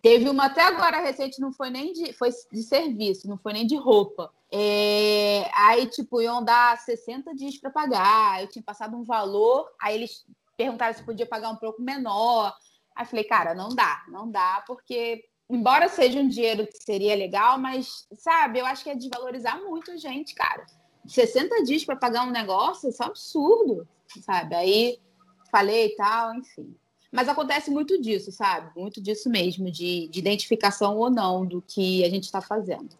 Teve 0.00 0.28
uma 0.30 0.46
até 0.46 0.62
agora 0.62 1.00
recente, 1.00 1.40
não 1.40 1.52
foi 1.52 1.68
nem 1.68 1.92
de, 1.92 2.12
foi 2.14 2.30
de 2.50 2.62
serviço, 2.62 3.28
não 3.28 3.36
foi 3.36 3.52
nem 3.52 3.66
de 3.66 3.76
roupa. 3.76 4.32
É, 4.50 5.50
aí, 5.54 5.86
tipo, 5.86 6.22
iam 6.22 6.42
dar 6.42 6.78
60 6.78 7.34
dias 7.34 7.58
para 7.58 7.70
pagar. 7.70 8.40
Eu 8.40 8.48
tinha 8.48 8.62
passado 8.62 8.96
um 8.96 9.02
valor, 9.02 9.70
aí 9.80 9.96
eles 9.96 10.24
perguntaram 10.56 10.94
se 10.94 11.04
podia 11.04 11.26
pagar 11.26 11.50
um 11.50 11.56
pouco 11.56 11.82
menor. 11.82 12.54
Aí 12.94 13.04
falei, 13.04 13.24
cara, 13.24 13.54
não 13.54 13.70
dá, 13.70 14.04
não 14.08 14.30
dá, 14.30 14.62
porque 14.66 15.24
embora 15.52 15.88
seja 15.88 16.18
um 16.18 16.26
dinheiro 16.26 16.66
que 16.66 16.82
seria 16.82 17.14
legal, 17.14 17.58
mas, 17.58 18.06
sabe, 18.16 18.58
eu 18.58 18.66
acho 18.66 18.82
que 18.82 18.90
é 18.90 18.94
desvalorizar 18.94 19.62
muito 19.62 19.90
a 19.90 19.96
gente, 19.96 20.34
cara. 20.34 20.64
60 21.06 21.62
dias 21.64 21.84
para 21.84 21.94
pagar 21.94 22.26
um 22.26 22.30
negócio, 22.30 22.88
isso 22.88 23.02
é 23.02 23.06
um 23.06 23.10
absurdo, 23.10 23.88
sabe? 24.24 24.54
Aí 24.54 24.98
falei 25.50 25.88
e 25.88 25.96
tal, 25.96 26.34
enfim. 26.34 26.74
Mas 27.10 27.28
acontece 27.28 27.70
muito 27.70 28.00
disso, 28.00 28.32
sabe? 28.32 28.70
Muito 28.74 29.02
disso 29.02 29.28
mesmo, 29.28 29.70
de, 29.70 30.08
de 30.08 30.18
identificação 30.18 30.96
ou 30.96 31.10
não 31.10 31.44
do 31.44 31.60
que 31.60 32.02
a 32.02 32.08
gente 32.08 32.24
está 32.24 32.40
fazendo. 32.40 32.96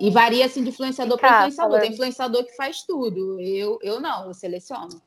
E 0.00 0.10
varia 0.10 0.46
assim 0.46 0.62
de 0.62 0.68
influenciador 0.68 1.18
para 1.18 1.38
influenciador. 1.38 1.80
Tem 1.80 1.92
influenciador 1.92 2.44
que 2.44 2.54
faz 2.54 2.82
tudo. 2.84 3.40
Eu, 3.40 3.80
eu 3.82 4.00
não, 4.00 4.26
eu 4.26 4.34
seleciono. 4.34 5.02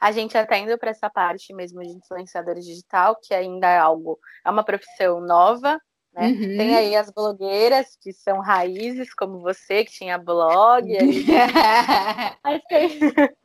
A 0.00 0.10
gente 0.12 0.36
até 0.36 0.58
indo 0.58 0.76
para 0.78 0.90
essa 0.90 1.10
parte 1.10 1.52
mesmo 1.52 1.80
de 1.82 1.90
influenciador 1.90 2.54
digital, 2.54 3.16
que 3.22 3.34
ainda 3.34 3.68
é 3.68 3.78
algo, 3.78 4.18
é 4.44 4.50
uma 4.50 4.64
profissão 4.64 5.20
nova, 5.20 5.78
né? 6.12 6.26
Uhum. 6.28 6.56
Tem 6.56 6.74
aí 6.74 6.96
as 6.96 7.10
blogueiras 7.10 7.96
que 8.00 8.12
são 8.12 8.40
raízes, 8.40 9.14
como 9.14 9.40
você, 9.40 9.84
que 9.84 9.92
tinha 9.92 10.18
blog. 10.18 10.88
mas, 12.42 12.62
tem, 12.68 12.98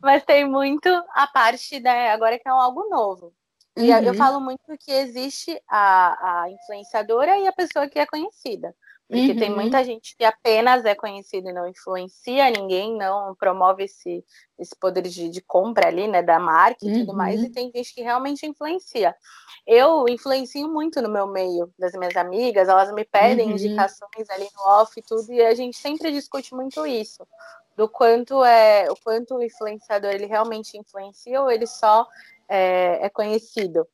mas 0.00 0.24
tem 0.24 0.48
muito 0.48 0.88
a 1.14 1.26
parte, 1.26 1.80
né, 1.80 2.10
agora 2.10 2.38
que 2.38 2.48
é 2.48 2.52
algo 2.52 2.88
novo. 2.88 3.32
E 3.76 3.90
uhum. 3.90 4.02
eu 4.02 4.14
falo 4.14 4.40
muito 4.40 4.62
que 4.78 4.92
existe 4.92 5.58
a, 5.68 6.42
a 6.42 6.50
influenciadora 6.50 7.38
e 7.38 7.46
a 7.46 7.52
pessoa 7.52 7.88
que 7.88 7.98
é 7.98 8.06
conhecida. 8.06 8.74
Porque 9.12 9.32
uhum. 9.32 9.38
tem 9.38 9.50
muita 9.50 9.84
gente 9.84 10.16
que 10.16 10.24
apenas 10.24 10.86
é 10.86 10.94
conhecida 10.94 11.50
e 11.50 11.52
não 11.52 11.68
influencia 11.68 12.48
ninguém, 12.48 12.96
não 12.96 13.34
promove 13.34 13.84
esse, 13.84 14.24
esse 14.58 14.74
poder 14.74 15.02
de, 15.02 15.28
de 15.28 15.42
compra 15.42 15.88
ali, 15.88 16.08
né, 16.08 16.22
da 16.22 16.38
marca 16.38 16.78
e 16.82 16.88
uhum. 16.88 17.00
tudo 17.00 17.14
mais, 17.14 17.38
e 17.42 17.44
uhum. 17.44 17.52
tem 17.52 17.70
gente 17.74 17.94
que 17.94 18.00
realmente 18.00 18.46
influencia. 18.46 19.14
Eu 19.66 20.08
influencio 20.08 20.66
muito 20.66 21.02
no 21.02 21.10
meu 21.10 21.26
meio, 21.26 21.70
das 21.78 21.92
minhas 21.92 22.16
amigas, 22.16 22.70
elas 22.70 22.90
me 22.94 23.04
pedem 23.04 23.48
uhum. 23.48 23.52
indicações 23.52 24.30
ali 24.30 24.48
no 24.56 24.80
off 24.80 24.98
e 24.98 25.02
tudo, 25.02 25.30
e 25.30 25.42
a 25.42 25.54
gente 25.54 25.76
sempre 25.76 26.10
discute 26.10 26.54
muito 26.54 26.86
isso, 26.86 27.28
do 27.76 27.86
quanto 27.86 28.42
é, 28.42 28.90
o 28.90 28.96
quanto 28.96 29.34
o 29.34 29.42
influenciador 29.42 30.10
ele 30.10 30.24
realmente 30.24 30.78
influencia 30.78 31.42
ou 31.42 31.50
ele 31.50 31.66
só 31.66 32.08
é, 32.48 33.06
é 33.06 33.08
conhecido. 33.08 33.86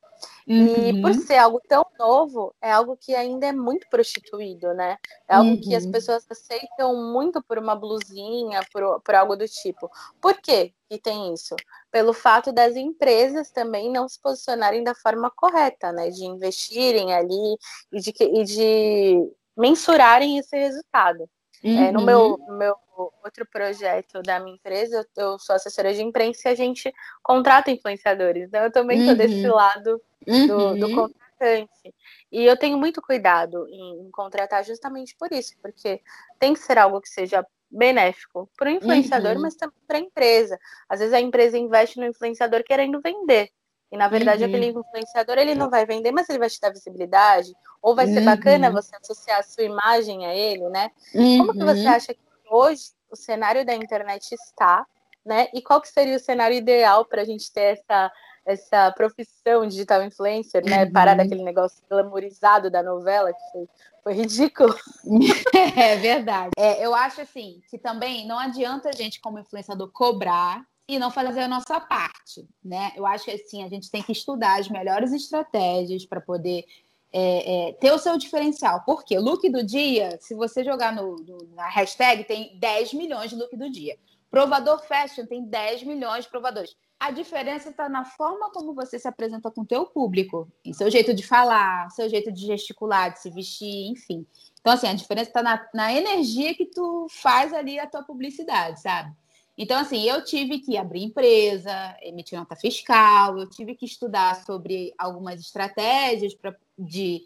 Uhum. 0.47 0.89
E 0.89 1.01
por 1.01 1.13
ser 1.13 1.37
algo 1.37 1.61
tão 1.67 1.85
novo, 1.97 2.55
é 2.61 2.71
algo 2.71 2.97
que 2.97 3.13
ainda 3.13 3.47
é 3.47 3.51
muito 3.51 3.87
prostituído, 3.87 4.73
né? 4.73 4.97
É 5.27 5.35
algo 5.35 5.51
uhum. 5.51 5.61
que 5.61 5.75
as 5.75 5.85
uhum. 5.85 5.91
pessoas 5.91 6.25
aceitam 6.29 6.95
muito 6.95 7.41
por 7.43 7.57
uma 7.57 7.75
blusinha, 7.75 8.61
por, 8.73 8.99
por 9.01 9.15
algo 9.15 9.35
do 9.35 9.47
tipo. 9.47 9.89
Por 10.19 10.41
quê 10.41 10.73
que 10.89 10.97
tem 10.97 11.33
isso? 11.33 11.55
Pelo 11.91 12.13
fato 12.13 12.51
das 12.51 12.75
empresas 12.75 13.51
também 13.51 13.91
não 13.91 14.09
se 14.09 14.19
posicionarem 14.19 14.83
da 14.83 14.95
forma 14.95 15.29
correta, 15.29 15.91
né? 15.91 16.09
De 16.09 16.25
investirem 16.25 17.13
ali 17.13 17.57
e 17.91 17.99
de, 17.99 18.13
e 18.19 18.43
de 18.43 19.31
mensurarem 19.55 20.37
esse 20.39 20.57
resultado. 20.57 21.29
Uhum. 21.63 21.83
É, 21.83 21.91
no 21.91 22.01
meu, 22.01 22.35
uhum. 22.35 22.57
meu 22.57 22.75
outro 23.23 23.45
projeto 23.45 24.21
da 24.21 24.39
minha 24.39 24.55
empresa, 24.55 25.05
eu, 25.15 25.23
eu, 25.23 25.39
sou 25.39 25.55
assessora 25.55 25.93
de 25.93 26.01
imprensa 26.01 26.49
e 26.49 26.51
a 26.51 26.55
gente 26.55 26.93
contrata 27.21 27.71
influenciadores. 27.71 28.47
Então, 28.47 28.63
eu 28.63 28.71
também 28.71 28.99
estou 28.99 29.11
uhum. 29.11 29.17
desse 29.17 29.47
lado 29.47 30.01
do, 30.25 30.75
do, 30.75 30.87
uhum. 30.87 30.95
contratante. 30.95 31.93
E 32.31 32.45
eu 32.45 32.57
tenho 32.57 32.77
muito 32.77 33.01
cuidado 33.01 33.67
em, 33.69 34.07
em, 34.07 34.11
contratar 34.11 34.63
justamente 34.63 35.15
por 35.17 35.31
isso, 35.31 35.53
porque 35.61 36.01
tem 36.37 36.53
que 36.53 36.59
ser 36.59 36.77
algo 36.77 37.01
que 37.01 37.09
seja 37.09 37.45
benéfico 37.71 38.49
para 38.57 38.69
o 38.69 38.71
influenciador, 38.71 39.35
uhum. 39.35 39.41
mas 39.41 39.55
também 39.55 39.77
para 39.87 39.97
a 39.97 40.01
empresa. 40.01 40.59
Às 40.87 40.99
vezes 40.99 41.13
a 41.13 41.19
empresa 41.19 41.57
investe 41.57 41.99
no 41.99 42.05
influenciador 42.05 42.63
querendo 42.63 42.99
vender. 43.01 43.49
E 43.91 43.97
na 43.97 44.07
verdade 44.07 44.43
uhum. 44.43 44.49
aquele 44.49 44.67
influenciador 44.67 45.37
ele 45.37 45.55
não 45.55 45.69
vai 45.69 45.85
vender, 45.85 46.11
mas 46.11 46.29
ele 46.29 46.39
vai 46.39 46.49
te 46.49 46.59
dar 46.61 46.69
visibilidade. 46.69 47.53
Ou 47.81 47.95
vai 47.95 48.07
ser 48.07 48.21
bacana 48.21 48.67
uhum. 48.67 48.73
você 48.73 48.95
associar 48.95 49.39
a 49.39 49.43
sua 49.43 49.63
imagem 49.63 50.25
a 50.25 50.35
ele, 50.35 50.67
né? 50.69 50.91
Como 51.11 51.53
que 51.53 51.63
você 51.63 51.85
uhum. 51.85 51.89
acha 51.89 52.13
que 52.13 52.19
hoje 52.51 52.91
o 53.09 53.15
cenário 53.15 53.65
da 53.65 53.73
internet 53.73 54.31
está, 54.33 54.85
né? 55.25 55.47
E 55.53 55.61
qual 55.61 55.81
que 55.81 55.87
seria 55.87 56.15
o 56.15 56.19
cenário 56.19 56.55
ideal 56.55 57.05
para 57.05 57.21
a 57.21 57.25
gente 57.25 57.51
ter 57.51 57.77
essa, 57.77 58.11
essa 58.45 58.91
profissão 58.91 59.65
digital 59.65 60.03
influencer, 60.03 60.63
né? 60.63 60.83
Uhum. 60.83 60.91
Parar 60.91 61.15
daquele 61.15 61.43
negócio 61.43 61.81
glamourizado 61.89 62.69
da 62.69 62.83
novela, 62.83 63.33
que 63.33 63.51
foi, 63.51 63.69
foi 64.03 64.13
ridículo. 64.13 64.75
É 65.75 65.95
verdade. 65.95 66.51
É, 66.57 66.85
eu 66.85 66.93
acho 66.93 67.21
assim 67.21 67.61
que 67.69 67.77
também 67.77 68.27
não 68.27 68.37
adianta 68.37 68.89
a 68.89 68.91
gente, 68.91 69.19
como 69.21 69.39
influenciador, 69.39 69.89
cobrar 69.91 70.65
e 70.89 70.97
não 70.97 71.11
fazer 71.11 71.41
a 71.41 71.47
nossa 71.47 71.79
parte, 71.79 72.47
né? 72.65 72.91
Eu 72.95 73.05
acho 73.05 73.25
que 73.25 73.31
assim 73.31 73.63
a 73.63 73.69
gente 73.69 73.91
tem 73.91 74.01
que 74.01 74.11
estudar 74.11 74.59
as 74.59 74.67
melhores 74.67 75.13
estratégias 75.13 76.03
para 76.03 76.19
poder 76.19 76.65
é, 77.13 77.69
é, 77.69 77.73
ter 77.73 77.91
o 77.91 77.99
seu 77.99 78.17
diferencial. 78.17 78.81
Porque 78.83 79.17
look 79.19 79.47
do 79.49 79.63
dia, 79.63 80.17
se 80.19 80.33
você 80.33 80.63
jogar 80.63 80.91
no, 80.91 81.15
no, 81.17 81.47
na 81.53 81.69
hashtag, 81.69 82.23
tem 82.23 82.57
10 82.57 82.93
milhões 82.95 83.29
de 83.29 83.35
look 83.35 83.55
do 83.55 83.69
dia. 83.69 83.97
Provador 84.31 84.79
fashion 84.79 85.27
tem 85.27 85.45
10 85.45 85.83
milhões 85.83 86.25
de 86.25 86.31
provadores. 86.31 86.75
A 86.99 87.11
diferença 87.11 87.69
está 87.69 87.87
na 87.87 88.03
forma 88.03 88.51
como 88.51 88.73
você 88.73 88.97
se 88.97 89.07
apresenta 89.07 89.51
com 89.51 89.61
o 89.61 89.65
teu 89.65 89.85
público, 89.85 90.51
em 90.65 90.73
seu 90.73 90.89
jeito 90.89 91.13
de 91.13 91.25
falar, 91.25 91.89
seu 91.91 92.09
jeito 92.09 92.31
de 92.31 92.47
gesticular, 92.47 93.13
de 93.13 93.19
se 93.19 93.29
vestir, 93.29 93.91
enfim. 93.91 94.25
Então, 94.59 94.73
assim, 94.73 94.87
a 94.87 94.93
diferença 94.93 95.29
está 95.29 95.43
na, 95.43 95.65
na 95.73 95.93
energia 95.93 96.55
que 96.55 96.65
tu 96.65 97.07
faz 97.09 97.53
ali 97.53 97.79
a 97.79 97.87
tua 97.87 98.03
publicidade, 98.03 98.81
sabe? 98.81 99.15
Então, 99.61 99.77
assim, 99.77 100.07
eu 100.07 100.23
tive 100.23 100.59
que 100.59 100.77
abrir 100.77 101.03
empresa, 101.03 101.69
emitir 102.01 102.39
nota 102.39 102.55
fiscal, 102.55 103.37
eu 103.37 103.45
tive 103.45 103.75
que 103.75 103.85
estudar 103.85 104.45
sobre 104.45 104.93
algumas 104.97 105.41
estratégias 105.41 106.33
pra, 106.33 106.55
de, 106.77 107.25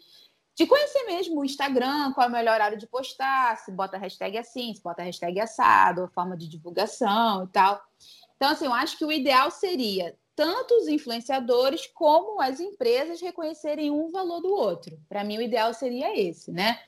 de 0.56 0.66
conhecer 0.66 1.04
mesmo 1.04 1.40
o 1.40 1.44
Instagram, 1.44 2.12
qual 2.12 2.26
é 2.26 2.28
o 2.28 2.32
melhor 2.32 2.54
horário 2.54 2.76
de 2.76 2.88
postar, 2.88 3.56
se 3.58 3.70
bota 3.70 3.96
hashtag 3.96 4.36
assim, 4.36 4.74
se 4.74 4.82
bota 4.82 5.04
hashtag 5.04 5.38
assado, 5.38 6.02
a 6.02 6.08
forma 6.08 6.36
de 6.36 6.48
divulgação 6.48 7.44
e 7.44 7.46
tal. 7.46 7.80
Então, 8.36 8.50
assim, 8.50 8.64
eu 8.64 8.74
acho 8.74 8.98
que 8.98 9.04
o 9.04 9.12
ideal 9.12 9.48
seria 9.52 10.18
tanto 10.34 10.74
os 10.74 10.88
influenciadores 10.88 11.86
como 11.94 12.42
as 12.42 12.58
empresas 12.58 13.20
reconhecerem 13.20 13.92
um 13.92 14.10
valor 14.10 14.40
do 14.40 14.52
outro. 14.52 14.98
Para 15.08 15.22
mim, 15.22 15.38
o 15.38 15.42
ideal 15.42 15.72
seria 15.72 16.18
esse, 16.18 16.50
né? 16.50 16.80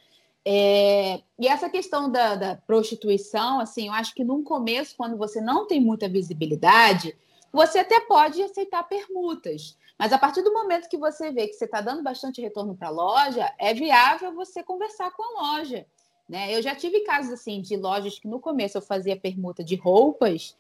É, 0.49 1.23
e 1.39 1.49
essa 1.49 1.69
questão 1.69 2.09
da, 2.09 2.37
da, 2.37 2.55
prostituição, 2.55 3.59
assim, 3.59 3.89
eu 3.89 3.93
acho 3.93 4.15
que 4.15 4.23
num 4.23 4.45
começo, 4.45 4.95
quando 4.97 5.17
você 5.17 5.41
não 5.41 5.67
tem 5.67 5.81
muita 5.81 6.09
visibilidade, 6.09 7.17
você 7.53 7.81
até 7.81 7.99
pode 7.99 8.41
aceitar 8.41 8.85
permutas. 8.85 9.77
Mas 9.99 10.13
a 10.13 10.19
partir 10.19 10.43
do 10.43 10.53
momento 10.53 10.89
que 10.89 10.97
você 10.97 11.33
vê 11.33 11.49
que 11.49 11.55
você 11.55 11.65
está 11.65 11.81
dando 11.81 12.03
bastante 12.03 12.41
retorno 12.41 12.77
para 12.77 12.89
a 12.89 12.93
loja, 12.93 13.53
é 13.59 13.75
viável 13.75 14.33
você 14.35 14.63
conversar 14.63 15.11
com 15.11 15.23
a 15.23 15.43
loja. 15.43 15.85
Né? 16.29 16.55
Eu 16.55 16.63
já 16.63 16.77
tive 16.77 17.01
casos 17.01 17.33
assim 17.33 17.61
de 17.61 17.77
lojas 17.77 18.19
que 18.19 18.29
no 18.29 18.39
começo 18.39 18.79
eu 18.79 18.83
fazia 18.83 19.17
permuta 19.17 19.65
de 19.65 19.75
roupas 19.75 20.57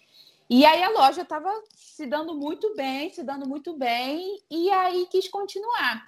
e 0.49 0.64
aí 0.64 0.82
a 0.82 0.91
loja 0.91 1.22
estava 1.22 1.51
se 1.74 2.07
dando 2.07 2.34
muito 2.34 2.74
bem, 2.76 3.11
se 3.11 3.22
dando 3.24 3.49
muito 3.49 3.76
bem, 3.76 4.41
e 4.49 4.70
aí 4.70 5.07
quis 5.11 5.28
continuar. 5.28 6.07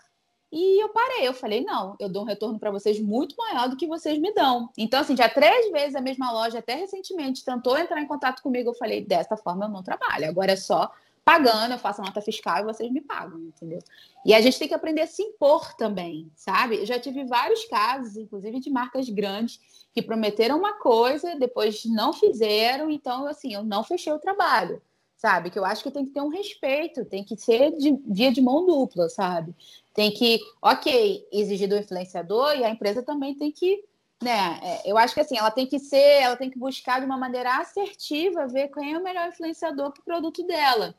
E 0.51 0.83
eu 0.83 0.89
parei, 0.89 1.29
eu 1.29 1.35
falei, 1.35 1.63
não, 1.63 1.95
eu 2.01 2.09
dou 2.09 2.23
um 2.23 2.27
retorno 2.27 2.59
para 2.59 2.71
vocês 2.71 2.99
muito 2.99 3.37
maior 3.37 3.69
do 3.69 3.77
que 3.77 3.87
vocês 3.87 4.19
me 4.19 4.33
dão. 4.33 4.71
Então, 4.79 5.01
assim, 5.01 5.17
já 5.17 5.29
três 5.29 5.71
vezes 5.71 5.95
a 5.95 6.01
mesma 6.01 6.33
loja, 6.33 6.59
até 6.59 6.75
recentemente, 6.75 7.45
tentou 7.45 7.77
entrar 7.77 8.01
em 8.01 8.07
contato 8.07 8.43
comigo. 8.43 8.71
Eu 8.71 8.75
falei, 8.75 9.05
dessa 9.05 9.37
forma 9.37 9.67
eu 9.67 9.69
não 9.69 9.83
trabalho. 9.83 10.27
Agora 10.27 10.53
é 10.53 10.57
só 10.57 10.91
pagando, 11.23 11.73
eu 11.73 11.79
faço 11.79 12.01
a 12.01 12.05
nota 12.07 12.23
fiscal 12.23 12.61
e 12.61 12.65
vocês 12.65 12.91
me 12.91 13.03
pagam, 13.03 13.39
entendeu? 13.41 13.81
E 14.25 14.33
a 14.33 14.41
gente 14.41 14.59
tem 14.59 14.67
que 14.67 14.73
aprender 14.73 15.03
a 15.03 15.07
se 15.07 15.23
impor 15.23 15.75
também, 15.75 16.33
sabe? 16.35 16.77
Eu 16.77 16.87
já 16.87 16.99
tive 16.99 17.27
vários 17.27 17.67
casos, 17.67 18.17
inclusive 18.17 18.59
de 18.59 18.71
marcas 18.71 19.11
grandes, 19.11 19.61
que 19.93 20.01
prometeram 20.01 20.57
uma 20.57 20.79
coisa, 20.79 21.37
depois 21.37 21.85
não 21.85 22.15
fizeram, 22.15 22.91
então, 22.91 23.27
assim, 23.27 23.53
eu 23.53 23.63
não 23.63 23.85
fechei 23.85 24.11
o 24.11 24.19
trabalho 24.19 24.81
sabe? 25.19 25.51
Que 25.51 25.59
eu 25.59 25.65
acho 25.65 25.83
que 25.83 25.91
tem 25.91 26.07
que 26.07 26.13
ter 26.13 26.23
um 26.23 26.29
respeito, 26.29 27.05
tem 27.05 27.25
que 27.25 27.37
ser 27.37 27.77
de 27.77 27.99
via 28.07 28.33
de 28.33 28.41
mão 28.41 28.65
dupla, 28.65 29.09
sabe? 29.09 29.55
Tem 29.93 30.13
que, 30.13 30.39
ok, 30.63 31.27
exigir 31.33 31.69
do 31.69 31.77
influenciador 31.77 32.55
e 32.57 32.65
a 32.65 32.71
empresa 32.71 33.03
também 33.03 33.35
tem 33.35 33.51
que, 33.51 33.85
né? 34.23 34.61
É, 34.63 34.91
eu 34.91 34.97
acho 34.97 35.13
que 35.13 35.21
assim, 35.21 35.37
ela 35.37 35.51
tem 35.51 35.67
que 35.67 35.81
ser, 35.81 36.23
ela 36.23 36.37
tem 36.37 36.49
que 36.49 36.59
buscar 36.59 37.01
de 37.01 37.07
uma 37.07 37.19
maneira 37.19 37.59
assertiva 37.59 38.47
ver 38.47 38.69
quem 38.69 38.95
é 38.95 38.99
o 38.99 39.03
melhor 39.03 39.29
influenciador 39.29 39.91
para 39.91 40.01
o 40.01 40.05
produto 40.05 40.45
dela. 40.45 40.95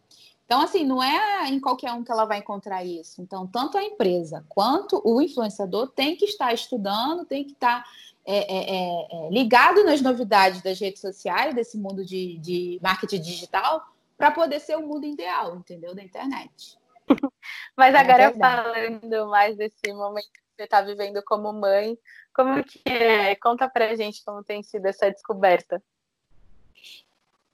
Então, 0.45 0.61
assim, 0.61 0.84
não 0.84 1.01
é 1.01 1.47
em 1.47 1.59
qualquer 1.59 1.93
um 1.93 2.03
que 2.03 2.11
ela 2.11 2.26
vai 2.26 2.39
encontrar 2.39 2.84
isso. 2.84 3.22
Então, 3.22 3.47
tanto 3.47 3.78
a 3.78 3.84
empresa 3.84 4.43
quanto 4.49 4.99
o 5.05 5.22
influenciador 5.22 5.89
tem 5.89 6.15
que 6.15 6.26
estar 6.26 6.51
estudando, 6.53 7.24
tem 7.24 7.45
que 7.45 7.51
estar 7.51 7.86
é, 8.26 8.38
é, 8.38 8.76
é, 8.76 9.28
é 9.28 9.30
ligado 9.30 9.84
nas 9.86 10.01
novidades 10.01 10.61
das 10.61 10.80
redes 10.80 10.99
sociais, 10.99 11.53
desse 11.53 11.78
mundo 11.78 12.03
de, 12.03 12.38
de 12.39 12.80
marketing 12.82 13.22
digital, 13.22 13.86
para 14.20 14.32
poder 14.32 14.59
ser 14.59 14.78
o 14.78 14.86
mundo 14.86 15.05
ideal, 15.05 15.55
entendeu? 15.55 15.95
Da 15.95 16.03
internet. 16.03 16.78
Mas 17.76 17.95
é 17.95 17.97
agora 17.97 18.34
falando 18.36 19.28
mais 19.30 19.55
desse 19.55 19.93
momento 19.93 20.30
que 20.34 20.41
você 20.57 20.63
está 20.63 20.82
vivendo 20.82 21.24
como 21.24 21.53
mãe, 21.53 21.97
como 22.36 22.61
que 22.61 22.82
é? 22.86 23.34
Conta 23.38 23.70
pra 23.70 23.95
gente 23.95 24.24
como 24.26 24.43
tem 24.43 24.61
sido 24.61 24.86
essa 24.88 25.09
descoberta. 25.09 25.82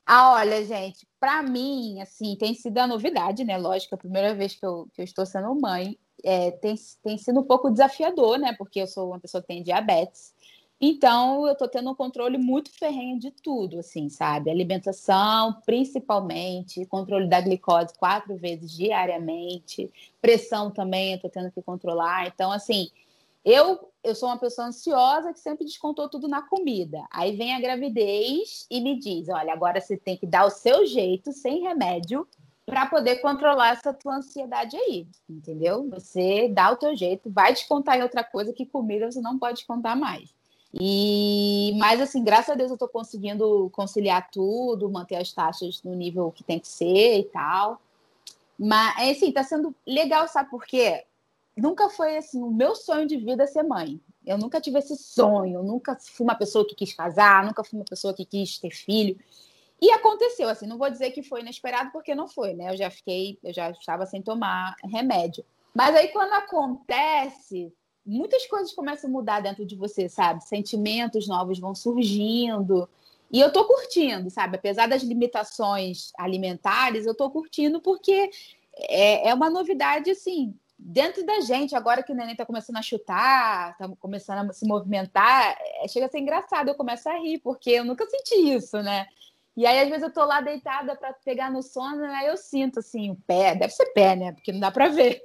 Ah, 0.07 0.33
olha, 0.33 0.63
gente, 0.65 1.07
para 1.19 1.43
mim, 1.43 2.01
assim, 2.01 2.35
tem 2.35 2.53
sido 2.55 2.77
a 2.79 2.87
novidade, 2.87 3.43
né? 3.43 3.57
Lógico, 3.57 3.95
a 3.95 3.99
primeira 3.99 4.33
vez 4.33 4.55
que 4.55 4.65
eu, 4.65 4.87
que 4.93 5.01
eu 5.01 5.05
estou 5.05 5.25
sendo 5.25 5.53
mãe, 5.59 5.97
é, 6.23 6.51
tem, 6.51 6.75
tem 7.03 7.17
sido 7.17 7.39
um 7.39 7.43
pouco 7.43 7.71
desafiador, 7.71 8.39
né? 8.39 8.53
Porque 8.57 8.81
eu 8.81 8.87
sou 8.87 9.09
uma 9.09 9.19
pessoa 9.19 9.41
que 9.41 9.47
tem 9.47 9.63
diabetes. 9.63 10.33
Então, 10.79 11.47
eu 11.47 11.53
estou 11.53 11.69
tendo 11.69 11.89
um 11.89 11.95
controle 11.95 12.37
muito 12.37 12.69
ferrenho 12.69 13.17
de 13.17 13.31
tudo, 13.31 13.79
assim, 13.79 14.09
sabe? 14.09 14.51
Alimentação, 14.51 15.61
principalmente, 15.65 16.85
controle 16.85 17.29
da 17.29 17.39
glicose 17.39 17.97
quatro 17.97 18.35
vezes 18.35 18.71
diariamente, 18.71 19.89
pressão 20.21 20.69
também 20.69 21.11
eu 21.11 21.15
estou 21.15 21.29
tendo 21.31 21.51
que 21.51 21.61
controlar. 21.61 22.27
Então, 22.27 22.51
assim, 22.51 22.89
eu, 23.43 23.89
eu 24.03 24.13
sou 24.13 24.27
uma 24.27 24.37
pessoa 24.37 24.67
ansiosa 24.67 25.31
que 25.31 25.39
sempre 25.39 25.65
descontou 25.65 26.09
tudo 26.09 26.27
na 26.27 26.41
comida. 26.41 27.05
Aí 27.09 27.37
vem 27.37 27.53
a 27.53 27.61
gravidez 27.61 28.65
e 28.69 28.81
me 28.81 28.99
diz: 28.99 29.29
olha, 29.29 29.53
agora 29.53 29.79
você 29.79 29.95
tem 29.95 30.17
que 30.17 30.27
dar 30.27 30.45
o 30.45 30.49
seu 30.49 30.85
jeito, 30.85 31.31
sem 31.31 31.61
remédio, 31.61 32.27
para 32.65 32.87
poder 32.87 33.17
controlar 33.17 33.73
essa 33.73 33.93
tua 33.93 34.17
ansiedade 34.17 34.75
aí, 34.75 35.07
entendeu? 35.29 35.87
Você 35.91 36.49
dá 36.49 36.71
o 36.71 36.75
teu 36.75 36.95
jeito, 36.95 37.29
vai 37.29 37.53
descontar 37.53 37.97
em 37.97 38.01
outra 38.01 38.23
coisa 38.23 38.51
que 38.51 38.65
comida 38.65 39.09
você 39.09 39.21
não 39.21 39.37
pode 39.37 39.59
descontar 39.59 39.97
mais. 39.97 40.33
E 40.73 41.73
mas 41.77 42.01
assim, 42.01 42.23
graças 42.23 42.49
a 42.49 42.55
Deus 42.55 42.69
eu 42.69 42.75
estou 42.75 42.89
conseguindo 42.89 43.69
conciliar 43.71 44.29
tudo, 44.29 44.89
manter 44.89 45.15
as 45.15 45.31
taxas 45.31 45.81
no 45.83 45.93
nível 45.93 46.31
que 46.31 46.43
tem 46.43 46.59
que 46.59 46.67
ser 46.67 47.19
e 47.19 47.23
tal. 47.23 47.81
Mas 48.57 49.17
assim, 49.17 49.31
tá 49.31 49.43
sendo 49.43 49.75
legal, 49.85 50.27
sabe 50.27 50.49
por 50.49 50.65
quê? 50.65 51.05
nunca 51.55 51.89
foi 51.89 52.17
assim 52.17 52.41
o 52.41 52.51
meu 52.51 52.75
sonho 52.75 53.07
de 53.07 53.17
vida 53.17 53.47
ser 53.47 53.63
mãe. 53.63 53.99
Eu 54.25 54.37
nunca 54.37 54.59
tive 54.59 54.79
esse 54.79 54.97
sonho, 54.97 55.63
nunca 55.63 55.97
fui 55.99 56.23
uma 56.23 56.35
pessoa 56.35 56.67
que 56.67 56.75
quis 56.75 56.93
casar, 56.93 57.45
nunca 57.45 57.63
fui 57.63 57.79
uma 57.79 57.85
pessoa 57.85 58.13
que 58.13 58.25
quis 58.25 58.57
ter 58.57 58.71
filho. 58.71 59.17
E 59.79 59.91
aconteceu, 59.91 60.49
assim, 60.49 60.65
não 60.65 60.77
vou 60.77 60.89
dizer 60.89 61.11
que 61.11 61.21
foi 61.21 61.41
inesperado, 61.41 61.91
porque 61.91 62.15
não 62.15 62.27
foi, 62.27 62.53
né? 62.53 62.71
Eu 62.71 62.77
já 62.77 62.89
fiquei, 62.89 63.37
eu 63.43 63.53
já 63.53 63.69
estava 63.69 64.05
sem 64.05 64.21
tomar 64.21 64.75
remédio. 64.83 65.45
Mas 65.73 65.95
aí 65.95 66.07
quando 66.09 66.33
acontece, 66.33 67.71
muitas 68.05 68.45
coisas 68.45 68.73
começam 68.73 69.09
a 69.09 69.13
mudar 69.13 69.39
dentro 69.39 69.65
de 69.65 69.75
você, 69.75 70.07
sabe? 70.07 70.43
Sentimentos 70.43 71.27
novos 71.27 71.59
vão 71.59 71.73
surgindo. 71.73 72.87
E 73.31 73.39
eu 73.39 73.51
tô 73.51 73.65
curtindo, 73.65 74.29
sabe? 74.29 74.57
Apesar 74.57 74.87
das 74.87 75.01
limitações 75.01 76.11
alimentares, 76.17 77.05
eu 77.05 77.15
tô 77.15 77.29
curtindo 77.29 77.81
porque 77.81 78.29
é, 78.77 79.29
é 79.29 79.33
uma 79.33 79.49
novidade, 79.49 80.11
assim, 80.11 80.53
dentro 80.77 81.25
da 81.25 81.39
gente, 81.41 81.75
agora 81.75 82.03
que 82.03 82.11
o 82.11 82.15
neném 82.15 82.33
está 82.33 82.45
começando 82.45 82.77
a 82.77 82.81
chutar, 82.81 83.71
está 83.71 83.89
começando 83.99 84.49
a 84.49 84.53
se 84.53 84.67
movimentar, 84.67 85.57
é, 85.59 85.87
chega 85.87 86.05
a 86.05 86.09
ser 86.09 86.19
engraçado, 86.19 86.67
eu 86.67 86.75
começo 86.75 87.09
a 87.09 87.17
rir, 87.17 87.39
porque 87.39 87.71
eu 87.71 87.85
nunca 87.85 88.05
senti 88.05 88.53
isso, 88.53 88.77
né? 88.81 89.07
E 89.57 89.65
aí, 89.65 89.79
às 89.79 89.87
vezes, 89.87 90.03
eu 90.03 90.13
tô 90.13 90.23
lá 90.25 90.41
deitada 90.41 90.95
para 90.95 91.13
pegar 91.13 91.49
no 91.49 91.63
sono, 91.63 92.03
aí 92.03 92.27
eu 92.27 92.35
sinto 92.35 92.79
assim, 92.79 93.11
o 93.11 93.15
pé, 93.15 93.55
deve 93.55 93.73
ser 93.73 93.85
pé, 93.93 94.15
né? 94.15 94.33
Porque 94.33 94.51
não 94.51 94.59
dá 94.59 94.69
para 94.69 94.89
ver. 94.89 95.21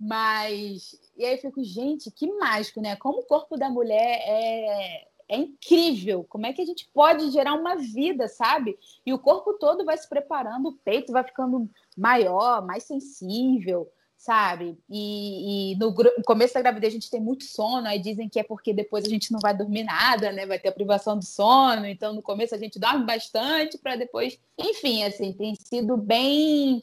Mas. 0.00 0.98
E 1.16 1.24
aí 1.24 1.34
eu 1.34 1.38
fico, 1.38 1.62
gente, 1.64 2.10
que 2.10 2.30
mágico, 2.32 2.80
né? 2.80 2.96
Como 2.96 3.20
o 3.20 3.26
corpo 3.26 3.56
da 3.56 3.70
mulher 3.70 4.20
é, 4.22 5.06
é 5.28 5.36
incrível. 5.36 6.24
Como 6.28 6.46
é 6.46 6.52
que 6.52 6.62
a 6.62 6.66
gente 6.66 6.88
pode 6.92 7.30
gerar 7.30 7.54
uma 7.54 7.76
vida, 7.76 8.28
sabe? 8.28 8.78
E 9.04 9.12
o 9.12 9.18
corpo 9.18 9.54
todo 9.54 9.84
vai 9.84 9.96
se 9.96 10.08
preparando, 10.08 10.68
o 10.68 10.76
peito 10.76 11.12
vai 11.12 11.24
ficando 11.24 11.68
maior, 11.96 12.64
mais 12.64 12.84
sensível 12.84 13.90
sabe? 14.16 14.76
E, 14.88 15.72
e 15.72 15.76
no, 15.76 15.90
no, 15.90 16.24
começo 16.24 16.54
da 16.54 16.62
gravidez 16.62 16.92
a 16.92 16.96
gente 16.96 17.10
tem 17.10 17.20
muito 17.20 17.44
sono, 17.44 17.86
aí 17.86 17.98
dizem 17.98 18.28
que 18.28 18.40
é 18.40 18.42
porque 18.42 18.72
depois 18.72 19.04
a 19.04 19.08
gente 19.08 19.30
não 19.30 19.38
vai 19.40 19.56
dormir 19.56 19.84
nada, 19.84 20.32
né? 20.32 20.46
Vai 20.46 20.58
ter 20.58 20.68
a 20.68 20.72
privação 20.72 21.18
do 21.18 21.24
sono, 21.24 21.86
então 21.86 22.12
no 22.12 22.22
começo 22.22 22.54
a 22.54 22.58
gente 22.58 22.78
dorme 22.78 23.04
bastante 23.04 23.78
para 23.78 23.94
depois. 23.94 24.38
Enfim, 24.58 25.04
assim, 25.04 25.32
tem 25.32 25.54
sido 25.54 25.96
bem. 25.96 26.82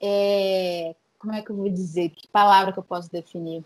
É... 0.00 0.94
Como 1.20 1.34
é 1.34 1.42
que 1.42 1.50
eu 1.50 1.56
vou 1.56 1.68
dizer? 1.68 2.08
Que 2.08 2.26
palavra 2.28 2.72
que 2.72 2.78
eu 2.78 2.82
posso 2.82 3.12
definir? 3.12 3.62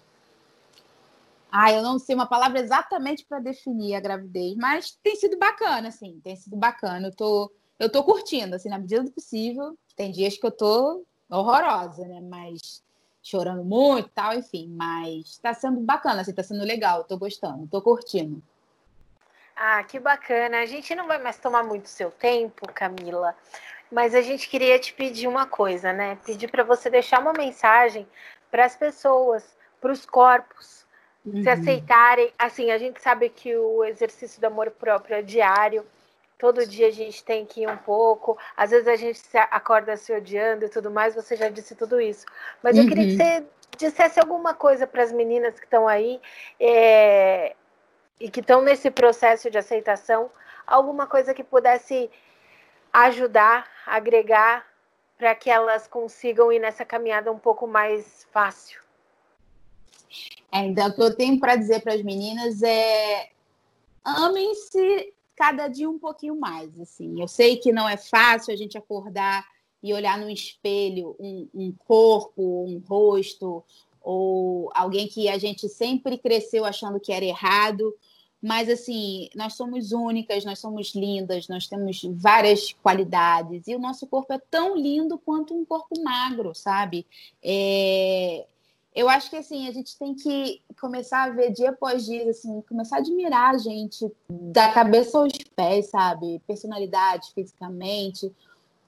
Ah, 1.51 1.73
eu 1.73 1.83
não 1.83 2.01
sei 2.01 2.17
uma 2.17 2.27
palavra 2.27 2.59
exatamente 2.59 3.25
para 3.25 3.39
definir 3.39 3.95
a 3.95 4.01
gravidez, 4.01 4.57
mas 4.57 4.99
tem 5.01 5.15
sido 5.15 5.39
bacana, 5.39 5.87
assim, 5.87 6.21
tem 6.25 6.35
sido 6.35 6.57
bacana. 6.57 7.07
Eu 7.07 7.15
tô, 7.15 7.53
eu 7.79 7.89
tô 7.89 8.03
curtindo, 8.03 8.57
assim, 8.57 8.69
na 8.69 8.77
medida 8.77 9.05
do 9.05 9.13
possível. 9.13 9.79
Tem 9.97 10.11
dias 10.11 10.37
que 10.37 10.45
eu 10.45 10.51
tô 10.51 11.05
horrorosa, 11.31 12.05
né? 12.09 12.21
Mas 12.21 12.83
chorando 13.23 13.63
muito 13.63 14.09
tal, 14.09 14.35
enfim. 14.35 14.69
Mas 14.77 15.27
está 15.27 15.55
sendo 15.55 15.79
bacana, 15.79 16.23
assim, 16.23 16.35
tá 16.35 16.43
sendo 16.43 16.65
legal, 16.65 17.03
estou 17.03 17.19
gostando, 17.19 17.67
estou 17.67 17.81
curtindo. 17.81 18.43
Ah, 19.55 19.85
que 19.85 20.01
bacana. 20.01 20.59
A 20.59 20.67
gente 20.67 20.93
não 20.97 21.07
vai 21.07 21.23
mais 21.23 21.39
tomar 21.39 21.63
muito 21.63 21.89
seu 21.89 22.11
tempo, 22.11 22.67
Camila, 22.73 23.33
mas 23.95 24.13
a 24.13 24.21
gente 24.21 24.49
queria 24.49 24.77
te 24.77 24.93
pedir 24.93 25.29
uma 25.29 25.47
coisa, 25.47 25.93
né? 25.93 26.19
Pedir 26.27 26.49
para 26.51 26.65
você 26.65 26.91
deixar 26.91 27.21
uma 27.21 27.33
mensagem 27.33 28.05
para 28.51 28.65
as 28.65 28.75
pessoas, 28.75 29.57
para 29.81 29.93
os 29.93 30.05
corpos, 30.05 30.85
uhum. 31.25 31.45
se 31.45 31.49
aceitarem. 31.49 32.33
Assim, 32.37 32.73
a 32.73 32.79
gente 32.79 33.01
sabe 33.01 33.29
que 33.29 33.57
o 33.57 33.85
exercício 33.85 34.41
do 34.41 34.47
amor 34.47 34.73
próprio 34.73 35.15
é 35.15 35.23
diário, 35.23 35.87
todo 36.37 36.67
dia 36.67 36.89
a 36.89 36.91
gente 36.91 37.23
tem 37.23 37.47
que 37.47 37.61
ir 37.63 37.69
um 37.69 37.77
pouco, 37.77 38.37
às 38.57 38.73
vezes 38.73 38.89
a 38.89 38.97
gente 38.97 39.17
se 39.17 39.39
acorda 39.39 39.97
se 39.97 40.13
odiando 40.13 40.65
e 40.65 40.69
tudo 40.69 40.91
mais, 40.91 41.15
você 41.15 41.37
já 41.37 41.49
disse 41.49 41.77
tudo 41.77 42.01
isso. 42.01 42.27
Mas 42.65 42.77
eu 42.77 42.89
queria 42.89 43.05
que 43.05 43.13
uhum. 43.13 43.17
você 43.17 43.47
dissesse 43.79 44.19
alguma 44.19 44.55
coisa 44.55 44.89
para 44.89 45.05
as 45.05 45.13
meninas 45.13 45.55
que 45.55 45.67
estão 45.67 45.87
aí 45.87 46.21
é, 46.59 47.55
e 48.19 48.29
que 48.29 48.41
estão 48.41 48.61
nesse 48.61 48.91
processo 48.91 49.49
de 49.49 49.57
aceitação, 49.57 50.33
alguma 50.67 51.07
coisa 51.07 51.33
que 51.33 51.45
pudesse 51.45 52.11
ajudar, 52.95 53.69
agregar, 53.85 54.65
para 55.19 55.35
que 55.35 55.51
elas 55.51 55.89
consigam 55.89 56.53
ir 56.53 56.61
nessa 56.61 56.85
caminhada 56.85 57.33
um 57.33 57.39
pouco 57.39 57.67
mais 57.67 58.25
fácil. 58.33 58.81
É, 60.53 60.61
então, 60.61 60.87
o 60.89 60.95
que 60.95 61.03
eu 61.03 61.17
tenho 61.17 61.41
para 61.41 61.57
dizer 61.57 61.83
para 61.83 61.95
as 61.95 62.03
meninas 62.03 62.63
é 62.63 63.31
amem-se 64.05 65.13
cada 65.35 65.67
dia 65.67 65.91
um 65.91 65.99
pouquinho 65.99 66.39
mais. 66.39 66.79
Assim, 66.81 67.21
eu 67.21 67.27
sei 67.27 67.57
que 67.57 67.73
não 67.73 67.89
é 67.89 67.97
fácil 67.97 68.55
a 68.55 68.57
gente 68.57 68.79
acordar 68.79 69.45
e 69.83 69.93
olhar 69.93 70.17
no 70.17 70.31
espelho 70.31 71.17
um, 71.19 71.49
um 71.53 71.73
corpo, 71.73 72.65
um 72.65 72.79
rosto 72.87 73.65
ou 74.01 74.71
alguém 74.73 75.09
que 75.09 75.29
a 75.29 75.39
gente 75.39 75.69
sempre 75.69 76.17
cresceu 76.17 76.65
achando 76.65 77.01
que 77.01 77.13
era 77.13 77.25
errado. 77.25 77.93
Mas, 78.47 78.69
assim, 78.69 79.31
nós 79.35 79.55
somos 79.55 79.91
únicas, 79.91 80.45
nós 80.45 80.59
somos 80.59 80.95
lindas, 80.95 81.49
nós 81.49 81.67
temos 81.67 82.03
várias 82.13 82.75
qualidades. 82.75 83.67
E 83.67 83.75
o 83.75 83.79
nosso 83.79 84.07
corpo 84.07 84.35
é 84.35 84.39
tão 84.51 84.77
lindo 84.77 85.17
quanto 85.17 85.59
um 85.59 85.65
corpo 85.65 85.99
magro, 86.03 86.55
sabe? 86.55 87.07
É, 87.43 88.45
eu 88.95 89.09
acho 89.09 89.31
que 89.31 89.37
assim, 89.37 89.67
a 89.67 89.73
gente 89.73 89.97
tem 89.99 90.15
que 90.15 90.61
começar 90.79 91.23
a 91.23 91.31
ver 91.31 91.53
dia 91.53 91.71
após 91.71 92.05
dia, 92.05 92.29
assim, 92.29 92.61
começar 92.69 92.97
a 92.97 92.99
admirar 92.99 93.55
a 93.55 93.57
gente 93.57 94.13
da 94.29 94.71
cabeça 94.73 95.17
aos 95.17 95.33
pés, 95.57 95.87
sabe? 95.87 96.39
Personalidade, 96.47 97.33
fisicamente. 97.35 98.31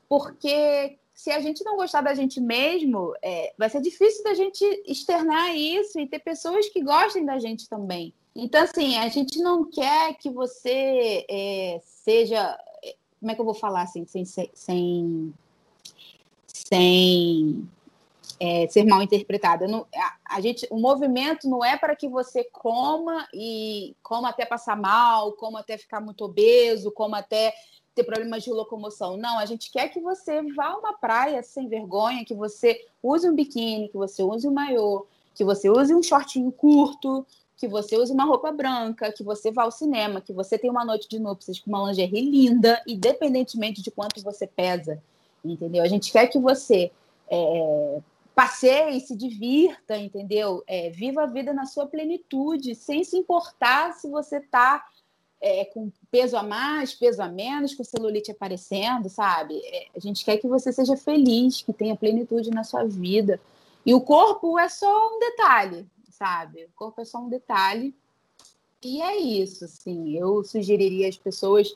Porque 0.06 0.98
se 1.14 1.30
a 1.30 1.40
gente 1.40 1.64
não 1.64 1.78
gostar 1.78 2.02
da 2.02 2.12
gente 2.12 2.42
mesmo, 2.42 3.14
é, 3.22 3.54
vai 3.56 3.70
ser 3.70 3.80
difícil 3.80 4.22
da 4.22 4.34
gente 4.34 4.62
externar 4.86 5.56
isso 5.56 5.98
e 5.98 6.06
ter 6.06 6.18
pessoas 6.18 6.68
que 6.68 6.82
gostem 6.82 7.24
da 7.24 7.38
gente 7.38 7.66
também. 7.70 8.12
Então, 8.38 8.62
assim, 8.62 8.98
a 8.98 9.08
gente 9.08 9.38
não 9.38 9.64
quer 9.64 10.14
que 10.18 10.30
você 10.30 11.24
é, 11.28 11.80
seja. 11.82 12.58
É, 12.84 12.94
como 13.18 13.32
é 13.32 13.34
que 13.34 13.40
eu 13.40 13.44
vou 13.44 13.54
falar 13.54 13.82
assim, 13.82 14.04
sem, 14.06 14.26
sem, 14.26 15.34
sem 16.46 17.66
é, 18.38 18.68
ser 18.68 18.84
mal 18.84 19.02
interpretada. 19.02 19.66
Não, 19.66 19.86
a, 19.94 20.36
a, 20.36 20.40
gente, 20.40 20.66
o 20.70 20.78
movimento 20.78 21.48
não 21.48 21.64
é 21.64 21.76
para 21.76 21.96
que 21.96 22.08
você 22.08 22.44
coma 22.44 23.26
e 23.32 23.96
coma 24.02 24.28
até 24.28 24.44
passar 24.44 24.76
mal, 24.76 25.32
coma 25.32 25.60
até 25.60 25.78
ficar 25.78 26.00
muito 26.00 26.24
obeso, 26.24 26.92
coma 26.92 27.18
até 27.18 27.54
ter 27.94 28.04
problemas 28.04 28.44
de 28.44 28.50
locomoção. 28.50 29.16
Não, 29.16 29.38
a 29.38 29.46
gente 29.46 29.70
quer 29.70 29.88
que 29.88 30.00
você 30.00 30.42
vá 30.52 30.66
a 30.66 30.76
uma 30.76 30.92
praia 30.92 31.42
sem 31.42 31.68
vergonha, 31.68 32.26
que 32.26 32.34
você 32.34 32.84
use 33.02 33.28
um 33.28 33.34
biquíni, 33.34 33.88
que 33.88 33.96
você 33.96 34.22
use 34.22 34.46
um 34.46 34.52
maiô, 34.52 35.06
que 35.34 35.42
você 35.42 35.70
use 35.70 35.94
um 35.94 36.02
shortinho 36.02 36.52
curto, 36.52 37.26
que 37.56 37.66
você 37.66 37.96
use 37.96 38.12
uma 38.12 38.24
roupa 38.24 38.52
branca, 38.52 39.10
que 39.10 39.24
você 39.24 39.50
vá 39.50 39.62
ao 39.62 39.70
cinema, 39.70 40.20
que 40.20 40.32
você 40.32 40.58
tenha 40.58 40.72
uma 40.72 40.84
noite 40.84 41.08
de 41.08 41.18
núpcias 41.18 41.58
com 41.58 41.70
uma 41.70 41.88
lingerie 41.88 42.30
linda, 42.30 42.82
independentemente 42.86 43.82
de 43.82 43.90
quanto 43.90 44.22
você 44.22 44.46
pesa, 44.46 45.02
entendeu? 45.44 45.82
A 45.82 45.88
gente 45.88 46.12
quer 46.12 46.26
que 46.26 46.38
você 46.38 46.90
é, 47.28 47.98
passeie, 48.34 49.00
se 49.00 49.16
divirta, 49.16 49.96
entendeu? 49.96 50.62
É, 50.66 50.90
viva 50.90 51.22
a 51.22 51.26
vida 51.26 51.54
na 51.54 51.64
sua 51.64 51.86
plenitude, 51.86 52.74
sem 52.74 53.02
se 53.02 53.16
importar 53.16 53.94
se 53.94 54.08
você 54.10 54.36
está 54.36 54.84
é, 55.40 55.64
com 55.64 55.90
peso 56.10 56.36
a 56.36 56.42
mais, 56.42 56.94
peso 56.94 57.22
a 57.22 57.28
menos, 57.28 57.74
com 57.74 57.82
celulite 57.82 58.30
aparecendo, 58.30 59.08
sabe? 59.08 59.58
É, 59.64 59.86
a 59.96 59.98
gente 59.98 60.24
quer 60.24 60.36
que 60.36 60.46
você 60.46 60.70
seja 60.72 60.96
feliz, 60.96 61.62
que 61.62 61.72
tenha 61.72 61.96
plenitude 61.96 62.50
na 62.50 62.64
sua 62.64 62.84
vida. 62.84 63.40
E 63.84 63.94
o 63.94 64.00
corpo 64.00 64.58
é 64.58 64.68
só 64.68 65.16
um 65.16 65.18
detalhe, 65.18 65.86
sabe? 66.16 66.64
O 66.64 66.70
corpo 66.74 67.00
é 67.00 67.04
só 67.04 67.18
um 67.18 67.28
detalhe. 67.28 67.94
E 68.82 69.00
é 69.02 69.16
isso, 69.16 69.64
assim. 69.64 70.16
Eu 70.16 70.44
sugeriria 70.44 71.08
às 71.08 71.16
pessoas 71.16 71.74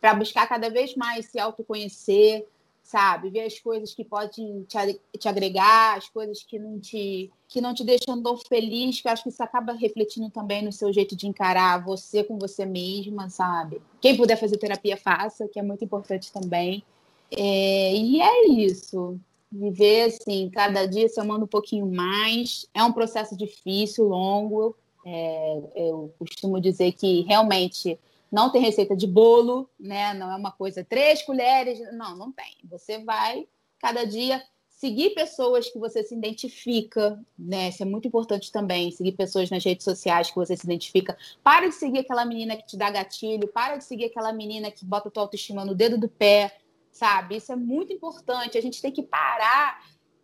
para 0.00 0.14
buscar 0.14 0.46
cada 0.48 0.68
vez 0.68 0.94
mais 0.94 1.26
se 1.26 1.38
autoconhecer, 1.38 2.46
sabe? 2.82 3.30
Ver 3.30 3.42
as 3.42 3.58
coisas 3.58 3.94
que 3.94 4.04
podem 4.04 4.64
te, 4.64 5.28
agregar, 5.28 5.96
as 5.96 6.08
coisas 6.08 6.42
que 6.42 6.58
não 6.58 6.78
te 6.78 7.30
que 7.48 7.60
não 7.60 7.74
te 7.74 7.84
deixam 7.84 8.22
tão 8.22 8.38
feliz, 8.38 9.00
que 9.00 9.06
eu 9.06 9.12
acho 9.12 9.24
que 9.24 9.28
isso 9.28 9.42
acaba 9.42 9.74
refletindo 9.74 10.30
também 10.30 10.62
no 10.62 10.72
seu 10.72 10.90
jeito 10.90 11.14
de 11.14 11.26
encarar 11.26 11.84
você 11.84 12.24
com 12.24 12.38
você 12.38 12.64
mesma, 12.64 13.28
sabe? 13.28 13.82
Quem 14.00 14.16
puder 14.16 14.36
fazer 14.36 14.56
terapia, 14.56 14.96
faça, 14.96 15.46
que 15.46 15.58
é 15.58 15.62
muito 15.62 15.84
importante 15.84 16.32
também. 16.32 16.82
É, 17.30 17.94
e 17.94 18.22
é 18.22 18.46
isso. 18.48 19.20
Viver, 19.52 20.04
assim, 20.04 20.48
cada 20.48 20.86
dia 20.86 21.08
se 21.08 21.20
amando 21.20 21.44
um 21.44 21.48
pouquinho 21.48 21.86
mais. 21.86 22.66
É 22.72 22.82
um 22.82 22.92
processo 22.92 23.36
difícil, 23.36 24.04
longo. 24.04 24.74
É, 25.04 25.60
eu 25.74 26.14
costumo 26.18 26.58
dizer 26.58 26.92
que 26.92 27.20
realmente 27.22 27.98
não 28.30 28.50
tem 28.50 28.62
receita 28.62 28.96
de 28.96 29.06
bolo, 29.06 29.68
né? 29.78 30.14
Não 30.14 30.32
é 30.32 30.36
uma 30.36 30.50
coisa, 30.50 30.82
três 30.82 31.22
colheres. 31.22 31.78
Não, 31.92 32.16
não 32.16 32.32
tem. 32.32 32.56
Você 32.70 33.04
vai, 33.04 33.46
cada 33.78 34.04
dia, 34.04 34.42
seguir 34.82 35.10
pessoas 35.10 35.68
que 35.68 35.78
você 35.78 36.02
se 36.02 36.14
identifica, 36.14 37.20
né? 37.38 37.68
Isso 37.68 37.82
é 37.82 37.86
muito 37.86 38.08
importante 38.08 38.50
também. 38.50 38.90
Seguir 38.90 39.12
pessoas 39.12 39.50
nas 39.50 39.62
redes 39.62 39.84
sociais 39.84 40.30
que 40.30 40.34
você 40.34 40.56
se 40.56 40.64
identifica. 40.64 41.16
Para 41.44 41.68
de 41.68 41.74
seguir 41.74 41.98
aquela 41.98 42.24
menina 42.24 42.56
que 42.56 42.66
te 42.66 42.76
dá 42.76 42.90
gatilho. 42.90 43.46
Para 43.46 43.76
de 43.76 43.84
seguir 43.84 44.06
aquela 44.06 44.32
menina 44.32 44.70
que 44.70 44.84
bota 44.84 45.10
tua 45.10 45.24
autoestima 45.24 45.64
no 45.64 45.74
dedo 45.74 45.98
do 45.98 46.08
pé, 46.08 46.56
sabe? 46.92 47.36
Isso 47.36 47.50
é 47.50 47.56
muito 47.56 47.92
importante. 47.92 48.56
A 48.56 48.62
gente 48.62 48.80
tem 48.80 48.92
que 48.92 49.02
parar 49.02 49.80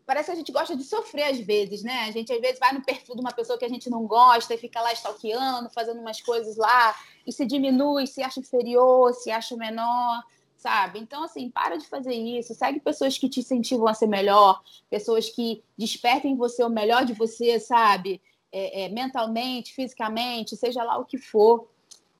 parece 0.09 0.31
que 0.31 0.33
a 0.33 0.37
gente 0.37 0.53
gosta 0.53 0.75
de 0.75 0.85
sofrer 0.85 1.25
às 1.25 1.39
vezes, 1.39 1.83
né? 1.83 2.07
A 2.09 2.11
gente 2.11 2.33
às 2.33 2.41
vezes 2.41 2.59
vai 2.59 2.73
no 2.73 2.83
perfil 2.83 3.15
de 3.15 3.21
uma 3.21 3.31
pessoa 3.31 3.59
que 3.59 3.65
a 3.67 3.69
gente 3.69 3.91
não 3.91 4.07
gosta 4.07 4.55
e 4.55 4.59
fica 4.59 4.81
lá 4.81 4.91
stalkeando, 4.95 5.69
fazendo 5.69 6.01
umas 6.01 6.19
coisas 6.23 6.57
lá 6.57 6.97
e 7.27 7.31
se 7.31 7.45
diminui, 7.45 8.07
se 8.07 8.23
acha 8.23 8.41
inferior, 8.41 9.13
se 9.13 9.31
acha 9.31 9.55
menor, 9.55 10.25
sabe? 10.57 10.99
Então, 10.99 11.25
assim, 11.25 11.51
para 11.51 11.77
de 11.77 11.87
fazer 11.87 12.15
isso. 12.15 12.55
Segue 12.55 12.81
pessoas 12.81 13.19
que 13.19 13.29
te 13.29 13.41
incentivam 13.41 13.87
a 13.87 13.93
ser 13.93 14.07
melhor, 14.07 14.63
pessoas 14.89 15.29
que 15.29 15.63
despertem 15.77 16.33
em 16.33 16.37
você 16.37 16.65
o 16.65 16.71
melhor 16.71 17.05
de 17.05 17.13
você, 17.13 17.61
sabe? 17.61 18.23
É, 18.51 18.85
é, 18.85 18.89
mentalmente, 18.89 19.75
fisicamente, 19.75 20.57
seja 20.57 20.83
lá 20.83 20.97
o 20.97 21.05
que 21.05 21.19
for 21.19 21.69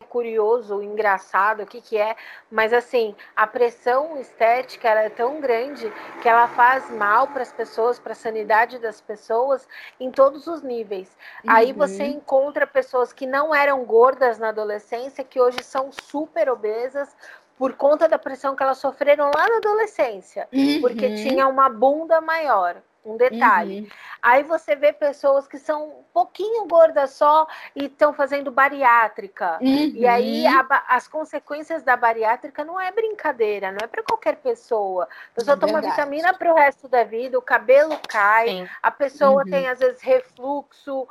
curioso, 0.09 0.83
engraçado, 0.83 1.63
o 1.63 1.67
que 1.67 1.81
que 1.81 1.97
é, 1.97 2.17
mas 2.51 2.73
assim, 2.73 3.15
a 3.37 3.47
pressão 3.47 4.19
estética 4.19 4.89
é 4.89 5.09
tão 5.09 5.41
grande 5.41 5.93
que 6.23 6.29
ela 6.29 6.49
faz 6.49 6.91
mal 6.91 7.29
para 7.29 7.43
as 7.43 7.53
pessoas, 7.53 7.99
para 7.99 8.13
a 8.13 8.17
sanidade 8.17 8.79
das 8.79 9.01
pessoas 9.01 9.69
em 10.01 10.11
todos 10.11 10.47
os 10.47 10.63
níveis. 10.63 11.09
Uhum. 11.45 11.51
Aí 11.53 11.73
você 11.73 12.05
encontra 12.05 12.67
pessoas 12.67 13.13
que 13.13 13.27
não 13.27 13.55
eram 13.55 13.85
gordas 13.85 14.39
na 14.39 14.49
adolescência, 14.49 15.25
que 15.25 15.41
hoje 15.41 15.63
são 15.63 15.91
super 15.93 16.49
obesas, 16.49 17.15
por 17.59 17.73
conta 17.75 18.09
da 18.09 18.19
pressão 18.19 18.55
que 18.55 18.63
elas 18.63 18.79
sofreram 18.79 19.31
lá 19.35 19.49
na 19.49 19.57
adolescência, 19.57 20.49
uhum. 20.53 20.81
porque 20.81 21.17
tinha 21.17 21.49
uma 21.49 21.69
bunda 21.69 22.21
maior 22.21 22.77
um 23.13 23.17
detalhe. 23.17 23.81
Uhum. 23.81 23.89
Aí 24.23 24.43
você 24.43 24.75
vê 24.75 24.93
pessoas 24.93 25.47
que 25.47 25.59
são 25.59 25.89
um 25.89 26.03
pouquinho 26.13 26.67
gordas 26.67 27.11
só 27.11 27.47
e 27.75 27.85
estão 27.87 28.13
fazendo 28.13 28.51
bariátrica. 28.51 29.59
Uhum. 29.61 29.93
E 29.95 30.07
aí 30.07 30.47
a, 30.47 30.85
as 30.89 31.07
consequências 31.07 31.83
da 31.83 31.97
bariátrica 31.97 32.65
não 32.65 32.81
é 32.81 32.91
brincadeira, 32.91 33.71
não 33.71 33.79
é 33.83 33.87
para 33.87 34.03
qualquer 34.03 34.37
pessoa. 34.37 35.05
A 35.05 35.35
pessoa 35.35 35.57
é 35.57 35.59
toma 35.59 35.81
vitamina 35.81 36.35
para 36.35 36.53
o 36.53 36.57
resto 36.57 36.89
da 36.89 37.05
vida, 37.05 37.39
o 37.39 37.43
cabelo 37.43 37.99
cai, 38.09 38.49
Sim. 38.49 38.69
a 38.83 38.91
pessoa 38.91 39.43
uhum. 39.45 39.51
tem 39.51 39.69
às 39.69 39.79
vezes 39.79 40.01
refluxo. 40.01 41.07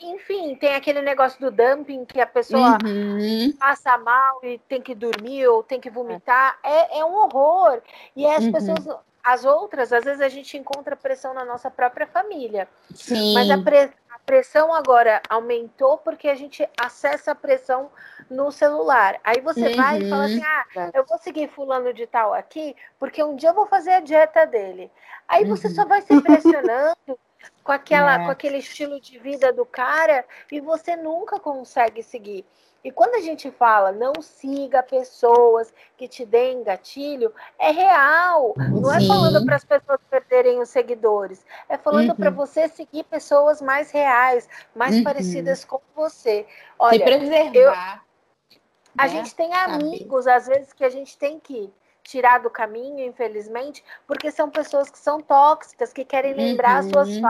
Enfim, 0.00 0.54
tem 0.54 0.76
aquele 0.76 1.02
negócio 1.02 1.40
do 1.40 1.50
dumping 1.50 2.04
que 2.04 2.20
a 2.20 2.26
pessoa 2.26 2.78
uhum. 2.84 3.52
passa 3.58 3.98
mal 3.98 4.38
e 4.44 4.58
tem 4.68 4.80
que 4.80 4.94
dormir 4.94 5.48
ou 5.48 5.62
tem 5.64 5.80
que 5.80 5.90
vomitar. 5.90 6.56
É, 6.62 7.00
é 7.00 7.04
um 7.04 7.14
horror. 7.14 7.80
E 8.14 8.24
as 8.24 8.44
uhum. 8.44 8.52
pessoas 8.52 8.86
as 9.28 9.44
outras, 9.44 9.92
às 9.92 10.04
vezes 10.04 10.22
a 10.22 10.28
gente 10.30 10.56
encontra 10.56 10.96
pressão 10.96 11.34
na 11.34 11.44
nossa 11.44 11.70
própria 11.70 12.06
família. 12.06 12.66
Sim. 12.94 13.34
Mas 13.34 13.50
a, 13.50 13.58
pre 13.58 13.90
a 14.08 14.18
pressão 14.24 14.72
agora 14.72 15.20
aumentou 15.28 15.98
porque 15.98 16.28
a 16.28 16.34
gente 16.34 16.66
acessa 16.80 17.32
a 17.32 17.34
pressão 17.34 17.90
no 18.30 18.50
celular. 18.50 19.20
Aí 19.22 19.42
você 19.42 19.68
uhum. 19.68 19.76
vai 19.76 19.98
e 19.98 20.08
fala 20.08 20.24
assim: 20.24 20.42
ah, 20.42 20.64
é. 20.76 20.90
eu 20.94 21.04
vou 21.04 21.18
seguir 21.18 21.46
fulano 21.50 21.92
de 21.92 22.06
tal 22.06 22.32
aqui, 22.32 22.74
porque 22.98 23.22
um 23.22 23.36
dia 23.36 23.50
eu 23.50 23.54
vou 23.54 23.66
fazer 23.66 23.90
a 23.90 24.00
dieta 24.00 24.46
dele. 24.46 24.90
Aí 25.28 25.44
uhum. 25.44 25.50
você 25.50 25.68
só 25.68 25.84
vai 25.84 26.00
se 26.00 26.14
impressionando 26.14 27.18
com, 27.62 27.72
aquela, 27.72 28.14
é. 28.22 28.24
com 28.24 28.30
aquele 28.30 28.56
estilo 28.56 28.98
de 28.98 29.18
vida 29.18 29.52
do 29.52 29.66
cara 29.66 30.24
e 30.50 30.58
você 30.58 30.96
nunca 30.96 31.38
consegue 31.38 32.02
seguir. 32.02 32.46
E 32.84 32.92
quando 32.92 33.16
a 33.16 33.20
gente 33.20 33.50
fala 33.50 33.90
não 33.90 34.12
siga 34.22 34.82
pessoas 34.82 35.72
que 35.96 36.06
te 36.06 36.24
deem 36.24 36.62
gatilho, 36.62 37.32
é 37.58 37.70
real. 37.70 38.54
Não 38.56 38.92
é 38.92 39.04
falando 39.06 39.44
para 39.44 39.56
as 39.56 39.64
pessoas 39.64 39.98
perderem 40.08 40.60
os 40.60 40.68
seguidores. 40.68 41.44
É 41.68 41.76
falando 41.76 42.10
uhum. 42.10 42.16
para 42.16 42.30
você 42.30 42.68
seguir 42.68 43.04
pessoas 43.04 43.60
mais 43.60 43.90
reais, 43.90 44.48
mais 44.74 44.96
uhum. 44.96 45.04
parecidas 45.04 45.64
com 45.64 45.80
você. 45.94 46.46
Olha, 46.78 46.98
Se 46.98 47.04
preservar. 47.04 47.52
Eu, 48.50 48.58
a 48.96 49.02
né? 49.04 49.08
gente 49.08 49.34
tem 49.34 49.52
amigos, 49.54 50.26
às 50.26 50.46
vezes, 50.46 50.72
que 50.72 50.84
a 50.84 50.88
gente 50.88 51.16
tem 51.18 51.38
que 51.38 51.72
tirar 52.02 52.38
do 52.38 52.48
caminho, 52.48 53.04
infelizmente, 53.04 53.84
porque 54.06 54.30
são 54.30 54.48
pessoas 54.48 54.88
que 54.88 54.98
são 54.98 55.20
tóxicas, 55.20 55.92
que 55.92 56.04
querem 56.04 56.32
lembrar 56.32 56.72
uhum. 56.72 56.78
as 56.78 56.86
suas 56.86 57.08
uhum. 57.08 57.20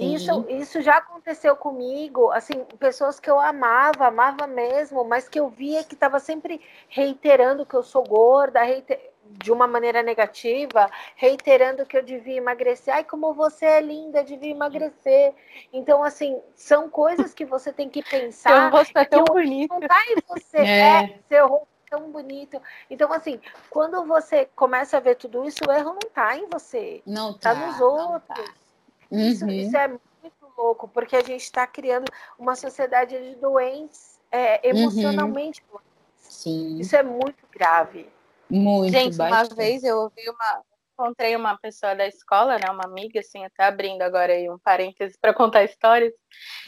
Falhas 0.00 0.22
isso, 0.22 0.46
isso 0.48 0.80
já 0.82 0.96
aconteceu 0.98 1.56
comigo, 1.56 2.30
assim, 2.30 2.64
pessoas 2.78 3.18
que 3.18 3.30
eu 3.30 3.38
amava, 3.38 4.06
amava 4.06 4.46
mesmo, 4.46 5.04
mas 5.04 5.28
que 5.28 5.40
eu 5.40 5.48
via 5.48 5.84
que 5.84 5.94
estava 5.94 6.18
sempre 6.18 6.60
reiterando 6.88 7.66
que 7.66 7.74
eu 7.74 7.82
sou 7.82 8.04
gorda, 8.04 8.62
reiter... 8.62 9.00
de 9.24 9.50
uma 9.50 9.66
maneira 9.66 10.02
negativa, 10.02 10.90
reiterando 11.16 11.86
que 11.86 11.96
eu 11.96 12.02
devia 12.02 12.36
emagrecer. 12.36 12.94
Ai, 12.94 13.04
como 13.04 13.34
você 13.34 13.64
é 13.64 13.80
linda, 13.80 14.22
devia 14.22 14.50
emagrecer. 14.50 15.34
Então, 15.72 16.02
assim, 16.02 16.40
são 16.54 16.88
coisas 16.88 17.34
que 17.34 17.44
você 17.44 17.72
tem 17.72 17.88
que 17.88 18.02
pensar. 18.02 18.70
Seu 18.70 18.78
rosto 18.78 18.98
é 18.98 19.04
tão 19.04 19.24
bonito. 19.24 19.72
Não 19.72 19.80
tá 19.80 20.02
em 20.08 20.16
você, 20.28 20.58
é, 20.64 21.04
é 21.04 21.18
seu 21.28 21.48
rosto 21.48 21.68
é 21.86 21.90
tão 21.90 22.10
bonito. 22.10 22.60
Então, 22.90 23.12
assim, 23.12 23.40
quando 23.70 24.04
você 24.04 24.48
começa 24.54 24.96
a 24.96 25.00
ver 25.00 25.16
tudo 25.16 25.44
isso, 25.44 25.58
o 25.66 25.72
erro 25.72 25.92
não 25.92 26.10
tá 26.12 26.36
em 26.36 26.46
você. 26.46 27.02
Não 27.06 27.32
tá. 27.32 27.54
Tá 27.54 27.66
nos 27.66 27.80
outros. 27.80 28.44
Tá. 28.44 28.65
Isso, 29.10 29.44
uhum. 29.44 29.50
isso 29.50 29.76
é 29.76 29.88
muito 29.88 30.52
louco, 30.56 30.88
porque 30.88 31.16
a 31.16 31.22
gente 31.22 31.42
está 31.42 31.66
criando 31.66 32.06
uma 32.38 32.56
sociedade 32.56 33.16
de 33.18 33.36
doentes 33.36 34.18
é, 34.30 34.60
uhum. 34.64 34.78
emocionalmente. 34.78 35.62
Uhum. 35.72 35.78
Sim. 36.18 36.78
Isso 36.78 36.96
é 36.96 37.02
muito 37.02 37.46
grave. 37.50 38.10
Muito. 38.48 38.92
Gente, 38.92 39.16
bastante. 39.16 39.50
uma 39.50 39.56
vez 39.56 39.84
eu 39.84 39.98
ouvi 39.98 40.28
uma. 40.28 40.62
Encontrei 40.98 41.36
uma 41.36 41.58
pessoa 41.58 41.94
da 41.94 42.06
escola, 42.06 42.58
né? 42.58 42.70
Uma 42.70 42.84
amiga, 42.84 43.20
assim, 43.20 43.44
até 43.44 43.64
abrindo 43.64 44.00
agora 44.00 44.32
aí 44.32 44.48
um 44.48 44.58
parênteses 44.58 45.14
para 45.20 45.34
contar 45.34 45.62
histórias. 45.62 46.14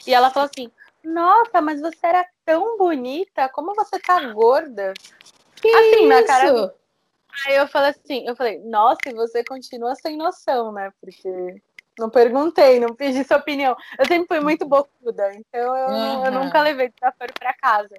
E 0.07 0.13
ela 0.13 0.29
falou 0.29 0.51
assim: 0.53 0.71
Nossa, 1.03 1.63
mas 1.63 1.81
você 1.81 2.07
era 2.07 2.27
tão 2.45 2.77
bonita, 2.77 3.49
como 3.49 3.75
você 3.75 3.99
tá 3.99 4.21
gorda? 4.33 4.93
Que 5.57 5.69
assim, 5.69 5.97
isso? 5.97 6.09
na 6.09 6.23
cara. 6.25 6.75
Aí 7.47 7.55
eu 7.55 7.69
falei 7.69 7.91
assim, 7.91 8.27
eu 8.27 8.35
falei, 8.35 8.59
nossa, 8.65 9.01
e 9.07 9.15
você 9.15 9.45
continua 9.45 9.95
sem 9.95 10.17
noção, 10.17 10.73
né? 10.73 10.91
Porque 11.01 11.63
não 11.99 12.09
perguntei, 12.09 12.79
não 12.79 12.95
pedi 12.95 13.25
sua 13.25 13.39
opinião. 13.39 13.77
Eu 13.99 14.07
sempre 14.07 14.29
fui 14.29 14.41
muito 14.41 14.67
bocuda, 14.67 15.31
então 15.35 15.77
eu, 15.77 15.89
uhum. 15.89 16.27
eu 16.27 16.33
nunca 16.33 16.63
levei 16.63 16.91
desaforo 16.91 17.33
para 17.39 17.55
casa. 17.55 17.97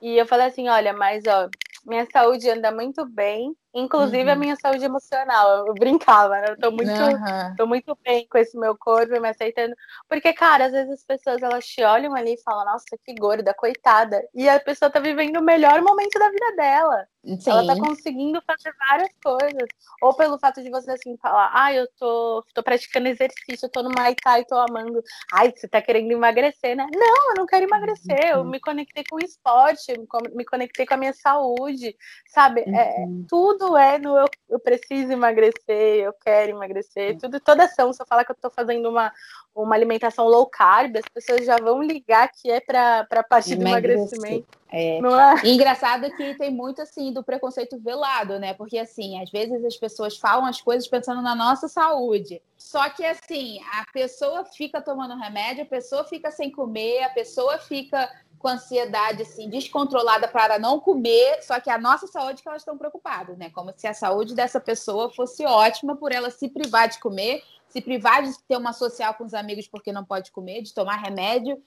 E 0.00 0.16
eu 0.16 0.26
falei 0.26 0.46
assim, 0.46 0.68
olha, 0.68 0.92
mas 0.92 1.24
ó, 1.26 1.48
minha 1.84 2.06
saúde 2.10 2.48
anda 2.48 2.72
muito 2.72 3.04
bem, 3.04 3.54
inclusive 3.74 4.24
uhum. 4.24 4.30
a 4.30 4.36
minha 4.36 4.56
saúde 4.56 4.84
emocional. 4.84 5.66
Eu 5.66 5.74
brincava, 5.74 6.40
né? 6.40 6.50
Eu 6.50 6.58
tô 6.58 6.70
muito, 6.70 6.90
uhum. 6.90 7.56
tô 7.56 7.66
muito 7.66 7.98
bem 8.04 8.26
com 8.28 8.38
esse 8.38 8.56
meu 8.58 8.76
corpo, 8.76 9.20
me 9.20 9.28
aceitando. 9.28 9.74
Porque, 10.08 10.32
cara, 10.32 10.66
às 10.66 10.72
vezes 10.72 10.92
as 10.92 11.04
pessoas 11.04 11.42
elas 11.42 11.66
te 11.66 11.82
olham 11.82 12.14
ali 12.14 12.34
e 12.34 12.42
falam, 12.42 12.64
nossa, 12.64 12.84
que 13.04 13.14
gorda, 13.14 13.54
coitada. 13.54 14.22
E 14.34 14.48
a 14.48 14.60
pessoa 14.60 14.90
tá 14.90 15.00
vivendo 15.00 15.38
o 15.38 15.42
melhor 15.42 15.80
momento 15.80 16.18
da 16.18 16.30
vida 16.30 16.56
dela. 16.56 17.06
Sim. 17.24 17.50
Ela 17.50 17.66
tá 17.66 17.80
conseguindo 17.80 18.42
fazer 18.42 18.74
várias 18.88 19.10
coisas. 19.22 19.68
Ou 20.02 20.14
pelo 20.14 20.38
fato 20.38 20.62
de 20.62 20.70
você 20.70 20.90
assim 20.90 21.16
falar, 21.18 21.50
ah, 21.54 21.72
eu 21.72 21.86
tô, 21.98 22.44
tô 22.52 22.62
praticando 22.62 23.08
exercício, 23.08 23.66
eu 23.66 23.70
tô 23.70 23.82
no 23.82 23.90
Muay 23.96 24.14
Thai, 24.22 24.44
tô 24.44 24.56
amando. 24.56 25.02
Ai, 25.32 25.52
você 25.54 25.68
tá 25.68 25.80
querendo 25.80 26.10
emagrecer, 26.10 26.76
né? 26.76 26.86
Não, 26.92 27.30
eu 27.30 27.34
não 27.38 27.46
quero 27.46 27.64
emagrecer. 27.64 28.32
Eu 28.32 28.38
uhum. 28.38 28.50
me 28.50 28.60
conectei 28.60 29.04
com 29.08 29.16
o 29.16 29.24
esporte, 29.24 29.92
me 30.34 30.44
conectei 30.44 30.84
com 30.84 30.94
a 30.94 30.96
minha 30.96 31.12
saúde, 31.12 31.96
sabe? 32.26 32.62
É, 32.62 32.64
uhum. 32.66 33.22
É, 33.22 33.28
tudo 33.28 33.61
tudo 33.62 33.76
é 33.76 33.98
no 33.98 34.18
eu, 34.18 34.26
eu 34.50 34.58
preciso 34.58 35.12
emagrecer, 35.12 36.04
eu 36.04 36.12
quero 36.12 36.50
emagrecer, 36.50 37.16
tudo, 37.18 37.38
toda 37.38 37.64
ação, 37.64 37.92
se 37.92 38.02
eu 38.02 38.06
falar 38.06 38.24
que 38.24 38.32
eu 38.32 38.36
tô 38.40 38.50
fazendo 38.50 38.88
uma, 38.88 39.12
uma 39.54 39.74
alimentação 39.74 40.26
low 40.26 40.46
carb, 40.46 40.96
as 40.96 41.08
pessoas 41.12 41.46
já 41.46 41.56
vão 41.56 41.82
ligar 41.82 42.28
que 42.28 42.50
é 42.50 42.60
para 42.60 43.06
a 43.08 43.22
parte 43.22 43.54
do 43.54 43.66
emagrecimento. 43.66 44.46
É. 44.70 44.98
é. 44.98 45.48
Engraçado 45.48 46.10
que 46.16 46.34
tem 46.34 46.50
muito 46.50 46.82
assim 46.82 47.12
do 47.12 47.22
preconceito 47.22 47.78
velado, 47.78 48.38
né? 48.38 48.54
Porque 48.54 48.78
assim, 48.78 49.22
às 49.22 49.30
vezes 49.30 49.64
as 49.64 49.76
pessoas 49.76 50.16
falam 50.16 50.46
as 50.46 50.60
coisas 50.60 50.88
pensando 50.88 51.22
na 51.22 51.34
nossa 51.34 51.68
saúde. 51.68 52.42
Só 52.56 52.88
que 52.90 53.04
assim, 53.04 53.60
a 53.74 53.84
pessoa 53.92 54.44
fica 54.44 54.80
tomando 54.80 55.16
remédio, 55.16 55.64
a 55.64 55.66
pessoa 55.66 56.04
fica 56.04 56.30
sem 56.30 56.50
comer, 56.50 57.02
a 57.04 57.10
pessoa 57.10 57.58
fica 57.58 58.10
com 58.42 58.48
ansiedade 58.48 59.22
assim 59.22 59.48
descontrolada 59.48 60.26
para 60.26 60.58
não 60.58 60.80
comer, 60.80 61.40
só 61.42 61.60
que 61.60 61.70
a 61.70 61.78
nossa 61.78 62.08
saúde 62.08 62.42
que 62.42 62.48
elas 62.48 62.62
estão 62.62 62.76
preocupadas, 62.76 63.38
né? 63.38 63.48
Como 63.50 63.72
se 63.76 63.86
a 63.86 63.94
saúde 63.94 64.34
dessa 64.34 64.60
pessoa 64.60 65.10
fosse 65.14 65.46
ótima 65.46 65.96
por 65.96 66.10
ela 66.12 66.28
se 66.28 66.48
privar 66.48 66.88
de 66.88 66.98
comer, 66.98 67.42
se 67.68 67.80
privar 67.80 68.24
de 68.24 68.32
ter 68.46 68.56
uma 68.56 68.72
social 68.72 69.14
com 69.14 69.24
os 69.24 69.32
amigos 69.32 69.68
porque 69.68 69.92
não 69.92 70.04
pode 70.04 70.32
comer, 70.32 70.60
de 70.60 70.74
tomar 70.74 70.96
remédio, 70.96 71.62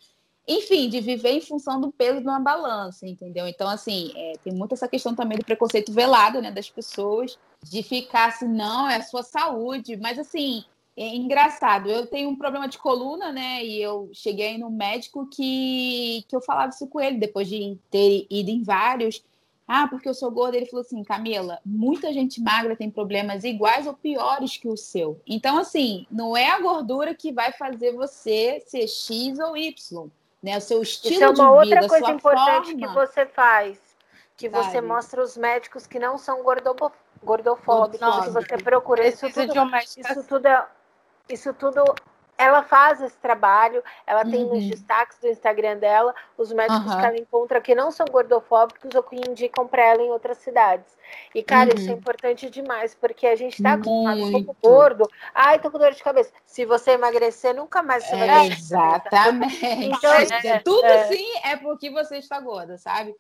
enfim, 0.47 0.89
de 0.89 0.99
viver 0.99 1.31
em 1.31 1.41
função 1.41 1.81
do 1.81 1.91
peso 1.91 2.19
de 2.19 2.27
uma 2.27 2.39
balança, 2.39 3.07
entendeu? 3.07 3.47
Então, 3.47 3.67
assim, 3.67 4.11
é, 4.15 4.33
tem 4.43 4.53
muito 4.53 4.73
essa 4.73 4.87
questão 4.87 5.15
também 5.15 5.39
do 5.39 5.45
preconceito 5.45 5.91
velado, 5.91 6.39
né, 6.41 6.51
das 6.51 6.69
pessoas, 6.69 7.39
de 7.63 7.81
ficar 7.81 8.27
assim, 8.27 8.47
não, 8.47 8.87
é 8.87 8.97
a 8.97 9.01
sua 9.01 9.23
saúde, 9.23 9.97
mas 9.97 10.19
assim, 10.19 10.63
é 10.97 11.13
engraçado, 11.13 11.89
eu 11.89 12.07
tenho 12.07 12.29
um 12.29 12.37
problema 12.37 12.69
de 12.69 12.77
coluna, 12.77 13.31
né? 13.31 13.63
E 13.63 13.81
eu 13.81 14.09
cheguei 14.13 14.57
no 14.57 14.69
médico 14.69 15.27
que, 15.27 16.23
que 16.27 16.35
eu 16.35 16.41
falava 16.41 16.69
isso 16.69 16.87
com 16.87 17.01
ele, 17.01 17.17
depois 17.17 17.49
de 17.49 17.77
ter 17.91 18.25
ido 18.29 18.49
em 18.49 18.63
vários. 18.63 19.21
Ah, 19.67 19.87
porque 19.87 20.07
eu 20.07 20.13
sou 20.13 20.31
gorda. 20.31 20.55
Ele 20.55 20.67
falou 20.67 20.85
assim: 20.85 21.03
Camila, 21.03 21.59
muita 21.65 22.13
gente 22.13 22.41
magra 22.41 22.77
tem 22.77 22.89
problemas 22.89 23.43
iguais 23.43 23.87
ou 23.87 23.93
piores 23.93 24.55
que 24.55 24.69
o 24.69 24.77
seu. 24.77 25.19
Então, 25.27 25.57
assim, 25.57 26.05
não 26.09 26.37
é 26.37 26.49
a 26.51 26.61
gordura 26.61 27.13
que 27.13 27.33
vai 27.33 27.51
fazer 27.51 27.91
você 27.91 28.63
ser 28.65 28.87
X 28.87 29.37
ou 29.39 29.57
Y. 29.57 30.09
Né? 30.41 30.57
O 30.57 30.61
seu 30.61 30.81
estilo 30.81 31.15
Isso 31.15 31.23
é 31.23 31.29
uma 31.29 31.51
outra 31.51 31.87
coisa 31.87 32.11
importante 32.11 32.71
forma... 32.71 32.87
que 32.87 32.93
você 32.93 33.25
faz. 33.25 33.77
Que 34.37 34.47
você 34.47 34.79
mostra 34.81 35.21
os 35.21 35.35
médicos 35.35 35.87
que 35.87 35.97
não 35.97 36.17
são 36.17 36.43
gordofóbicos, 36.43 36.99
gordofóbicos 37.23 38.25
que 38.25 38.29
você 38.29 38.57
procura. 38.57 39.07
Isso 39.07 39.27
tudo, 39.29 39.53
isso 39.97 40.23
tudo 40.27 40.45
é 40.45 40.67
isso 41.29 41.53
tudo 41.53 41.83
ela 42.37 42.63
faz 42.63 43.01
esse 43.01 43.15
trabalho, 43.17 43.81
ela 44.05 44.23
tem 44.23 44.43
nos 44.43 44.63
uhum. 44.63 44.69
destaques 44.69 45.17
do 45.19 45.27
Instagram 45.27 45.77
dela 45.77 46.13
os 46.37 46.51
médicos 46.51 46.91
uhum. 46.91 46.99
que 46.99 47.05
ela 47.05 47.17
encontra 47.17 47.61
que 47.61 47.73
não 47.73 47.91
são 47.91 48.05
gordofóbicos 48.07 48.93
ou 48.93 49.03
que 49.03 49.15
indicam 49.15 49.65
para 49.67 49.83
ela 49.83 50.01
em 50.01 50.09
outras 50.09 50.37
cidades. 50.39 50.95
E, 51.33 51.41
cara, 51.41 51.69
uhum. 51.69 51.75
isso 51.75 51.89
é 51.89 51.93
uhum. 51.93 51.99
importante 51.99 52.49
demais, 52.49 52.93
porque 52.95 53.25
a 53.27 53.35
gente 53.35 53.61
tá 53.61 53.73
acostumado 53.73 54.45
com 54.45 54.55
gordo. 54.61 55.09
Ai, 55.33 55.59
tô 55.59 55.71
com 55.71 55.77
dor 55.77 55.93
de 55.93 56.03
cabeça. 56.03 56.31
Se 56.45 56.65
você 56.65 56.91
emagrecer, 56.91 57.55
nunca 57.55 57.81
mais 57.81 58.03
você 58.03 58.15
vai 58.17 58.47
é, 58.47 58.51
Exatamente. 58.51 59.65
Então, 59.65 60.11
é, 60.43 60.59
tudo 60.59 60.85
é. 60.85 61.07
sim 61.07 61.37
é 61.43 61.55
porque 61.55 61.89
você 61.89 62.17
está 62.17 62.39
gorda, 62.39 62.77
sabe? 62.77 63.15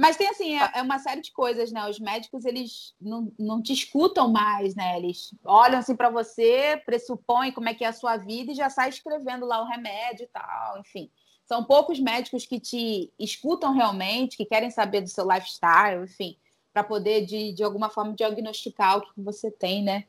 Mas 0.00 0.16
tem 0.16 0.30
assim, 0.30 0.58
é, 0.58 0.70
é, 0.76 0.82
uma 0.82 0.98
série 0.98 1.20
de 1.20 1.30
coisas, 1.30 1.70
né? 1.70 1.86
Os 1.86 2.00
médicos, 2.00 2.46
eles 2.46 2.94
não, 2.98 3.30
não 3.38 3.62
te 3.62 3.74
escutam 3.74 4.32
mais, 4.32 4.74
né? 4.74 4.96
Eles 4.96 5.34
olham 5.44 5.78
assim 5.78 5.94
para 5.94 6.08
você, 6.08 6.80
pressupõem 6.86 7.52
como 7.52 7.68
é 7.68 7.74
que 7.74 7.84
é 7.84 7.88
a 7.88 7.92
sua 7.92 8.16
vida 8.16 8.50
e 8.50 8.54
já 8.54 8.70
sai 8.70 8.88
escrevendo 8.88 9.44
lá 9.44 9.60
o 9.60 9.66
remédio 9.66 10.24
e 10.24 10.28
tal, 10.28 10.78
enfim. 10.78 11.10
São 11.44 11.62
poucos 11.62 12.00
médicos 12.00 12.46
que 12.46 12.58
te 12.58 13.12
escutam 13.18 13.74
realmente, 13.74 14.38
que 14.38 14.46
querem 14.46 14.70
saber 14.70 15.02
do 15.02 15.08
seu 15.10 15.30
lifestyle, 15.30 16.04
enfim, 16.04 16.34
para 16.72 16.82
poder, 16.82 17.26
de, 17.26 17.52
de 17.52 17.62
alguma 17.62 17.90
forma, 17.90 18.14
diagnosticar 18.14 18.96
o 18.96 19.02
que 19.02 19.20
você 19.20 19.50
tem, 19.50 19.82
né? 19.82 20.06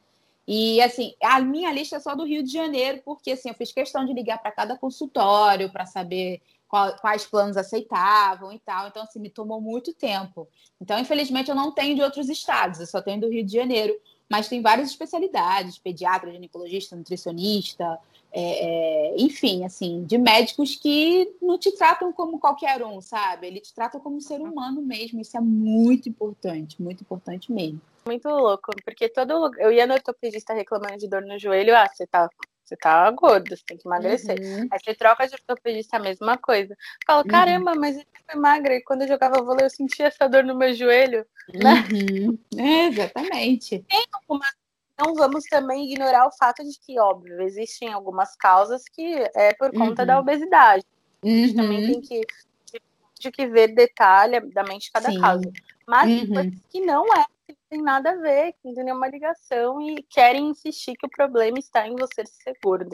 E, 0.48 0.82
assim, 0.82 1.14
a 1.22 1.40
minha 1.40 1.72
lista 1.72 1.96
é 1.98 2.00
só 2.00 2.16
do 2.16 2.26
Rio 2.26 2.44
de 2.44 2.52
Janeiro, 2.52 3.02
porque, 3.06 3.32
assim, 3.32 3.50
eu 3.50 3.56
fiz 3.56 3.72
questão 3.72 4.06
de 4.06 4.14
ligar 4.14 4.40
para 4.40 4.52
cada 4.52 4.78
consultório 4.78 5.72
para 5.72 5.86
saber 5.86 6.42
qual, 6.68 6.96
quais 6.98 7.26
planos 7.26 7.58
aceitavam 7.58 8.52
e 8.52 8.60
tal. 8.60 8.88
Então, 8.88 9.04
assim, 9.04 9.20
me 9.20 9.30
tomou 9.30 9.62
muito 9.62 9.94
tempo. 9.94 10.48
Então, 10.80 10.98
infelizmente, 11.00 11.50
eu 11.50 11.56
não 11.56 11.72
tenho 11.72 11.96
de 11.96 12.02
outros 12.02 12.30
estados, 12.30 12.80
eu 12.80 12.88
só 12.88 13.02
tenho 13.02 13.22
do 13.22 13.30
Rio 13.30 13.46
de 13.46 13.54
Janeiro. 13.54 13.94
Mas 14.30 14.48
tem 14.48 14.62
várias 14.62 14.90
especialidades, 14.90 15.78
pediatra, 15.78 16.32
ginecologista, 16.32 16.96
nutricionista, 16.96 18.00
é, 18.32 19.12
é, 19.12 19.16
enfim, 19.18 19.66
assim, 19.66 20.06
de 20.06 20.18
médicos 20.18 20.78
que 20.78 21.36
não 21.42 21.60
te 21.60 21.70
tratam 21.74 22.14
como 22.14 22.40
qualquer 22.40 22.82
um, 22.82 23.02
sabe? 23.02 23.48
Ele 23.48 23.60
te 23.60 23.74
trata 23.74 24.00
como 24.00 24.16
um 24.16 24.22
ser 24.22 24.40
humano 24.40 24.82
mesmo. 24.82 25.20
Isso 25.20 25.36
é 25.36 25.42
muito 25.42 26.08
importante, 26.08 26.82
muito 26.82 27.02
importante 27.02 27.52
mesmo. 27.52 27.82
Muito 28.06 28.28
louco, 28.30 28.72
porque 28.84 29.10
todo 29.10 29.52
eu 29.58 29.72
ia 29.72 29.86
no 29.86 29.94
ortopedista 29.94 30.54
reclamando 30.54 30.98
de 30.98 31.08
dor 31.08 31.22
no 31.22 31.38
joelho, 31.38 31.76
ah, 31.76 31.88
você 31.88 32.08
tá 32.08 32.28
você 32.64 32.78
tá 32.78 33.12
gordo, 33.12 33.50
você 33.50 33.64
tem 33.68 33.78
que 33.78 33.88
emagrecer. 33.88 34.40
Uhum. 34.40 34.68
Aí 34.72 34.80
você 34.82 34.96
troca 34.96 35.28
de 35.28 35.34
ortopedista, 35.34 35.98
a 35.98 36.00
mesma 36.00 36.38
coisa. 36.38 36.76
Fala, 37.06 37.22
uhum. 37.22 37.28
caramba, 37.28 37.76
mas 37.76 37.98
eu 37.98 38.04
fui 38.30 38.40
magra 38.40 38.76
e 38.76 38.82
quando 38.82 39.02
eu 39.02 39.10
jogava 39.10 39.44
vôlei 39.44 39.66
eu 39.66 39.70
sentia 39.70 40.08
essa 40.08 40.30
dor 40.30 40.46
no 40.46 40.56
meu 40.56 40.74
joelho, 40.74 41.26
né? 41.54 41.86
Uhum. 41.92 42.40
É, 42.58 42.88
exatamente. 42.88 43.84
Tem 43.90 44.06
algumas 44.14 44.52
não 45.04 45.16
vamos 45.16 45.46
também 45.46 45.92
ignorar 45.92 46.28
o 46.28 46.32
fato 46.32 46.64
de 46.64 46.78
que, 46.80 47.00
óbvio, 47.00 47.42
existem 47.42 47.92
algumas 47.92 48.36
causas 48.36 48.84
que 48.88 49.16
é 49.36 49.52
por 49.54 49.72
conta 49.72 50.04
uhum. 50.04 50.08
da 50.08 50.20
obesidade. 50.20 50.86
A 51.24 51.28
gente 51.28 51.56
também 51.56 51.80
uhum. 51.80 51.92
tem 51.94 52.02
que, 52.02 52.22
de 53.20 53.32
que 53.32 53.48
ver 53.48 53.70
detalhadamente 53.74 54.92
cada 54.92 55.10
Sim. 55.10 55.20
caso. 55.20 55.52
Mas 55.88 56.30
uhum. 56.30 56.52
que 56.70 56.82
não 56.82 57.06
é 57.16 57.26
tem 57.72 57.82
nada 57.82 58.12
a 58.12 58.16
ver, 58.16 58.54
não 58.66 58.74
tem 58.74 58.84
nenhuma 58.84 59.08
ligação 59.08 59.82
e 59.82 60.04
querem 60.10 60.50
insistir 60.50 60.94
que 60.98 61.06
o 61.06 61.10
problema 61.10 61.58
está 61.58 61.88
em 61.88 61.96
você 61.96 62.26
ser 62.26 62.58
gordo. 62.62 62.92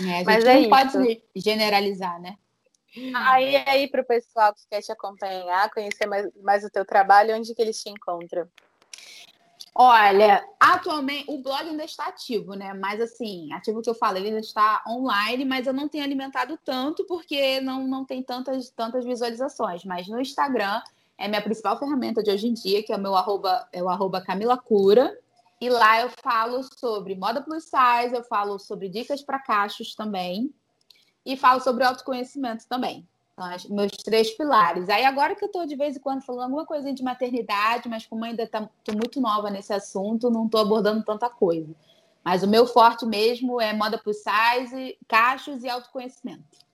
É, 0.00 0.22
Mas 0.22 0.44
é 0.44 0.52
não 0.52 0.60
isso. 0.60 0.68
pode 0.68 1.22
generalizar, 1.34 2.20
né? 2.20 2.36
Aí, 3.14 3.56
aí 3.56 3.88
para 3.88 4.02
o 4.02 4.06
pessoal 4.06 4.52
que 4.54 4.60
quer 4.68 4.82
te 4.82 4.92
acompanhar, 4.92 5.70
conhecer 5.70 6.06
mais, 6.06 6.28
mais 6.42 6.62
o 6.62 6.70
teu 6.70 6.84
trabalho, 6.84 7.34
onde 7.36 7.54
que 7.54 7.62
eles 7.62 7.82
te 7.82 7.88
encontram? 7.88 8.46
Olha, 9.74 10.44
atualmente 10.58 11.24
o 11.28 11.40
blog 11.40 11.62
ainda 11.62 11.84
está 11.84 12.08
ativo, 12.08 12.54
né? 12.54 12.74
Mas 12.74 13.00
assim, 13.00 13.50
ativo 13.52 13.80
que 13.80 13.88
eu 13.88 13.94
falei, 13.94 14.22
ele 14.22 14.28
ainda 14.30 14.40
está 14.40 14.82
online, 14.86 15.44
mas 15.44 15.66
eu 15.66 15.72
não 15.72 15.88
tenho 15.88 16.04
alimentado 16.04 16.58
tanto 16.62 17.06
porque 17.06 17.60
não, 17.60 17.86
não 17.86 18.04
tem 18.04 18.22
tantas, 18.22 18.70
tantas 18.70 19.04
visualizações. 19.04 19.84
Mas 19.84 20.08
no 20.08 20.20
Instagram 20.20 20.82
é 21.18 21.26
minha 21.26 21.42
principal 21.42 21.76
ferramenta 21.78 22.22
de 22.22 22.30
hoje 22.30 22.46
em 22.46 22.54
dia, 22.54 22.82
que 22.82 22.92
é 22.92 22.96
o 22.96 23.00
meu 23.00 23.16
arroba, 23.16 23.68
é 23.72 23.82
o 23.82 23.88
arroba 23.88 24.20
Camila 24.20 24.56
Cura. 24.56 25.18
E 25.60 25.68
lá 25.68 26.00
eu 26.00 26.10
falo 26.22 26.62
sobre 26.78 27.16
moda 27.16 27.42
plus 27.42 27.64
size, 27.64 28.14
eu 28.14 28.22
falo 28.22 28.58
sobre 28.60 28.88
dicas 28.88 29.20
para 29.20 29.40
cachos 29.40 29.96
também. 29.96 30.54
E 31.26 31.36
falo 31.36 31.60
sobre 31.60 31.82
autoconhecimento 31.82 32.66
também. 32.68 33.06
Então, 33.32 33.46
meus 33.70 33.90
três 33.92 34.30
pilares. 34.36 34.88
Aí 34.88 35.04
agora 35.04 35.34
que 35.34 35.44
eu 35.44 35.46
estou 35.46 35.66
de 35.66 35.74
vez 35.74 35.96
em 35.96 36.00
quando 36.00 36.22
falando 36.22 36.44
alguma 36.44 36.64
coisa 36.64 36.92
de 36.92 37.02
maternidade, 37.02 37.88
mas 37.88 38.06
como 38.06 38.24
ainda 38.24 38.44
estou 38.44 38.68
tá, 38.84 38.92
muito 38.92 39.20
nova 39.20 39.50
nesse 39.50 39.72
assunto, 39.72 40.30
não 40.30 40.46
estou 40.46 40.60
abordando 40.60 41.04
tanta 41.04 41.28
coisa. 41.28 41.74
Mas 42.24 42.44
o 42.44 42.48
meu 42.48 42.66
forte 42.66 43.04
mesmo 43.04 43.60
é 43.60 43.72
moda 43.72 43.98
plus 43.98 44.18
size, 44.18 44.96
cachos 45.08 45.64
e 45.64 45.68
autoconhecimento. 45.68 46.67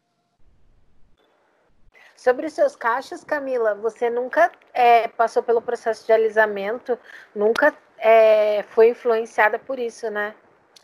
Sobre 2.24 2.46
os 2.46 2.54
seus 2.54 2.74
cachos, 2.74 3.22
Camila, 3.22 3.74
você 3.74 4.08
nunca 4.08 4.50
é, 4.72 5.08
passou 5.08 5.42
pelo 5.42 5.60
processo 5.60 6.06
de 6.06 6.12
alisamento, 6.12 6.98
nunca 7.36 7.76
é, 7.98 8.64
foi 8.70 8.88
influenciada 8.88 9.58
por 9.58 9.78
isso, 9.78 10.08
né? 10.10 10.34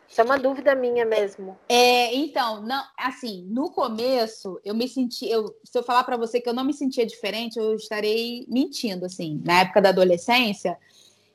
Isso 0.07 0.20
é 0.20 0.24
uma 0.24 0.38
dúvida 0.38 0.74
minha 0.74 1.07
mesmo. 1.07 1.59
É, 1.66 2.14
então, 2.14 2.61
não, 2.61 2.84
assim, 2.95 3.47
no 3.49 3.70
começo 3.70 4.61
eu 4.62 4.74
me 4.74 4.86
senti, 4.86 5.30
eu, 5.30 5.47
se 5.64 5.78
eu 5.78 5.82
falar 5.82 6.05
para 6.05 6.18
você 6.18 6.43
que 6.43 6.49
eu 6.49 6.53
não 6.53 6.62
me 6.62 6.74
sentia 6.74 7.07
diferente, 7.07 7.59
eu 7.59 7.74
estarei 7.74 8.45
mentindo, 8.47 9.07
assim. 9.07 9.41
Na 9.43 9.61
época 9.61 9.80
da 9.80 9.88
adolescência, 9.88 10.76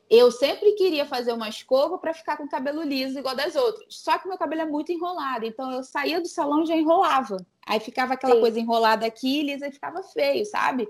eu 0.10 0.32
sempre 0.32 0.74
queria 0.74 1.06
fazer 1.06 1.34
uma 1.34 1.50
escova 1.50 1.98
para 1.98 2.14
ficar 2.14 2.38
com 2.38 2.44
o 2.44 2.50
cabelo 2.50 2.84
liso 2.84 3.18
igual 3.18 3.36
das 3.36 3.56
outras. 3.56 3.86
Só 3.90 4.18
que 4.18 4.28
meu 4.28 4.38
cabelo 4.38 4.62
é 4.62 4.66
muito 4.66 4.92
enrolado, 4.92 5.46
então 5.46 5.72
eu 5.72 5.84
saía 5.84 6.22
do 6.22 6.28
salão 6.28 6.64
e 6.64 6.68
já 6.68 6.76
enrolava. 6.76 7.38
Aí 7.66 7.80
ficava 7.80 8.14
aquela 8.14 8.36
Sim. 8.36 8.42
coisa 8.42 8.60
enrolada 8.60 9.06
aqui, 9.06 9.42
lisa 9.42 9.68
e 9.68 9.72
ficava 9.72 10.04
feio, 10.04 10.46
sabe? 10.46 10.88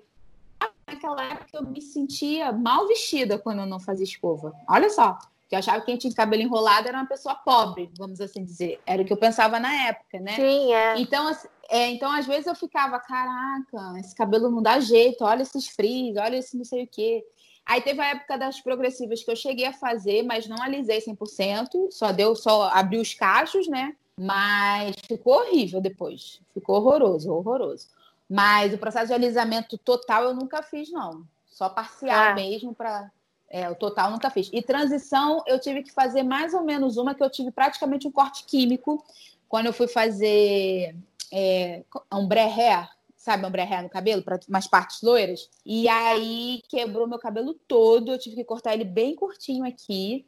Naquela 0.87 1.23
época 1.23 1.49
eu 1.53 1.63
me 1.63 1.81
sentia 1.81 2.51
mal 2.51 2.87
vestida 2.87 3.39
quando 3.39 3.59
eu 3.59 3.65
não 3.65 3.79
fazia 3.79 4.03
escova. 4.03 4.53
Olha 4.67 4.89
só, 4.89 5.17
que 5.47 5.55
eu 5.55 5.59
achava 5.59 5.79
que 5.79 5.85
quem 5.87 5.97
tinha 5.97 6.13
cabelo 6.13 6.41
enrolado 6.41 6.87
era 6.87 6.97
uma 6.97 7.07
pessoa 7.07 7.35
pobre, 7.35 7.89
vamos 7.97 8.19
assim 8.19 8.43
dizer. 8.43 8.79
Era 8.85 9.01
o 9.01 9.05
que 9.05 9.13
eu 9.13 9.17
pensava 9.17 9.59
na 9.59 9.73
época, 9.87 10.19
né? 10.19 10.35
Sim, 10.35 10.73
é. 10.73 10.99
Então, 10.99 11.31
é, 11.69 11.89
então 11.89 12.11
às 12.11 12.25
vezes 12.25 12.47
eu 12.47 12.55
ficava, 12.55 12.99
caraca, 12.99 13.99
esse 13.99 14.13
cabelo 14.13 14.49
não 14.49 14.61
dá 14.61 14.79
jeito, 14.79 15.23
olha 15.23 15.41
esses 15.41 15.67
frios, 15.67 16.17
olha 16.17 16.37
esse 16.37 16.57
não 16.57 16.65
sei 16.65 16.83
o 16.83 16.87
quê. 16.87 17.23
Aí 17.65 17.81
teve 17.81 17.99
a 17.99 18.09
época 18.09 18.37
das 18.37 18.61
progressivas 18.61 19.23
que 19.23 19.31
eu 19.31 19.35
cheguei 19.35 19.65
a 19.65 19.73
fazer, 19.73 20.23
mas 20.23 20.47
não 20.47 20.61
alisei 20.61 20.99
100%, 20.99 21.91
só 21.91 22.11
deu, 22.11 22.35
só 22.35 22.69
abri 22.69 22.97
os 22.97 23.13
cachos, 23.13 23.67
né? 23.67 23.95
Mas 24.17 24.95
ficou 25.07 25.39
horrível 25.39 25.81
depois. 25.81 26.39
Ficou 26.53 26.77
horroroso, 26.77 27.33
horroroso. 27.33 27.87
Mas 28.29 28.73
o 28.73 28.77
processo 28.77 29.07
de 29.07 29.13
alisamento 29.13 29.77
total 29.77 30.25
eu 30.25 30.33
nunca 30.33 30.61
fiz, 30.61 30.91
não. 30.91 31.25
Só 31.47 31.67
parcial 31.69 32.31
ah. 32.31 32.35
mesmo 32.35 32.73
para 32.73 33.11
É, 33.49 33.69
o 33.69 33.75
total 33.75 34.11
nunca 34.11 34.29
fiz. 34.29 34.49
E 34.53 34.61
transição, 34.61 35.43
eu 35.47 35.59
tive 35.59 35.83
que 35.83 35.91
fazer 35.91 36.23
mais 36.23 36.53
ou 36.53 36.63
menos 36.63 36.97
uma 36.97 37.15
que 37.15 37.23
eu 37.23 37.29
tive 37.29 37.51
praticamente 37.51 38.07
um 38.07 38.11
corte 38.11 38.43
químico 38.45 39.03
quando 39.47 39.67
eu 39.67 39.73
fui 39.73 39.87
fazer 39.87 40.95
é, 41.31 41.83
ombré 42.11 42.45
hair, 42.45 42.89
sabe, 43.25 43.43
hair 43.59 43.81
no 43.81 43.89
cabelo, 43.89 44.21
para 44.21 44.39
umas 44.47 44.67
partes 44.67 45.01
loiras. 45.01 45.49
E 45.65 45.87
aí 45.89 46.61
quebrou 46.69 47.07
meu 47.07 47.17
cabelo 47.17 47.55
todo, 47.67 48.11
eu 48.11 48.19
tive 48.19 48.35
que 48.35 48.43
cortar 48.43 48.75
ele 48.75 48.83
bem 48.83 49.15
curtinho 49.15 49.65
aqui. 49.65 50.23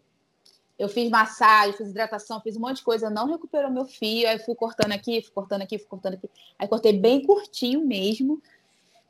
Eu 0.80 0.90
fiz 0.90 1.10
massagem, 1.10 1.74
fiz 1.74 1.90
hidratação, 1.90 2.42
fiz 2.42 2.58
um 2.58 2.60
monte 2.60 2.78
de 2.78 2.84
coisa, 2.84 3.10
não 3.10 3.28
recuperou 3.28 3.70
meu 3.70 3.86
fio. 3.86 4.28
Aí 4.28 4.40
fui 4.40 4.56
cortando 4.56 4.94
aqui, 4.94 5.22
fui 5.22 5.32
cortando 5.32 5.62
aqui, 5.62 5.78
fui 5.78 5.88
cortando 5.88 6.16
aqui. 6.16 6.30
Aí 6.58 6.68
cortei 6.68 6.94
bem 6.94 7.24
curtinho 7.24 7.86
mesmo, 7.86 8.42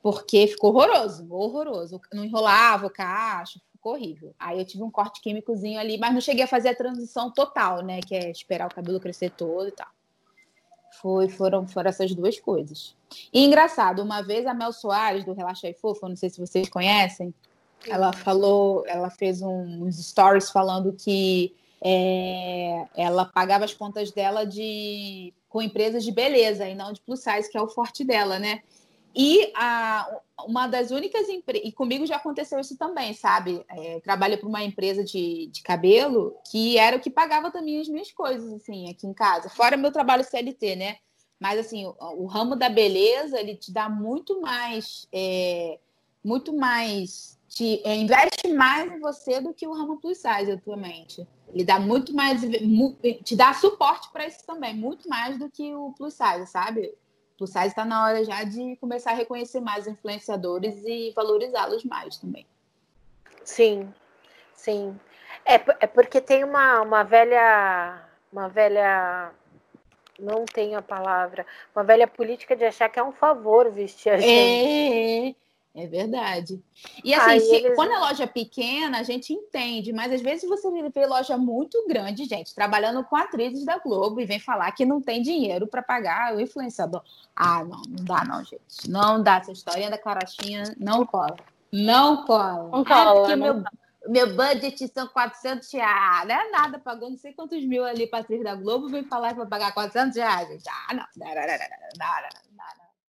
porque 0.01 0.47
ficou 0.47 0.73
horroroso, 0.75 1.25
horroroso. 1.29 2.01
Não 2.13 2.25
enrolava 2.25 2.87
o 2.87 2.89
cacho, 2.89 3.61
ficou 3.71 3.93
horrível. 3.93 4.33
Aí 4.37 4.59
eu 4.59 4.65
tive 4.65 4.83
um 4.83 4.91
corte 4.91 5.21
químicozinho 5.21 5.79
ali, 5.79 5.97
mas 5.97 6.13
não 6.13 6.21
cheguei 6.21 6.43
a 6.43 6.47
fazer 6.47 6.69
a 6.69 6.75
transição 6.75 7.31
total, 7.31 7.81
né? 7.83 8.01
Que 8.01 8.15
é 8.15 8.31
esperar 8.31 8.67
o 8.67 8.75
cabelo 8.75 8.99
crescer 8.99 9.31
todo 9.31 9.67
e 9.69 9.71
tal. 9.71 9.87
Foi, 11.01 11.29
foram, 11.29 11.67
foram 11.67 11.89
essas 11.89 12.13
duas 12.13 12.39
coisas. 12.39 12.95
E 13.31 13.43
engraçado, 13.45 14.01
uma 14.01 14.21
vez 14.21 14.45
a 14.45 14.53
Mel 14.53 14.73
Soares, 14.73 15.23
do 15.23 15.33
Relaxa 15.33 15.69
e 15.69 15.73
Fofa, 15.73 16.09
não 16.09 16.15
sei 16.15 16.29
se 16.29 16.39
vocês 16.39 16.69
conhecem, 16.69 17.33
ela 17.87 18.11
falou, 18.11 18.83
ela 18.87 19.09
fez 19.09 19.41
uns 19.41 19.97
stories 19.97 20.49
falando 20.49 20.93
que 20.93 21.53
é, 21.81 22.85
ela 22.95 23.25
pagava 23.25 23.65
as 23.65 23.73
contas 23.73 24.11
dela 24.11 24.45
de 24.45 25.33
com 25.47 25.61
empresas 25.61 26.03
de 26.03 26.11
beleza 26.11 26.67
e 26.67 26.75
não 26.75 26.91
de 26.91 27.01
plus 27.01 27.21
size, 27.21 27.49
que 27.49 27.57
é 27.57 27.61
o 27.61 27.69
forte 27.69 28.03
dela, 28.03 28.39
né? 28.39 28.61
E 29.19 29.51
a, 29.55 30.21
uma 30.45 30.67
das 30.67 30.91
únicas 30.91 31.27
empresas, 31.27 31.67
e 31.67 31.71
comigo 31.71 32.05
já 32.05 32.17
aconteceu 32.17 32.59
isso 32.59 32.77
também, 32.77 33.15
sabe? 33.15 33.65
É, 33.67 33.99
trabalho 34.01 34.37
para 34.37 34.47
uma 34.47 34.63
empresa 34.63 35.03
de, 35.03 35.47
de 35.47 35.63
cabelo 35.63 36.37
que 36.51 36.77
era 36.77 36.97
o 36.97 36.99
que 36.99 37.09
pagava 37.09 37.49
também 37.49 37.81
as 37.81 37.87
minhas 37.87 38.11
coisas, 38.11 38.53
assim, 38.53 38.91
aqui 38.91 39.07
em 39.07 39.13
casa. 39.13 39.49
Fora 39.49 39.75
meu 39.75 39.91
trabalho 39.91 40.23
CLT, 40.23 40.75
né? 40.75 40.97
Mas, 41.39 41.59
assim, 41.59 41.87
o, 41.87 41.95
o 41.99 42.25
ramo 42.27 42.55
da 42.55 42.69
beleza, 42.69 43.39
ele 43.39 43.55
te 43.55 43.73
dá 43.73 43.89
muito 43.89 44.39
mais, 44.39 45.07
é, 45.11 45.79
muito 46.23 46.55
mais 46.55 47.39
te 47.47 47.81
é, 47.83 47.95
investe 47.95 48.53
mais 48.53 48.91
em 48.91 48.99
você 48.99 49.41
do 49.41 49.51
que 49.51 49.67
o 49.67 49.73
ramo 49.73 49.99
plus 49.99 50.19
size 50.19 50.51
atualmente. 50.51 51.27
Ele 51.51 51.63
dá 51.63 51.79
muito 51.79 52.13
mais, 52.13 52.41
te 53.23 53.35
dá 53.35 53.51
suporte 53.55 54.11
para 54.11 54.27
isso 54.27 54.45
também, 54.45 54.75
muito 54.75 55.09
mais 55.09 55.39
do 55.39 55.49
que 55.49 55.73
o 55.73 55.91
plus 55.93 56.13
size, 56.13 56.45
sabe? 56.45 56.93
O 57.37 57.45
plus 57.45 57.51
size 57.51 57.67
está 57.67 57.85
na 57.85 58.03
hora 58.03 58.25
já 58.25 58.43
de 58.43 58.75
começar 58.77 59.11
a 59.11 59.13
reconhecer 59.13 59.61
mais 59.61 59.85
influenciadores 59.85 60.83
e 60.83 61.13
valorizá-los 61.15 61.83
mais 61.83 62.17
também. 62.17 62.47
Sim, 63.43 63.93
sim. 64.55 64.99
É, 65.45 65.55
é 65.79 65.85
porque 65.85 66.19
tem 66.19 66.43
uma, 66.43 66.81
uma 66.81 67.03
velha, 67.03 68.01
uma 68.33 68.49
velha 68.49 69.31
não 70.19 70.45
tenho 70.45 70.79
a 70.79 70.81
palavra, 70.81 71.45
uma 71.75 71.83
velha 71.83 72.07
política 72.07 72.55
de 72.55 72.65
achar 72.65 72.89
que 72.89 72.97
é 72.97 73.03
um 73.03 73.11
favor 73.11 73.69
vestir 73.69 74.09
a 74.09 74.15
é, 74.15 74.21
gente. 74.21 75.29
É, 75.29 75.46
é 75.77 75.85
verdade. 75.85 76.59
E 77.03 77.13
assim, 77.13 77.39
se, 77.39 77.55
eles... 77.55 77.75
quando 77.75 77.91
a 77.91 77.99
loja 77.99 78.23
é 78.23 78.27
pequena, 78.27 78.99
a 78.99 79.03
gente 79.03 79.31
entende, 79.31 79.93
mas 79.93 80.11
às 80.11 80.21
vezes 80.21 80.49
você 80.49 80.69
vê 80.89 81.05
loja 81.05 81.37
muito 81.37 81.85
grande, 81.87 82.25
gente, 82.25 82.55
trabalhando 82.55 83.03
com 83.03 83.15
atrizes 83.15 83.63
da 83.63 83.77
Globo 83.77 84.19
e 84.19 84.25
vem 84.25 84.39
falar 84.39 84.71
que 84.71 84.85
não 84.85 84.99
tem 84.99 85.21
dinheiro 85.21 85.67
para 85.67 85.83
pagar 85.83 86.35
o 86.35 86.41
influenciador. 86.41 87.03
Ah, 87.35 87.63
não, 87.63 87.81
não 87.87 88.03
dá 88.03 88.25
não, 88.25 88.43
gente. 88.43 88.89
Não 88.89 89.21
dá. 89.21 89.37
Essa 89.37 89.51
historinha 89.51 89.91
da 89.91 89.99
carochinha 89.99 90.75
não 90.79 91.05
cola. 91.05 91.37
Não 91.71 92.25
cola. 92.25 92.69
Não 92.69 92.83
cola. 92.83 93.11
É 93.11 93.13
porque 93.13 93.35
não 93.35 93.53
meu, 93.53 93.63
meu 94.07 94.35
budget 94.35 94.87
são 94.87 95.07
400 95.07 95.71
reais. 95.71 96.27
Não 96.27 96.35
é 96.35 96.49
nada, 96.49 96.79
pagou 96.79 97.11
não 97.11 97.17
sei 97.17 97.33
quantos 97.33 97.63
mil 97.63 97.85
ali 97.85 98.07
para 98.07 98.19
atriz 98.19 98.43
da 98.43 98.55
Globo, 98.55 98.89
vem 98.89 99.03
falar 99.03 99.29
que 99.29 99.37
vai 99.37 99.47
pagar 99.47 99.73
400 99.75 100.17
reais, 100.17 100.47
gente. 100.47 100.67
Ah, 100.67 100.93
não. 100.95 101.05
Não, 101.15 101.27
não, 101.27 101.35
não, 101.35 101.45
não, 101.45 101.57
não, 101.97 102.21
não, 102.39 102.77
não. 102.77 102.86